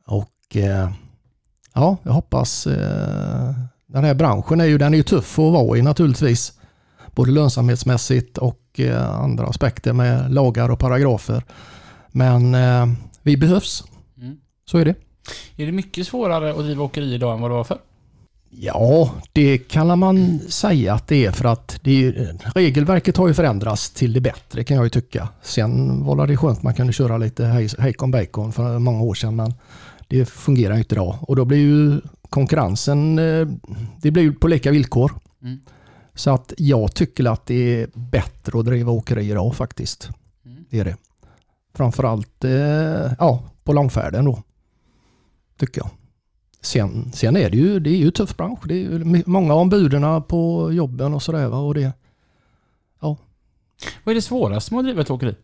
Och 0.08 0.56
eh, 0.56 0.92
ja, 1.74 1.98
jag 2.04 2.12
hoppas 2.12 2.68
eh, 2.68 3.54
den 3.88 4.04
här 4.04 4.14
branschen 4.14 4.62
är 4.62 4.66
ju, 4.66 4.78
den 4.78 4.94
är 4.94 4.98
ju 4.98 5.04
tuff 5.04 5.40
att 5.40 5.54
vara 5.54 5.78
i 5.78 5.82
naturligtvis. 5.82 6.60
Både 7.16 7.32
lönsamhetsmässigt 7.32 8.38
och 8.38 8.80
eh, 8.80 9.10
andra 9.10 9.46
aspekter 9.46 9.94
med 9.94 10.34
lagar 10.34 10.70
och 10.70 10.80
paragrafer. 10.80 11.44
Men 12.08 12.56
eh, 12.56 12.88
vi 13.22 13.38
behövs. 13.38 13.84
Mm. 14.18 14.38
Så 14.66 14.78
är 14.78 14.86
det. 14.86 14.96
Är 15.56 15.66
det 15.66 15.72
mycket 15.72 16.08
svårare 16.08 16.52
att 16.52 16.60
driva 16.60 16.84
åkeri 16.84 17.14
idag 17.14 17.34
än 17.34 17.42
vad 17.42 17.52
det 17.52 17.56
var 17.56 17.64
för? 17.64 17.80
Ja, 18.58 19.12
det 19.34 19.58
kan 19.58 20.00
man 20.00 20.40
säga 20.40 20.94
att 20.94 21.08
det 21.08 21.26
är 21.26 21.32
för 21.32 21.46
att 21.46 21.80
är, 21.84 22.38
regelverket 22.56 23.18
har 23.18 23.28
ju 23.28 23.34
förändrats 23.34 23.90
till 23.90 24.14
det 24.14 24.22
bättre 24.22 24.64
kan 24.64 24.78
jag 24.78 24.84
ju 24.84 24.90
tycka. 24.90 25.30
Sen 25.42 26.04
var 26.06 26.28
det 26.28 26.38
skönt 26.38 26.64
man 26.64 26.74
kunde 26.74 26.94
köra 26.94 27.18
lite 27.18 27.46
hej- 27.46 27.70
hejkon 27.80 28.12
bacon 28.12 28.52
för 28.52 28.80
många 28.80 29.02
år 29.02 29.14
sedan 29.14 29.36
men 29.36 29.54
det 30.08 30.26
fungerar 30.26 30.74
ju 30.74 30.80
inte 30.80 30.96
idag 30.96 31.18
och 31.22 31.36
då 31.36 31.46
blir 31.46 31.58
ju 31.58 32.02
konkurrensen, 32.30 33.20
eh, 33.20 33.48
det 34.02 34.12
blir 34.12 34.24
ju 34.24 34.34
på 34.34 34.48
lika 34.48 34.72
villkor. 34.72 35.12
Mm. 35.42 35.60
Så 36.14 36.32
att 36.32 36.54
jag 36.58 36.94
tycker 36.96 37.32
att 37.32 37.46
det 37.46 37.82
är 37.82 37.88
bättre 37.94 38.60
att 38.60 38.66
driva 38.66 38.92
åkeri 38.92 39.32
idag 39.32 39.56
faktiskt. 39.56 40.10
Mm. 40.46 40.66
Det 40.70 40.80
är 40.80 40.86
det. 40.86 40.96
Framförallt 41.74 42.44
eh, 42.44 43.14
ja, 43.20 43.44
på 43.64 43.74
långfärden 43.74 44.26
då. 44.26 44.44
Tycker 45.60 45.82
jag. 45.82 45.90
Sen, 46.66 47.12
sen 47.14 47.36
är 47.38 47.50
det 47.50 47.58
ju, 47.58 47.80
det 47.80 47.90
är 47.90 47.98
ju 47.98 48.12
tuff 48.12 48.38
bransch. 48.38 48.60
Det 48.68 48.74
är 48.74 48.78
ju 48.80 49.24
många 49.26 49.54
av 49.54 49.60
ombuden 49.60 50.24
på 50.24 50.72
jobben 50.74 51.14
och 51.14 51.24
sådär. 51.24 51.54
Och 51.54 51.74
det, 51.74 51.92
Vad 54.04 54.12
är 54.12 54.16
det 54.16 54.22
svåraste 54.22 54.74
med 54.74 54.80
att 54.80 54.86
driva 54.86 55.02
ett 55.02 55.10
åkeri? 55.10 55.36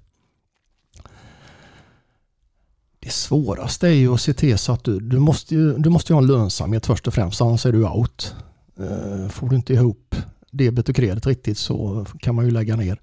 det 2.99 3.09
svåraste 3.11 3.87
är 3.87 3.91
ju 3.91 4.13
att 4.13 4.21
se 4.21 4.33
till 4.33 4.57
så 4.57 4.71
att 4.71 4.83
du, 4.83 4.99
du 4.99 5.19
måste 5.19 5.55
ju 5.55 5.77
du 5.77 5.89
måste 5.89 6.13
ju 6.13 6.15
ha 6.15 6.21
en 6.21 6.27
lönsamhet 6.27 6.85
först 6.85 7.07
och 7.07 7.13
främst, 7.13 7.41
annars 7.41 7.65
är 7.65 7.71
du 7.71 7.85
out. 7.85 8.35
Eh, 8.79 9.27
Får 9.29 9.49
du 9.49 9.55
inte 9.55 9.73
ihop 9.73 10.15
debet 10.51 10.89
och 10.89 10.95
kredit 10.95 11.27
riktigt 11.27 11.57
så 11.57 12.05
kan 12.19 12.35
man 12.35 12.45
ju 12.45 12.51
lägga 12.51 12.75
ner. 12.75 13.01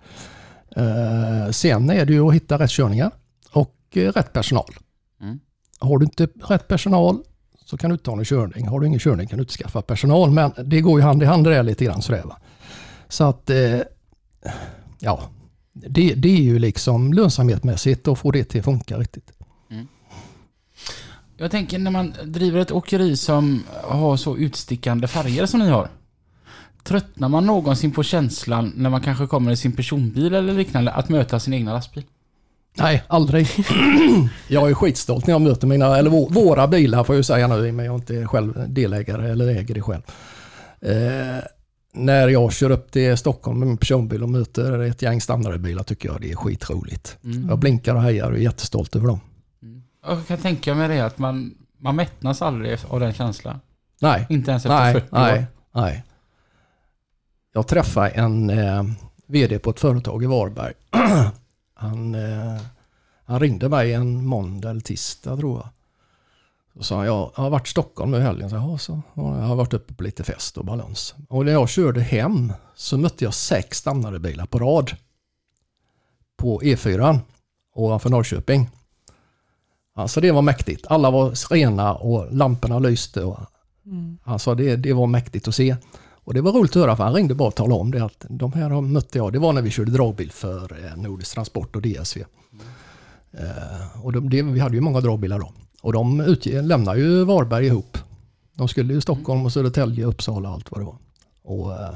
Eh, 0.76 1.50
Sen 1.50 1.90
är 1.90 2.06
det 2.06 2.12
ju 2.12 2.28
att 2.28 2.34
hitta 2.34 2.58
rätt 2.58 2.70
körningar 2.70 3.10
och 3.52 3.76
eh, 3.90 4.12
rätt 4.12 4.32
personal. 4.32 4.70
Mm. 5.20 5.40
Har 5.78 5.98
du 5.98 6.04
inte 6.04 6.28
rätt 6.48 6.68
personal 6.68 7.22
så 7.70 7.76
kan 7.76 7.90
du 7.90 7.94
inte 7.94 8.10
ha 8.10 8.16
någon 8.16 8.24
körning. 8.24 8.68
Har 8.68 8.80
du 8.80 8.86
ingen 8.86 9.00
körning 9.00 9.26
kan 9.26 9.38
du 9.38 9.42
inte 9.42 9.52
skaffa 9.52 9.82
personal. 9.82 10.30
Men 10.30 10.52
det 10.64 10.80
går 10.80 11.00
ju 11.00 11.06
hand 11.06 11.22
i 11.22 11.26
hand 11.26 11.44
det 11.44 11.50
där 11.50 11.62
lite 11.62 11.84
grann 11.84 12.02
sådär 12.02 12.22
va. 12.22 12.36
Så 13.08 13.24
att, 13.24 13.50
eh, 13.50 13.80
ja, 14.98 15.22
det, 15.72 16.14
det 16.14 16.28
är 16.28 16.42
ju 16.42 16.58
liksom 16.58 17.12
lönsamhetsmässigt 17.12 18.08
att 18.08 18.18
få 18.18 18.30
det 18.30 18.44
till 18.44 18.58
att 18.60 18.64
funka 18.64 18.98
riktigt. 18.98 19.32
Mm. 19.70 19.86
Jag 21.36 21.50
tänker 21.50 21.78
när 21.78 21.90
man 21.90 22.14
driver 22.24 22.60
ett 22.60 22.72
åkeri 22.72 23.16
som 23.16 23.62
har 23.82 24.16
så 24.16 24.36
utstickande 24.36 25.06
färger 25.06 25.46
som 25.46 25.60
ni 25.60 25.68
har. 25.68 25.88
Tröttnar 26.82 27.28
man 27.28 27.46
någonsin 27.46 27.92
på 27.92 28.02
känslan 28.02 28.72
när 28.76 28.90
man 28.90 29.00
kanske 29.00 29.26
kommer 29.26 29.52
i 29.52 29.56
sin 29.56 29.72
personbil 29.72 30.34
eller 30.34 30.54
liknande 30.54 30.92
att 30.92 31.08
möta 31.08 31.40
sin 31.40 31.54
egna 31.54 31.72
lastbil? 31.72 32.04
Nej, 32.78 33.02
aldrig. 33.08 33.46
jag 34.48 34.70
är 34.70 34.74
skitstolt 34.74 35.26
när 35.26 35.34
jag 35.34 35.40
möter 35.42 35.66
mina, 35.66 35.98
eller 35.98 36.10
vå- 36.10 36.32
våra 36.32 36.68
bilar 36.68 37.04
får 37.04 37.14
jag 37.14 37.18
ju 37.18 37.22
säga 37.24 37.46
nu, 37.46 37.72
men 37.72 37.84
jag 37.86 37.92
är 37.92 37.98
inte 37.98 38.26
själv 38.26 38.64
delägare 38.68 39.30
eller 39.30 39.48
äger 39.48 39.74
det 39.74 39.82
själv. 39.82 40.02
Eh, 40.80 41.42
när 41.94 42.28
jag 42.28 42.52
kör 42.52 42.70
upp 42.70 42.90
till 42.92 43.16
Stockholm 43.16 43.58
med 43.58 43.68
min 43.68 43.76
personbil 43.76 44.22
och 44.22 44.28
möter 44.28 44.78
ett 44.82 45.02
gäng 45.02 45.20
standardbilar 45.20 45.82
tycker 45.82 46.08
jag 46.08 46.20
det 46.20 46.30
är 46.30 46.36
skitroligt. 46.36 47.18
Mm. 47.24 47.48
Jag 47.48 47.58
blinkar 47.58 47.94
och 47.94 48.02
hejar 48.02 48.30
och 48.30 48.36
är 48.36 48.42
jättestolt 48.42 48.96
över 48.96 49.06
dem. 49.06 49.20
Jag 50.06 50.26
kan 50.26 50.38
tänka 50.38 50.74
mig 50.74 50.88
det 50.88 51.00
att 51.00 51.18
man, 51.18 51.54
man 51.78 51.96
mättnas 51.96 52.42
aldrig 52.42 52.78
av 52.88 53.00
den 53.00 53.12
känslan. 53.12 53.60
Nej, 54.00 54.26
Inte 54.28 54.50
ens 54.50 54.64
efter 54.66 54.78
nej, 54.80 54.92
40 54.94 55.06
år. 55.06 55.18
nej, 55.20 55.44
nej. 55.74 56.04
Jag 57.54 57.66
träffade 57.66 58.08
en 58.08 58.50
eh, 58.50 58.82
VD 59.26 59.58
på 59.58 59.70
ett 59.70 59.80
företag 59.80 60.22
i 60.22 60.26
Varberg. 60.26 60.72
han, 61.78 62.14
eh, 62.14 62.60
han 63.24 63.40
ringde 63.40 63.68
mig 63.68 63.94
en 63.94 64.26
måndag 64.26 64.70
eller 64.70 64.80
tisdag 64.80 65.36
tror 65.36 65.58
jag. 65.58 65.68
Så 66.74 66.82
sa 66.82 66.96
han, 66.96 67.06
jag 67.06 67.30
har 67.34 67.50
varit 67.50 67.66
i 67.66 67.70
Stockholm 67.70 68.10
nu 68.10 68.18
i 68.18 68.20
helgen. 68.20 68.50
Så, 68.50 68.56
jag, 68.56 68.80
så, 68.80 69.02
ja, 69.14 69.38
jag 69.38 69.46
har 69.46 69.56
varit 69.56 69.72
uppe 69.72 69.94
på 69.94 70.02
lite 70.02 70.24
fest 70.24 70.58
och 70.58 70.64
balans. 70.64 71.14
Och 71.28 71.44
när 71.44 71.52
jag 71.52 71.68
körde 71.68 72.00
hem 72.00 72.52
så 72.74 72.98
mötte 72.98 73.24
jag 73.24 73.34
sex 73.34 73.84
bilar 74.20 74.46
på 74.46 74.58
rad. 74.58 74.90
På 76.36 76.60
E4 76.60 77.18
ovanför 77.74 78.10
Norrköping. 78.10 78.70
Alltså 79.94 80.20
det 80.20 80.32
var 80.32 80.42
mäktigt. 80.42 80.86
Alla 80.86 81.10
var 81.10 81.54
rena 81.54 81.94
och 81.94 82.34
lamporna 82.34 82.78
lyste. 82.78 83.24
Och, 83.24 83.38
alltså 84.24 84.54
det, 84.54 84.76
det 84.76 84.92
var 84.92 85.06
mäktigt 85.06 85.48
att 85.48 85.54
se. 85.54 85.76
Och 86.28 86.34
det 86.34 86.40
var 86.40 86.52
roligt 86.52 86.70
att 86.76 86.82
höra 86.82 86.96
för 86.96 87.04
han 87.04 87.14
ringde 87.14 87.34
bara 87.34 87.48
och 87.48 87.54
talade 87.54 87.80
om 87.80 87.90
det 87.90 88.04
att 88.04 88.26
de 88.28 88.52
här 88.52 88.80
mötte 88.80 89.18
jag. 89.18 89.32
Det 89.32 89.38
var 89.38 89.52
när 89.52 89.62
vi 89.62 89.70
körde 89.70 89.90
dragbil 89.90 90.32
för 90.32 90.84
eh, 90.84 90.96
Nordisk 90.96 91.34
Transport 91.34 91.76
och 91.76 91.82
DSV. 91.82 92.24
Eh, 93.32 94.04
och 94.04 94.12
de, 94.12 94.30
det, 94.30 94.42
vi 94.42 94.60
hade 94.60 94.74
ju 94.74 94.80
många 94.80 95.00
dragbilar 95.00 95.38
då. 95.38 95.52
Och 95.82 95.92
de 95.92 96.20
utge, 96.20 96.62
lämnade 96.62 97.00
ju 97.00 97.24
Varberg 97.24 97.66
ihop. 97.66 97.98
De 98.54 98.68
skulle 98.68 98.94
ju 98.94 99.00
Stockholm 99.00 99.44
och 99.44 99.52
Södertälje, 99.52 100.04
Uppsala 100.04 100.48
och 100.48 100.54
allt 100.54 100.70
vad 100.70 100.80
det 100.80 100.84
var. 100.84 100.96
Och 101.42 101.72
eh, 101.72 101.94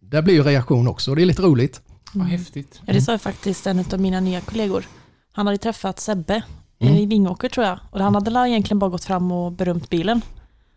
där 0.00 0.22
blir 0.22 0.34
ju 0.34 0.42
reaktion 0.42 0.88
också 0.88 1.10
och 1.10 1.16
det 1.16 1.22
är 1.22 1.26
lite 1.26 1.42
roligt. 1.42 1.80
Vad 2.14 2.26
häftigt. 2.26 2.80
Ja, 2.86 2.92
det 2.92 3.00
sa 3.00 3.18
faktiskt 3.18 3.66
en 3.66 3.84
av 3.92 4.00
mina 4.00 4.20
nya 4.20 4.40
kollegor. 4.40 4.84
Han 5.32 5.46
hade 5.46 5.58
träffat 5.58 6.00
Sebbe 6.00 6.34
eh, 6.34 6.88
Mm. 6.88 6.94
i 7.02 7.06
Vingåker 7.06 7.48
tror 7.48 7.66
jag. 7.66 7.78
Och 7.90 8.00
han 8.00 8.14
hade 8.14 8.48
egentligen 8.48 8.78
bara 8.78 8.90
gått 8.90 9.04
fram 9.04 9.32
och 9.32 9.52
berömt 9.52 9.90
bilen. 9.90 10.20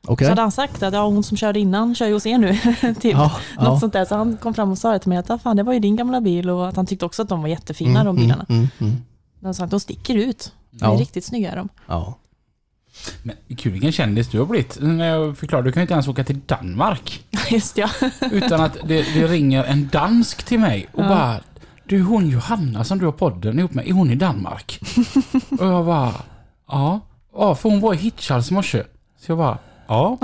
Okej? 0.08 0.26
Så 0.26 0.32
hade 0.32 0.42
han 0.42 0.52
sagt 0.52 0.84
att 0.84 0.94
ja, 0.94 1.06
hon 1.06 1.24
som 1.24 1.38
körde 1.38 1.60
innan 1.60 1.96
kör 1.96 2.08
ju 2.08 2.14
hos 2.14 2.26
er 2.26 2.38
nu. 2.38 2.54
typ. 2.94 3.14
Ja, 3.14 3.32
Något 3.56 3.66
ja. 3.66 3.80
sånt 3.80 3.94
där. 3.94 4.06
Så 4.06 4.16
han 4.16 4.38
kom 4.38 4.54
fram 4.54 4.72
och 4.72 4.78
sa 4.78 4.92
det 4.92 5.00
till 5.00 5.10
mig 5.10 5.18
att 5.18 5.30
ah, 5.30 5.38
fan, 5.38 5.56
det 5.58 5.64
var 5.64 5.74
ju 5.74 5.80
din 5.80 5.96
gamla 5.96 6.22
bil 6.22 6.50
och 6.50 6.68
att 6.70 6.76
han 6.76 6.86
tyckte 6.86 7.06
också 7.06 7.22
att 7.22 7.30
de 7.30 7.42
var 7.42 7.48
jättefina 7.48 8.04
de 8.04 8.16
bilarna. 8.16 8.46
Mm, 8.50 8.60
mm, 8.60 8.70
mm. 8.92 9.04
De 9.40 9.54
sa 9.54 9.64
att 9.64 9.72
de 9.72 9.80
sticker 9.80 10.16
ut. 10.16 10.52
De 10.72 10.86
Ja. 10.86 10.94
är 10.94 10.98
riktigt 10.98 11.26
snygga 11.26 11.52
är 11.52 11.56
de. 11.56 11.70
Ja. 11.88 12.18
Men 13.24 13.36
kul 13.58 13.72
vilken 13.72 13.92
kändis 13.92 14.28
du 14.30 14.40
har 14.40 14.46
blivit. 14.46 14.78
När 14.82 15.06
jag 15.08 15.38
förklarade, 15.38 15.68
du 15.70 15.72
kan 15.72 15.82
ju 15.82 15.84
inte 15.84 15.94
ens 15.94 16.08
åka 16.08 16.24
till 16.24 16.40
Danmark. 16.46 17.24
Just 17.50 17.78
ja. 17.78 17.90
Utan 18.32 18.62
att 18.62 18.78
det, 18.88 19.02
det 19.14 19.28
ringer 19.28 19.64
en 19.64 19.90
dansk 19.92 20.44
till 20.44 20.60
mig 20.60 20.88
och 20.94 21.04
Ja. 21.04 21.08
bara 21.10 21.40
Du 21.86 22.02
hon 22.02 22.30
Johanna 22.30 22.84
som 22.84 23.00
du 23.00 23.06
har 23.06 23.12
podden 23.12 23.60
ihop 23.60 23.74
med, 23.74 23.88
är 23.88 23.92
hon 23.94 24.12
i 24.12 24.16
Danmark? 24.16 24.80
och 25.60 25.68
jag 25.68 25.86
bara 25.86 26.14
Ja. 26.68 27.00
Ja, 27.34 27.56
för 27.56 27.70
hon 27.70 27.80
var 27.80 27.94
i 27.94 27.98
Hitchhals 27.98 28.52
i 28.52 28.54
morse. 28.54 28.84
Så 29.20 29.32
jag 29.32 29.38
bara 29.38 29.58
Ja. 29.88 30.18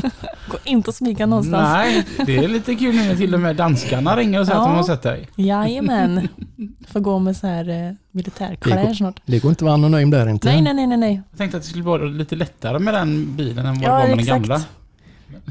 Gå 0.50 0.58
inte 0.64 0.90
och 0.90 0.94
smyga 0.94 1.26
någonstans. 1.26 1.68
Nej, 1.72 2.06
det 2.26 2.36
är 2.36 2.48
lite 2.48 2.74
kul 2.74 2.94
nu 2.96 3.02
när 3.08 3.16
till 3.16 3.34
och 3.34 3.40
med 3.40 3.56
danskarna 3.56 4.16
ringer 4.16 4.40
och 4.40 4.46
säger 4.46 4.60
att 4.60 4.66
Ja. 4.66 4.70
de 4.70 4.76
har 4.76 4.82
sett 4.84 5.02
dig. 5.02 5.28
Jajamän. 5.36 6.28
Får 6.88 7.00
gå 7.00 7.18
med 7.18 7.36
så 7.36 7.46
här 7.46 7.68
eh, 7.88 7.92
militärkläder 8.10 8.94
snart. 8.94 9.20
Det 9.26 9.38
går 9.38 9.48
inte 9.48 9.58
att 9.58 9.66
vara 9.66 9.74
anonym 9.74 10.10
där 10.10 10.28
inte. 10.28 10.48
Nej, 10.48 10.62
nej, 10.62 10.74
nej, 10.74 10.86
nej, 10.86 10.98
nej. 10.98 11.22
Jag 11.30 11.38
tänkte 11.38 11.56
att 11.56 11.62
det 11.62 11.68
skulle 11.68 11.84
vara 11.84 12.02
lite 12.04 12.36
lättare 12.36 12.78
med 12.78 12.94
den 12.94 13.36
bilen 13.36 13.66
än 13.66 13.74
vad 13.74 13.82
Ja, 13.82 13.86
det 13.86 13.90
var 13.92 14.00
med 14.00 14.10
den 14.10 14.18
exakt. 14.18 14.40
gamla. 14.48 14.64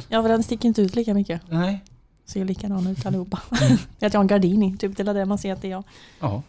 Ja, 0.10 0.22
för 0.22 0.30
den 0.30 0.44
sticker 0.44 0.68
inte 0.68 0.82
ut 0.82 0.96
lika 0.96 1.14
mycket. 1.14 1.42
Nej. 1.50 1.84
Ser 2.26 2.46
likadan 2.46 2.88
ut 2.88 3.06
allihopa. 3.06 3.40
att 3.52 3.70
jag 4.00 4.12
har 4.14 4.22
en 4.22 4.28
gardin 4.28 4.64
i, 4.64 4.78
typ 4.78 4.98
det 4.98 5.08
är 5.08 5.14
det 5.14 5.26
man 5.26 5.38
ser 5.38 5.54
att 5.54 5.62
det 5.62 5.68
är 5.68 5.72
jag. 5.72 5.84
Ja. 6.20 6.42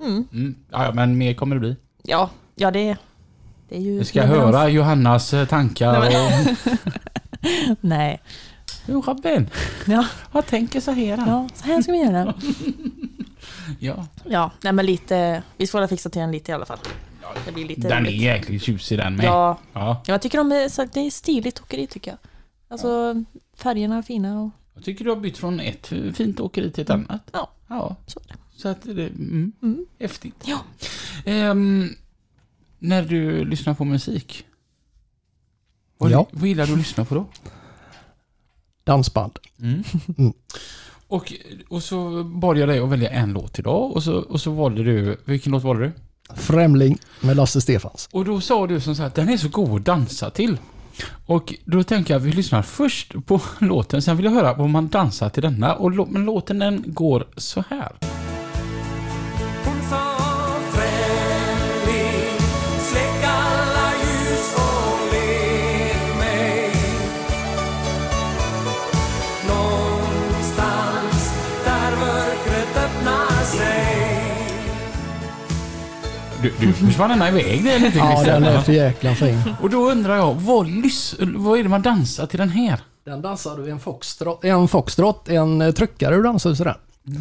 Mm. 0.00 0.24
Mm. 0.32 0.54
Ja, 0.70 0.84
ja, 0.84 0.92
men 0.92 1.18
mer 1.18 1.34
kommer 1.34 1.56
det 1.56 1.60
bli. 1.60 1.76
Ja, 2.02 2.30
ja 2.54 2.70
det, 2.70 2.96
det 3.68 3.76
är 3.76 3.80
ju... 3.80 3.98
Vi 3.98 4.04
ska 4.04 4.20
leverans. 4.20 4.56
höra 4.56 4.68
Johannas 4.68 5.34
eh, 5.34 5.48
tankar 5.48 6.00
Nej, 6.00 6.48
och... 6.66 6.78
Nej. 7.80 8.22
Jo, 8.86 9.00
Robin. 9.06 9.50
Ja, 9.86 10.06
Jag 10.32 10.46
tänker 10.46 10.80
så 10.80 10.90
här. 10.90 11.04
ja, 11.26 11.48
så 11.54 11.64
här 11.64 11.82
ska 11.82 11.92
vi 11.92 11.98
göra. 11.98 12.34
Ja. 13.80 14.06
Ja, 14.24 14.50
nej 14.62 14.72
men 14.72 14.86
lite, 14.86 15.42
vi 15.56 15.66
får 15.66 15.78
väl 15.80 15.88
fixa 15.88 16.10
till 16.10 16.20
den 16.20 16.32
lite 16.32 16.50
i 16.50 16.54
alla 16.54 16.66
fall. 16.66 16.78
Det 17.46 17.52
blir 17.52 17.64
lite 17.68 17.80
Den 17.88 17.92
är 17.92 18.00
roligt. 18.10 18.20
jäkligt 18.22 18.62
tjusig 18.62 18.98
den 18.98 19.16
med. 19.16 19.26
Ja, 19.26 19.58
Ja. 19.72 19.80
ja, 20.06 20.12
jag 20.12 20.22
tycker 20.22 20.38
de 20.38 20.52
är, 20.52 20.68
så- 20.68 20.84
det 20.92 21.00
är 21.00 21.10
stiligt 21.10 21.60
åkeri 21.60 21.86
tycker 21.86 22.10
jag. 22.10 22.18
Alltså 22.68 23.14
färgerna 23.56 23.96
är 23.98 24.02
fina 24.02 24.40
och 24.42 24.50
Jag 24.74 24.84
tycker 24.84 25.04
du 25.04 25.10
har 25.10 25.16
bytt 25.16 25.38
från 25.38 25.60
ett 25.60 25.92
fint 26.14 26.40
åkeri 26.40 26.70
till 26.70 26.82
ett 26.82 26.90
annat. 26.90 27.22
Ja. 27.32 27.50
Ja. 27.68 27.96
så 28.06 28.20
är 28.20 28.24
det. 28.28 28.34
Så 28.56 28.68
att 28.68 28.82
det... 28.82 28.90
Mm, 29.06 29.52
Mm. 29.62 29.86
häftigt. 30.00 30.34
Ja. 30.44 30.58
Ehm, 31.24 31.88
när 32.84 33.02
du 33.02 33.44
lyssnar 33.44 33.74
på 33.74 33.84
musik. 33.84 34.44
Vad, 35.98 36.10
Ja. 36.10 36.26
vad 36.30 36.48
gillar 36.48 36.66
du 36.66 36.72
att 36.72 36.78
lyssna 36.78 37.04
på 37.04 37.14
då? 37.14 37.26
Dansband. 38.84 39.38
Mm. 39.60 39.84
Mm. 40.18 40.32
Och, 41.08 41.32
och 41.68 41.82
så 41.82 42.24
bad 42.24 42.58
jag 42.58 42.68
dig 42.68 42.78
att 42.78 42.88
välja 42.88 43.10
en 43.10 43.32
låt 43.32 43.58
idag 43.58 43.92
och 43.92 44.02
så, 44.02 44.14
och 44.14 44.40
så 44.40 44.50
valde 44.50 44.82
du... 44.84 45.16
Vilken 45.24 45.52
låt 45.52 45.62
valde 45.62 45.82
du? 45.84 45.92
Främling 46.34 46.98
med 47.20 47.36
Lasse 47.36 47.60
Stefans. 47.60 48.08
Och 48.12 48.24
då 48.24 48.40
sa 48.40 48.66
du 48.66 48.80
som 48.80 49.04
att 49.04 49.14
den 49.14 49.28
är 49.28 49.36
så 49.36 49.48
god 49.48 49.80
att 49.80 49.86
dansa 49.86 50.30
till. 50.30 50.58
Och 51.26 51.54
då 51.64 51.82
tänker 51.82 52.14
jag 52.14 52.20
att 52.20 52.26
vi 52.26 52.32
lyssnar 52.32 52.62
först 52.62 53.26
på 53.26 53.40
låten, 53.58 54.02
sen 54.02 54.16
vill 54.16 54.24
jag 54.26 54.32
höra 54.32 54.52
om 54.52 54.70
man 54.70 54.88
dansar 54.88 55.28
till 55.28 55.42
denna. 55.42 55.74
Och 55.74 56.08
men 56.10 56.24
låten 56.24 56.58
den 56.58 56.84
går 56.86 57.26
så 57.36 57.64
här. 57.70 58.13
Du, 76.44 76.52
du 76.66 76.72
försvann 76.72 77.10
ända 77.10 77.28
iväg 77.28 77.64
det 77.64 77.78
lite 77.78 77.98
Ja, 77.98 78.22
den 78.24 78.44
är 78.44 78.60
för 78.60 78.72
jäkla 78.72 79.14
fin. 79.14 79.42
Och 79.60 79.70
då 79.70 79.90
undrar 79.90 80.16
jag, 80.16 80.34
vad, 80.34 80.66
lys- 80.66 81.34
vad 81.36 81.58
är 81.58 81.62
det 81.62 81.68
man 81.68 81.82
dansar 81.82 82.26
till 82.26 82.38
den 82.38 82.48
här? 82.48 82.80
Den 83.04 83.22
dansar 83.22 83.56
du 83.56 83.70
en 83.70 83.80
foxtrot, 83.80 84.44
en, 84.44 84.68
foxtrot, 84.68 85.28
en 85.28 85.60
eh, 85.62 85.70
tryckare 85.70 86.16
du 86.16 86.22
dansar 86.22 86.50
ju 86.50 86.56
sådär. 86.56 86.76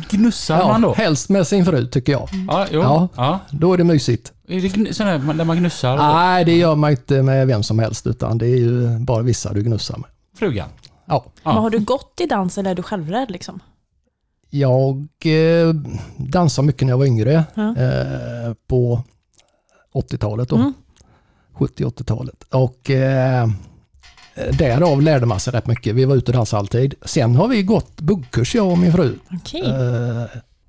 Gnussar 0.10 0.68
man 0.68 0.82
då? 0.82 0.94
helst 0.94 1.30
med 1.30 1.48
sin 1.48 1.66
fru 1.66 1.88
tycker 1.88 2.12
jag. 2.12 2.30
Ja, 2.48 2.68
jo. 2.72 2.82
Ja. 2.82 3.08
Ja. 3.16 3.40
Då 3.52 3.74
är 3.74 3.78
det 3.78 3.84
mysigt. 3.84 4.32
Är 4.48 4.62
det 4.86 4.94
sån 4.94 5.06
där 5.08 5.34
där 5.34 5.46
man 5.46 5.58
gnussar 5.58 5.98
Nej, 5.98 6.46
det 6.46 6.58
gör 6.58 6.76
man 6.76 6.92
inte 6.92 7.24
med 7.24 7.48
vem 7.48 7.64
som 7.64 7.80
helst 7.80 8.08
utan 8.08 8.38
det 8.38 8.46
är 8.48 8.58
ju 8.58 9.00
bara 9.00 9.22
vissa 9.22 9.54
du 9.54 9.64
gnussar 9.64 9.98
med. 9.98 10.10
frugan? 10.40 10.70
Ja. 11.06 11.26
Ja. 11.44 11.54
Men 11.54 11.64
har 11.64 11.70
du 11.70 11.80
gått 11.80 12.20
i 12.20 12.26
dans 12.26 12.58
eller 12.58 12.72
är 12.72 12.76
du 12.76 12.84
självrädd 12.84 13.32
liksom? 13.32 13.60
Jag 14.50 15.08
eh, 15.26 15.74
dansade 16.18 16.66
mycket 16.66 16.82
när 16.82 16.92
jag 16.94 16.98
var 16.98 17.06
yngre. 17.06 17.44
Ja. 17.54 17.62
Eh, 17.78 18.54
på 18.68 19.04
80-talet 19.94 20.50
då. 20.50 20.56
Mm. 20.56 20.74
70-80-talet. 21.58 22.44
Och 22.52 22.90
eh, 22.90 23.48
därav 24.58 25.02
lärde 25.02 25.26
man 25.26 25.40
sig 25.40 25.54
rätt 25.54 25.68
mycket. 25.68 25.96
Vi 25.96 26.06
var 26.06 26.16
ute 26.16 26.32
och 26.32 26.38
dansade 26.38 26.60
alltid. 26.60 26.94
Sen 27.06 27.36
har 27.36 27.48
vi 27.48 27.64
gått 27.64 28.02
buggkurs 28.02 28.56
jag 28.56 28.68
och 28.72 28.78
min 28.78 28.92
fru. 28.94 29.16
Okej. 29.32 29.62
Eh, 29.66 30.24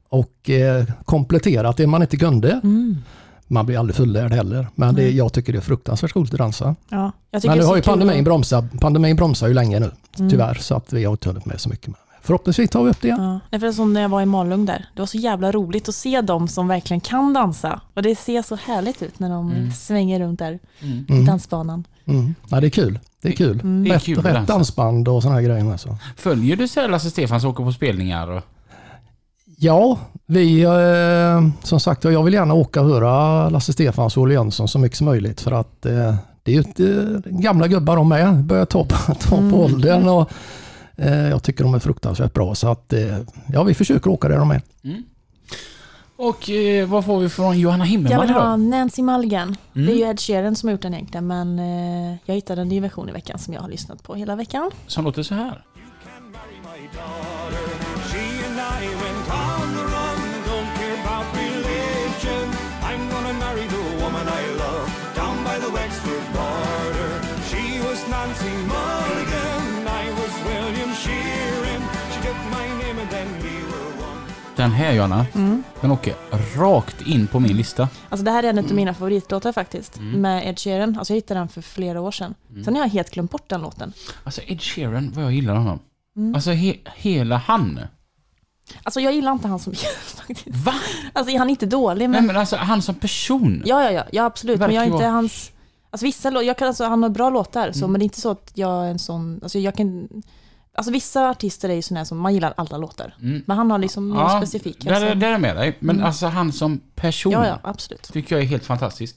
och 0.08 0.50
eh, 0.50 0.84
kompletterat 1.04 1.76
det 1.76 1.86
man 1.86 2.02
inte 2.02 2.16
kunde. 2.16 2.50
Mm. 2.50 2.96
Man 3.46 3.66
blir 3.66 3.78
aldrig 3.78 3.96
fullärd 3.96 4.32
heller. 4.32 4.66
Men 4.74 4.94
det, 4.94 5.10
jag 5.10 5.32
tycker 5.32 5.52
det 5.52 5.58
är 5.58 5.60
fruktansvärt 5.60 6.16
roligt 6.16 6.32
att 6.34 6.38
dansa. 6.38 6.74
Ja, 6.88 7.12
Men 7.44 7.58
nu 7.58 7.64
har 7.64 7.76
ju 7.76 7.82
pandemin 7.82 8.24
bromsat. 8.24 8.64
Pandemin 8.80 9.16
bromsar 9.16 9.48
ju 9.48 9.54
länge 9.54 9.80
nu, 9.80 9.90
Mm. 10.18 10.30
tyvärr. 10.30 10.54
Så 10.54 10.74
att 10.76 10.92
vi 10.92 11.04
har 11.04 11.12
inte 11.12 11.28
hunnit 11.28 11.46
med 11.46 11.60
så 11.60 11.68
mycket. 11.68 11.86
Men 11.86 11.96
förhoppningsvis 12.24 12.70
tar 12.70 12.84
vi 12.84 12.90
upp 12.90 13.00
det 13.00 13.08
igen. 13.08 13.22
Ja, 13.22 13.40
Nej, 13.50 13.60
för 13.60 13.72
som 13.72 13.92
när 13.92 14.00
jag 14.02 14.08
var 14.08 14.22
i 14.22 14.26
Malung 14.26 14.66
där. 14.66 14.86
Det 14.94 15.02
var 15.02 15.06
så 15.06 15.16
jävla 15.18 15.52
roligt 15.52 15.88
att 15.88 15.94
se 15.94 16.20
dem 16.20 16.48
som 16.48 16.68
verkligen 16.68 17.00
kan 17.00 17.32
dansa. 17.32 17.80
Och 17.94 18.02
det 18.02 18.16
ser 18.18 18.42
så 18.42 18.56
härligt 18.56 19.02
ut 19.02 19.18
när 19.20 19.30
de 19.30 19.50
Mm. 19.52 19.70
svänger 19.72 20.20
runt 20.20 20.38
där 20.38 20.58
Mm. 20.82 21.06
i 21.08 21.12
Mm. 21.12 21.24
dansbanan. 21.26 21.84
Mm. 22.06 22.34
Ja, 22.48 22.60
det 22.60 22.66
är 22.66 22.70
kul. 22.70 22.98
Det 23.22 23.28
är 23.28 23.32
kul. 23.32 23.60
Mm. 23.60 23.84
Det 23.84 23.90
är 23.90 23.94
Rätt, 23.94 24.04
kul 24.04 24.18
rätt 24.18 24.46
dansband 24.46 25.08
och 25.08 25.22
sådana 25.22 25.40
här 25.40 25.46
grejer 25.46 25.64
med. 25.64 25.80
Så. 25.80 25.96
Följer 26.16 26.56
du 26.56 26.88
Lasse 26.88 27.10
Stefans 27.10 27.44
och 27.44 27.50
åker 27.50 27.64
på 27.64 27.72
spelningar? 27.72 28.30
Och... 28.30 28.42
Ja, 29.58 29.98
vi 30.26 30.62
eh, 30.62 31.64
som 31.66 31.80
sagt 31.80 32.04
jag 32.04 32.22
vill 32.22 32.34
gärna 32.34 32.54
åka 32.54 32.80
och 32.80 32.86
höra 32.88 33.48
Lasse 33.48 33.72
Stefans 33.72 34.16
och 34.16 34.22
Olle 34.22 34.34
Jönsson 34.34 34.68
så 34.68 34.78
mycket 34.78 34.98
som 34.98 35.04
möjligt 35.04 35.40
för 35.40 35.52
att 35.52 35.86
eh, 35.86 36.14
det 36.42 36.50
är 36.50 36.54
ju 36.54 36.58
inte 36.62 36.84
eh, 37.24 37.32
gamla 37.40 37.68
gubbar 37.68 37.96
de 37.96 38.12
är. 38.12 38.32
Börjar 38.32 38.64
ta 38.64 38.84
på, 38.84 38.94
ta 39.14 39.30
på 39.30 39.36
Mm. 39.36 39.54
åldern 39.54 40.08
och 40.08 40.30
jag 40.96 41.42
tycker 41.42 41.64
de 41.64 41.74
är 41.74 41.78
fruktansvärt 41.78 42.32
bra 42.32 42.54
så 42.54 42.68
att 42.68 42.92
eh, 42.92 43.18
ja, 43.52 43.62
vi 43.62 43.74
försöker 43.74 44.10
åka 44.10 44.28
där 44.28 44.38
de 44.38 44.50
är. 44.50 44.62
Mm. 44.84 45.02
Och 46.16 46.50
eh, 46.50 46.88
vad 46.88 47.04
får 47.04 47.20
vi 47.20 47.28
från 47.28 47.58
Johanna 47.58 47.84
Jag 47.84 47.90
Himmelman 47.90 48.26
vill 48.26 48.34
ha? 48.34 48.56
Nancy 48.56 49.02
Mulligan. 49.02 49.56
Mm. 49.74 49.86
Det 49.86 49.92
är 49.92 49.96
ju 49.96 50.10
Ed 50.10 50.20
Sheeran 50.20 50.56
som 50.56 50.66
har 50.66 50.72
gjort 50.72 50.82
den 50.82 50.94
egentligen 50.94 51.26
men 51.26 51.58
eh, 51.58 52.16
jag 52.24 52.34
hittade 52.34 52.62
en 52.62 52.68
ny 52.68 52.80
version 52.80 53.08
i 53.08 53.12
veckan 53.12 53.38
som 53.38 53.54
jag 53.54 53.60
har 53.60 53.68
lyssnat 53.68 54.02
på 54.02 54.14
hela 54.14 54.36
veckan. 54.36 54.70
Som 54.86 55.04
låter 55.04 55.22
så 55.22 55.34
här. 55.34 55.64
Den 74.64 74.72
här 74.72 74.92
Johanna, 74.92 75.26
den 75.80 75.90
åker 75.90 76.14
rakt 76.56 77.02
in 77.02 77.26
på 77.26 77.40
min 77.40 77.56
lista. 77.56 77.88
Alltså 78.08 78.24
det 78.24 78.30
här 78.30 78.42
är 78.42 78.48
en 78.48 78.58
av 78.58 78.72
mina 78.72 78.94
favoritlåtar 78.94 79.52
faktiskt. 79.52 80.00
Med 80.00 80.48
Ed 80.48 80.58
Sheeran. 80.58 80.98
Alltså 80.98 81.12
jag 81.12 81.16
hittade 81.16 81.40
den 81.40 81.48
för 81.48 81.62
flera 81.62 82.00
år 82.00 82.10
sedan. 82.10 82.34
Sen 82.64 82.74
har 82.74 82.82
jag 82.82 82.88
helt 82.88 83.10
glömt 83.10 83.30
bort 83.30 83.48
den 83.48 83.62
låten. 83.62 83.92
Alltså 84.24 84.40
Ed 84.46 84.62
Sheeran, 84.62 85.12
vad 85.14 85.24
jag 85.24 85.32
gillar 85.32 85.54
honom. 85.54 85.78
Alltså 86.34 86.50
he, 86.50 86.74
hela 86.96 87.36
han. 87.36 87.80
Alltså 88.82 89.00
jag 89.00 89.12
gillar 89.12 89.32
inte 89.32 89.48
han 89.48 89.58
som 89.58 89.74
faktiskt. 90.16 90.56
Va? 90.56 90.74
Alltså 91.12 91.36
han 91.38 91.46
är 91.46 91.50
inte 91.50 91.66
dålig 91.66 92.10
Nej 92.10 92.20
men... 92.20 92.26
men 92.26 92.36
alltså 92.36 92.56
han 92.56 92.82
som 92.82 92.94
person. 92.94 93.62
Ja, 93.66 93.84
ja, 93.84 93.90
ja, 93.90 94.04
ja 94.12 94.24
absolut. 94.24 94.60
Men 94.60 94.74
jag 94.74 94.84
är 94.84 94.92
inte 94.92 95.04
hans... 95.04 95.50
Alltså 95.90 96.06
vissa 96.06 96.30
lå- 96.30 96.42
jag 96.42 96.58
kan 96.58 96.68
alltså, 96.68 96.84
han 96.84 97.02
har 97.02 97.10
bra 97.10 97.30
låtar, 97.30 97.72
så, 97.72 97.88
men 97.88 97.98
det 97.98 98.02
är 98.02 98.04
inte 98.04 98.20
så 98.20 98.30
att 98.30 98.52
jag 98.54 98.86
är 98.86 98.90
en 98.90 98.98
sån... 98.98 99.40
Alltså 99.42 99.58
jag 99.58 99.74
kan... 99.74 100.08
Alltså 100.76 100.92
vissa 100.92 101.28
artister 101.30 101.68
är 101.68 101.74
ju 101.74 101.96
här 101.96 102.04
som 102.04 102.18
man 102.18 102.34
gillar 102.34 102.54
alla 102.56 102.76
låtar. 102.78 103.14
Men 103.46 103.56
han 103.56 103.70
har 103.70 103.78
liksom 103.78 104.08
några 104.08 104.22
Ja, 104.22 104.38
specifika. 104.40 104.88
Där, 104.90 105.08
så- 105.08 105.14
där 105.14 105.26
är 105.26 105.30
jag 105.32 105.40
med 105.40 105.56
dig. 105.56 105.76
Men 105.80 106.02
alltså 106.02 106.26
han 106.26 106.52
som 106.52 106.80
person. 106.94 107.32
ja, 107.32 107.46
ja, 107.46 107.60
absolut. 107.62 108.02
Tycker 108.02 108.34
jag 108.36 108.42
är 108.42 108.48
helt 108.48 108.64
fantastisk. 108.64 109.16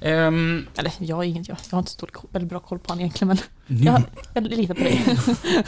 Ehm, 0.00 0.66
Eller 0.76 0.92
jag 0.98 1.16
har, 1.16 1.24
ingen, 1.24 1.44
jag, 1.48 1.56
jag 1.70 1.72
har 1.76 1.78
inte 1.78 1.90
så 1.90 1.94
stor, 1.94 2.10
väldigt 2.30 2.48
bra 2.50 2.60
koll 2.60 2.78
på 2.78 2.88
honom 2.88 3.00
egentligen, 3.00 3.28
men 3.28 3.38
nu, 3.66 3.84
jag, 3.84 4.02
jag 4.34 4.44
litar 4.44 4.74
på 4.74 4.80
dig. 4.80 5.04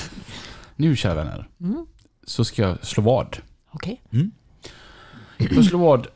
nu 0.77 0.97
kära 0.97 1.15
vänner. 1.15 1.49
Mm. 1.61 1.87
Så 2.27 2.45
ska 2.45 2.63
jag 2.63 2.87
slå 2.87 3.03
vad. 3.03 3.37
Okej. 3.71 4.03
Jag 5.39 5.65
slår 5.65 5.79
vad 5.81 6.07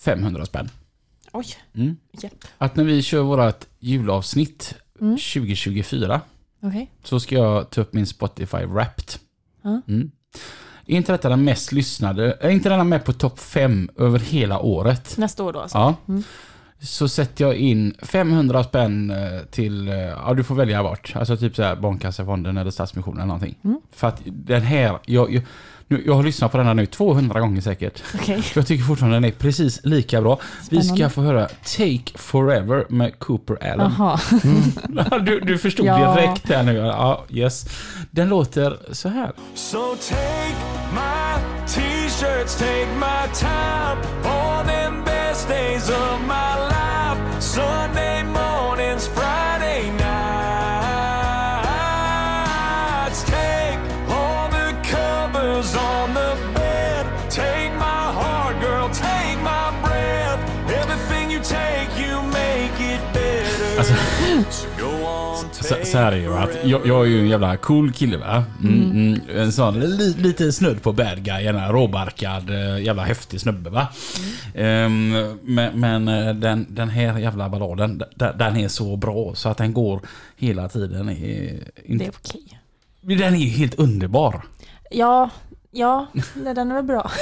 500 0.00 0.46
spänn. 0.46 0.70
Oj, 1.32 1.46
Mm. 1.74 1.96
hjälp. 2.12 2.44
Att 2.58 2.76
när 2.76 2.84
vi 2.84 3.02
kör 3.02 3.22
vårt 3.22 3.66
julavsnitt 3.78 4.74
Mm. 5.00 5.16
2024 5.16 6.20
Okej. 6.62 6.90
så 7.04 7.20
ska 7.20 7.34
jag 7.34 7.70
ta 7.70 7.80
upp 7.80 7.92
min 7.92 8.06
Spotify 8.06 8.64
Wrapped. 8.64 9.20
Mm. 9.64 10.10
Är 10.86 10.96
inte 10.96 11.12
detta 11.12 11.28
den 11.28 11.44
mest 11.44 11.72
lyssnade? 11.72 12.36
Är 12.40 12.50
inte 12.50 12.68
denna 12.68 12.84
med 12.84 13.04
på 13.04 13.12
topp 13.12 13.38
5 13.38 13.90
över 13.96 14.18
hela 14.18 14.60
året? 14.60 15.14
Nästa 15.18 15.42
år 15.42 15.52
då 15.52 15.60
alltså? 15.60 15.78
Ja. 15.78 15.94
Mm. 16.08 16.22
Så 16.82 17.08
sätter 17.08 17.44
jag 17.44 17.56
in 17.56 17.94
500 18.02 18.64
spänn 18.64 19.10
eh, 19.10 19.40
till, 19.50 19.88
eh, 19.88 19.94
ja 19.94 20.34
du 20.34 20.44
får 20.44 20.54
välja 20.54 20.82
bort. 20.82 21.12
Alltså 21.16 21.36
typ 21.36 21.56
så 21.56 21.62
här 21.62 21.76
Barnkassafonden 21.76 22.56
eller 22.56 22.70
Stadsmissionen 22.70 23.18
eller 23.18 23.26
någonting. 23.26 23.56
Mm. 23.64 23.80
För 23.92 24.08
att 24.08 24.22
den 24.24 24.62
här, 24.62 24.98
jag, 25.06 25.32
jag, 25.32 25.42
nu, 25.90 26.02
jag 26.06 26.14
har 26.14 26.22
lyssnat 26.22 26.52
på 26.52 26.58
den 26.58 26.66
här 26.66 26.74
nu 26.74 26.86
200 26.86 27.40
gånger 27.40 27.60
säkert. 27.60 28.02
Okej. 28.14 28.42
Jag 28.54 28.66
tycker 28.66 28.84
fortfarande 28.84 29.16
den 29.16 29.24
är 29.24 29.30
precis 29.30 29.80
lika 29.84 30.20
bra. 30.22 30.38
Vi 30.70 30.76
ska 30.82 30.82
Spännande. 30.94 31.10
få 31.14 31.20
höra 31.22 31.48
Take 31.48 32.18
Forever 32.18 32.84
med 32.88 33.18
Cooper 33.18 33.72
Allen. 33.72 33.92
Jaha. 33.98 34.20
Du, 35.26 35.40
du 35.40 35.58
förstod 35.58 35.86
Ja. 35.86 36.14
direkt 36.14 36.48
här 36.48 36.62
nu. 36.62 36.76
Ja, 36.76 37.24
yes. 37.30 37.64
Den 38.10 38.28
låter 38.28 38.78
så 38.92 39.08
här. 39.08 39.32
So 39.54 39.96
take 40.08 40.56
my 40.92 41.66
t-shirts, 41.66 42.56
take 42.58 42.86
my 42.94 43.34
time. 43.34 44.00
All 44.24 44.64
them 44.66 45.04
best 45.04 45.48
days 45.48 45.88
of 45.90 46.20
my 46.28 46.49
så, 65.84 65.98
här 65.98 66.06
är 66.06 66.16
det 66.16 66.22
ju 66.22 66.34
att 66.36 66.50
jag, 66.64 66.86
jag 66.86 67.00
är 67.06 67.10
ju 67.10 67.20
en 67.20 67.28
jävla 67.28 67.56
cool 67.56 67.92
kille 67.92 68.16
va? 68.16 68.44
Mm, 68.62 68.90
mm, 68.90 69.20
en 69.36 69.52
sån 69.52 69.80
li, 69.80 70.14
lite 70.18 70.52
snudd 70.52 70.82
på 70.82 70.92
bad 70.92 71.22
guy, 71.24 71.46
en 71.46 71.68
råbarkad 71.72 72.50
eh, 72.50 72.82
jävla 72.84 73.04
häftig 73.04 73.40
snubbe 73.40 73.70
va? 73.70 73.88
Ehm, 74.54 75.10
men 75.42 75.80
men 75.80 76.08
eh, 76.08 76.34
den, 76.34 76.66
den 76.70 76.88
här 76.88 77.18
jävla 77.18 77.48
balladen, 77.48 77.98
d- 77.98 78.26
den 78.38 78.56
är 78.56 78.68
så 78.68 78.96
bra 78.96 79.34
så 79.34 79.48
att 79.48 79.58
den 79.58 79.72
går 79.72 80.00
hela 80.36 80.68
tiden. 80.68 81.08
Är, 81.08 81.14
Det 81.14 81.62
inte, 81.84 82.04
är 82.04 82.10
okej. 82.10 82.60
Den 83.00 83.34
är 83.34 83.48
helt 83.48 83.74
underbar. 83.74 84.42
Ja, 84.90 85.30
ja, 85.70 86.06
den 86.34 86.70
är 86.70 86.74
väl 86.74 86.84
bra. 86.84 87.10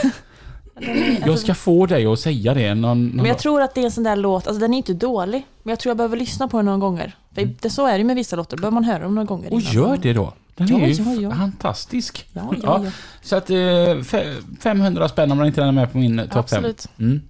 Den 0.80 0.88
är, 0.90 1.26
Jag 1.26 1.38
ska 1.38 1.54
få 1.54 1.86
dig 1.86 2.06
att 2.06 2.20
säga 2.20 2.54
det 2.54 2.74
någon, 2.74 3.06
någon 3.06 3.16
Men 3.16 3.26
jag 3.26 3.38
tror 3.38 3.62
att 3.62 3.74
det 3.74 3.80
är 3.80 3.84
en 3.84 3.90
sån 3.90 4.04
där 4.04 4.16
låt, 4.16 4.46
alltså 4.46 4.60
den 4.60 4.74
är 4.74 4.78
inte 4.78 4.94
dålig, 4.94 5.46
men 5.62 5.70
jag 5.70 5.78
tror 5.80 5.90
jag 5.90 5.96
behöver 5.96 6.16
lyssna 6.16 6.48
på 6.48 6.56
den 6.56 6.66
några 6.66 6.78
gånger. 6.78 7.16
För 7.46 7.54
det, 7.60 7.70
så 7.70 7.86
är 7.86 7.92
det 7.92 7.98
ju 7.98 8.04
med 8.04 8.16
vissa 8.16 8.36
låtar, 8.36 8.56
då 8.56 8.60
behöver 8.60 8.74
man 8.74 8.84
höra 8.84 8.98
dem 9.02 9.14
några 9.14 9.26
gånger. 9.26 9.52
Och 9.52 9.60
innan. 9.60 9.72
gör 9.72 9.96
det 9.96 10.12
då. 10.12 10.32
Den 10.54 10.66
Ja, 10.68 10.78
är 10.80 10.86
ju 10.88 11.02
ja, 11.02 11.20
ja. 11.30 11.30
fantastisk. 11.36 12.26
Ja, 12.32 12.54
ja, 12.62 12.80
ja. 12.84 12.90
Så 13.22 13.36
att 13.36 13.50
eh, 13.50 13.54
fe- 13.54 14.34
500 14.60 15.08
spänn 15.08 15.32
om 15.32 15.38
den 15.38 15.46
inte 15.46 15.62
är 15.62 15.72
med 15.72 15.92
på 15.92 15.98
min 15.98 16.18
eh, 16.18 16.24
topp 16.24 16.50
5. 16.50 16.58
Absolut. 16.58 16.86
Mm. 16.98 17.20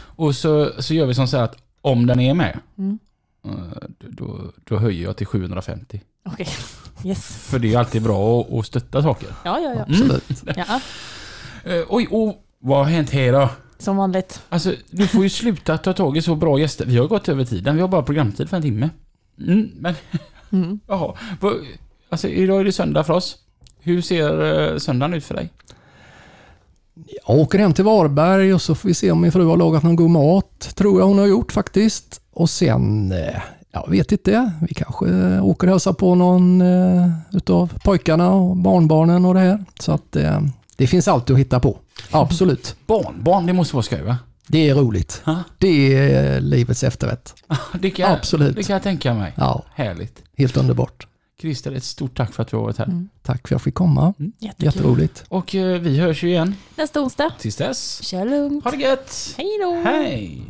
Och 0.00 0.34
så, 0.34 0.70
så 0.78 0.94
gör 0.94 1.06
vi 1.06 1.14
som 1.14 1.28
så 1.28 1.36
här 1.36 1.44
att 1.44 1.56
om 1.80 2.06
den 2.06 2.20
är 2.20 2.34
med, 2.34 2.58
Mm. 2.78 2.98
eh, 3.44 3.52
då, 3.98 4.40
då 4.64 4.76
höjer 4.76 5.04
jag 5.04 5.16
till 5.16 5.26
750. 5.26 6.00
Okej. 6.24 6.48
Yes. 7.04 7.26
För 7.26 7.58
det 7.58 7.74
är 7.74 7.78
alltid 7.78 8.02
bra 8.02 8.40
att, 8.40 8.52
att 8.52 8.66
stötta 8.66 9.02
saker. 9.02 9.28
Ja, 9.44 9.58
ja, 9.60 9.74
ja. 9.76 9.82
Absolut. 9.88 10.42
ja. 10.56 10.80
Eh, 11.64 11.82
oj, 11.88 12.08
oh, 12.10 12.34
vad 12.58 12.78
har 12.78 12.84
hänt 12.84 13.10
här 13.10 13.32
då? 13.32 13.50
Som 13.78 13.96
vanligt. 13.96 14.42
Alltså, 14.48 14.72
du 14.90 15.06
får 15.06 15.22
ju 15.22 15.28
sluta 15.30 15.78
ta 15.78 15.92
tag 15.92 16.16
i 16.16 16.22
så 16.22 16.34
bra 16.34 16.58
gäster. 16.58 16.86
Vi 16.86 16.96
har 16.98 17.06
gått 17.08 17.28
över 17.28 17.44
tiden. 17.44 17.74
Vi 17.76 17.80
har 17.80 17.88
bara 17.88 18.02
programtid 18.02 18.48
för 18.48 18.56
en 18.56 18.62
timme. 18.62 18.90
Mm, 19.40 19.70
men, 19.78 19.94
Mm. 20.52 20.80
jaha. 20.86 21.14
Alltså, 22.10 22.28
idag 22.28 22.60
är 22.60 22.64
det 22.64 22.72
söndag 22.72 23.04
för 23.04 23.14
oss. 23.14 23.36
Hur 23.80 24.02
ser 24.02 24.70
eh, 24.72 24.78
söndagen 24.78 25.14
ut 25.14 25.24
för 25.24 25.34
dig? 25.34 25.50
Jag 27.26 27.36
åker 27.38 27.58
hem 27.58 27.72
till 27.72 27.84
Varberg 27.84 28.54
och 28.54 28.62
så 28.62 28.74
får 28.74 28.88
vi 28.88 28.94
se 28.94 29.10
om 29.10 29.20
min 29.20 29.32
fru 29.32 29.44
har 29.44 29.56
lagat 29.56 29.82
någon 29.82 29.96
god 29.96 30.10
mat. 30.10 30.60
Tror 30.74 31.00
jag 31.00 31.06
hon 31.06 31.18
har 31.18 31.26
gjort 31.26 31.52
faktiskt. 31.52 32.20
Och 32.32 32.50
sen, 32.50 33.12
eh, 33.12 33.40
jag 33.72 33.90
vet 33.90 34.12
inte, 34.12 34.52
vi 34.68 34.74
kanske 34.74 35.04
åker 35.40 35.66
och 35.66 35.70
hälsar 35.72 35.92
på 35.92 36.14
någon 36.14 36.60
eh, 36.60 37.08
utav 37.32 37.72
pojkarna 37.84 38.30
och 38.30 38.56
barnbarnen 38.56 39.24
och 39.24 39.34
det 39.34 39.40
här. 39.40 39.64
Så 39.80 39.92
att 39.92 40.16
eh, 40.16 40.40
det 40.76 40.86
finns 40.86 41.08
alltid 41.08 41.34
att 41.34 41.40
hitta 41.40 41.60
på. 41.60 41.78
Absolut. 42.10 42.76
Barnbarn, 42.86 43.46
det 43.46 43.52
måste 43.52 43.74
vara 43.76 43.82
skoj 43.82 44.02
va? 44.02 44.16
Det 44.48 44.68
är 44.68 44.74
roligt. 44.74 45.22
Ha? 45.24 45.44
Det 45.58 45.94
är 45.94 46.40
livets 46.40 46.84
efterrätt. 46.84 47.34
Det 47.80 47.90
kan, 47.90 48.12
Absolut. 48.12 48.56
Det 48.56 48.62
kan 48.62 48.74
jag 48.74 48.82
tänka 48.82 49.14
mig. 49.14 49.32
Ja, 49.36 49.64
Härligt. 49.74 50.22
helt 50.36 50.56
underbart. 50.56 51.06
Christer, 51.40 51.72
ett 51.72 51.84
stort 51.84 52.16
tack 52.16 52.32
för 52.34 52.42
att 52.42 52.48
du 52.48 52.56
har 52.56 52.62
varit 52.64 52.78
här. 52.78 52.84
Mm. 52.84 53.08
Tack 53.22 53.48
för 53.48 53.48
att 53.48 53.50
jag 53.50 53.62
fick 53.62 53.74
komma. 53.74 54.14
Jättekul. 54.18 54.64
Jätteroligt. 54.66 55.24
Och 55.28 55.54
eh, 55.54 55.80
vi 55.80 55.98
hörs 55.98 56.22
ju 56.24 56.28
igen. 56.28 56.54
Nästa 56.76 57.00
onsdag. 57.00 57.30
Tills 57.38 57.56
dess, 57.56 58.02
Kör 58.04 58.24
lugnt. 58.24 58.64
ha 58.64 58.70
det 58.70 58.76
gött! 58.76 59.34
Hej 59.36 59.46
då. 59.62 59.74
Hej! 59.84 60.42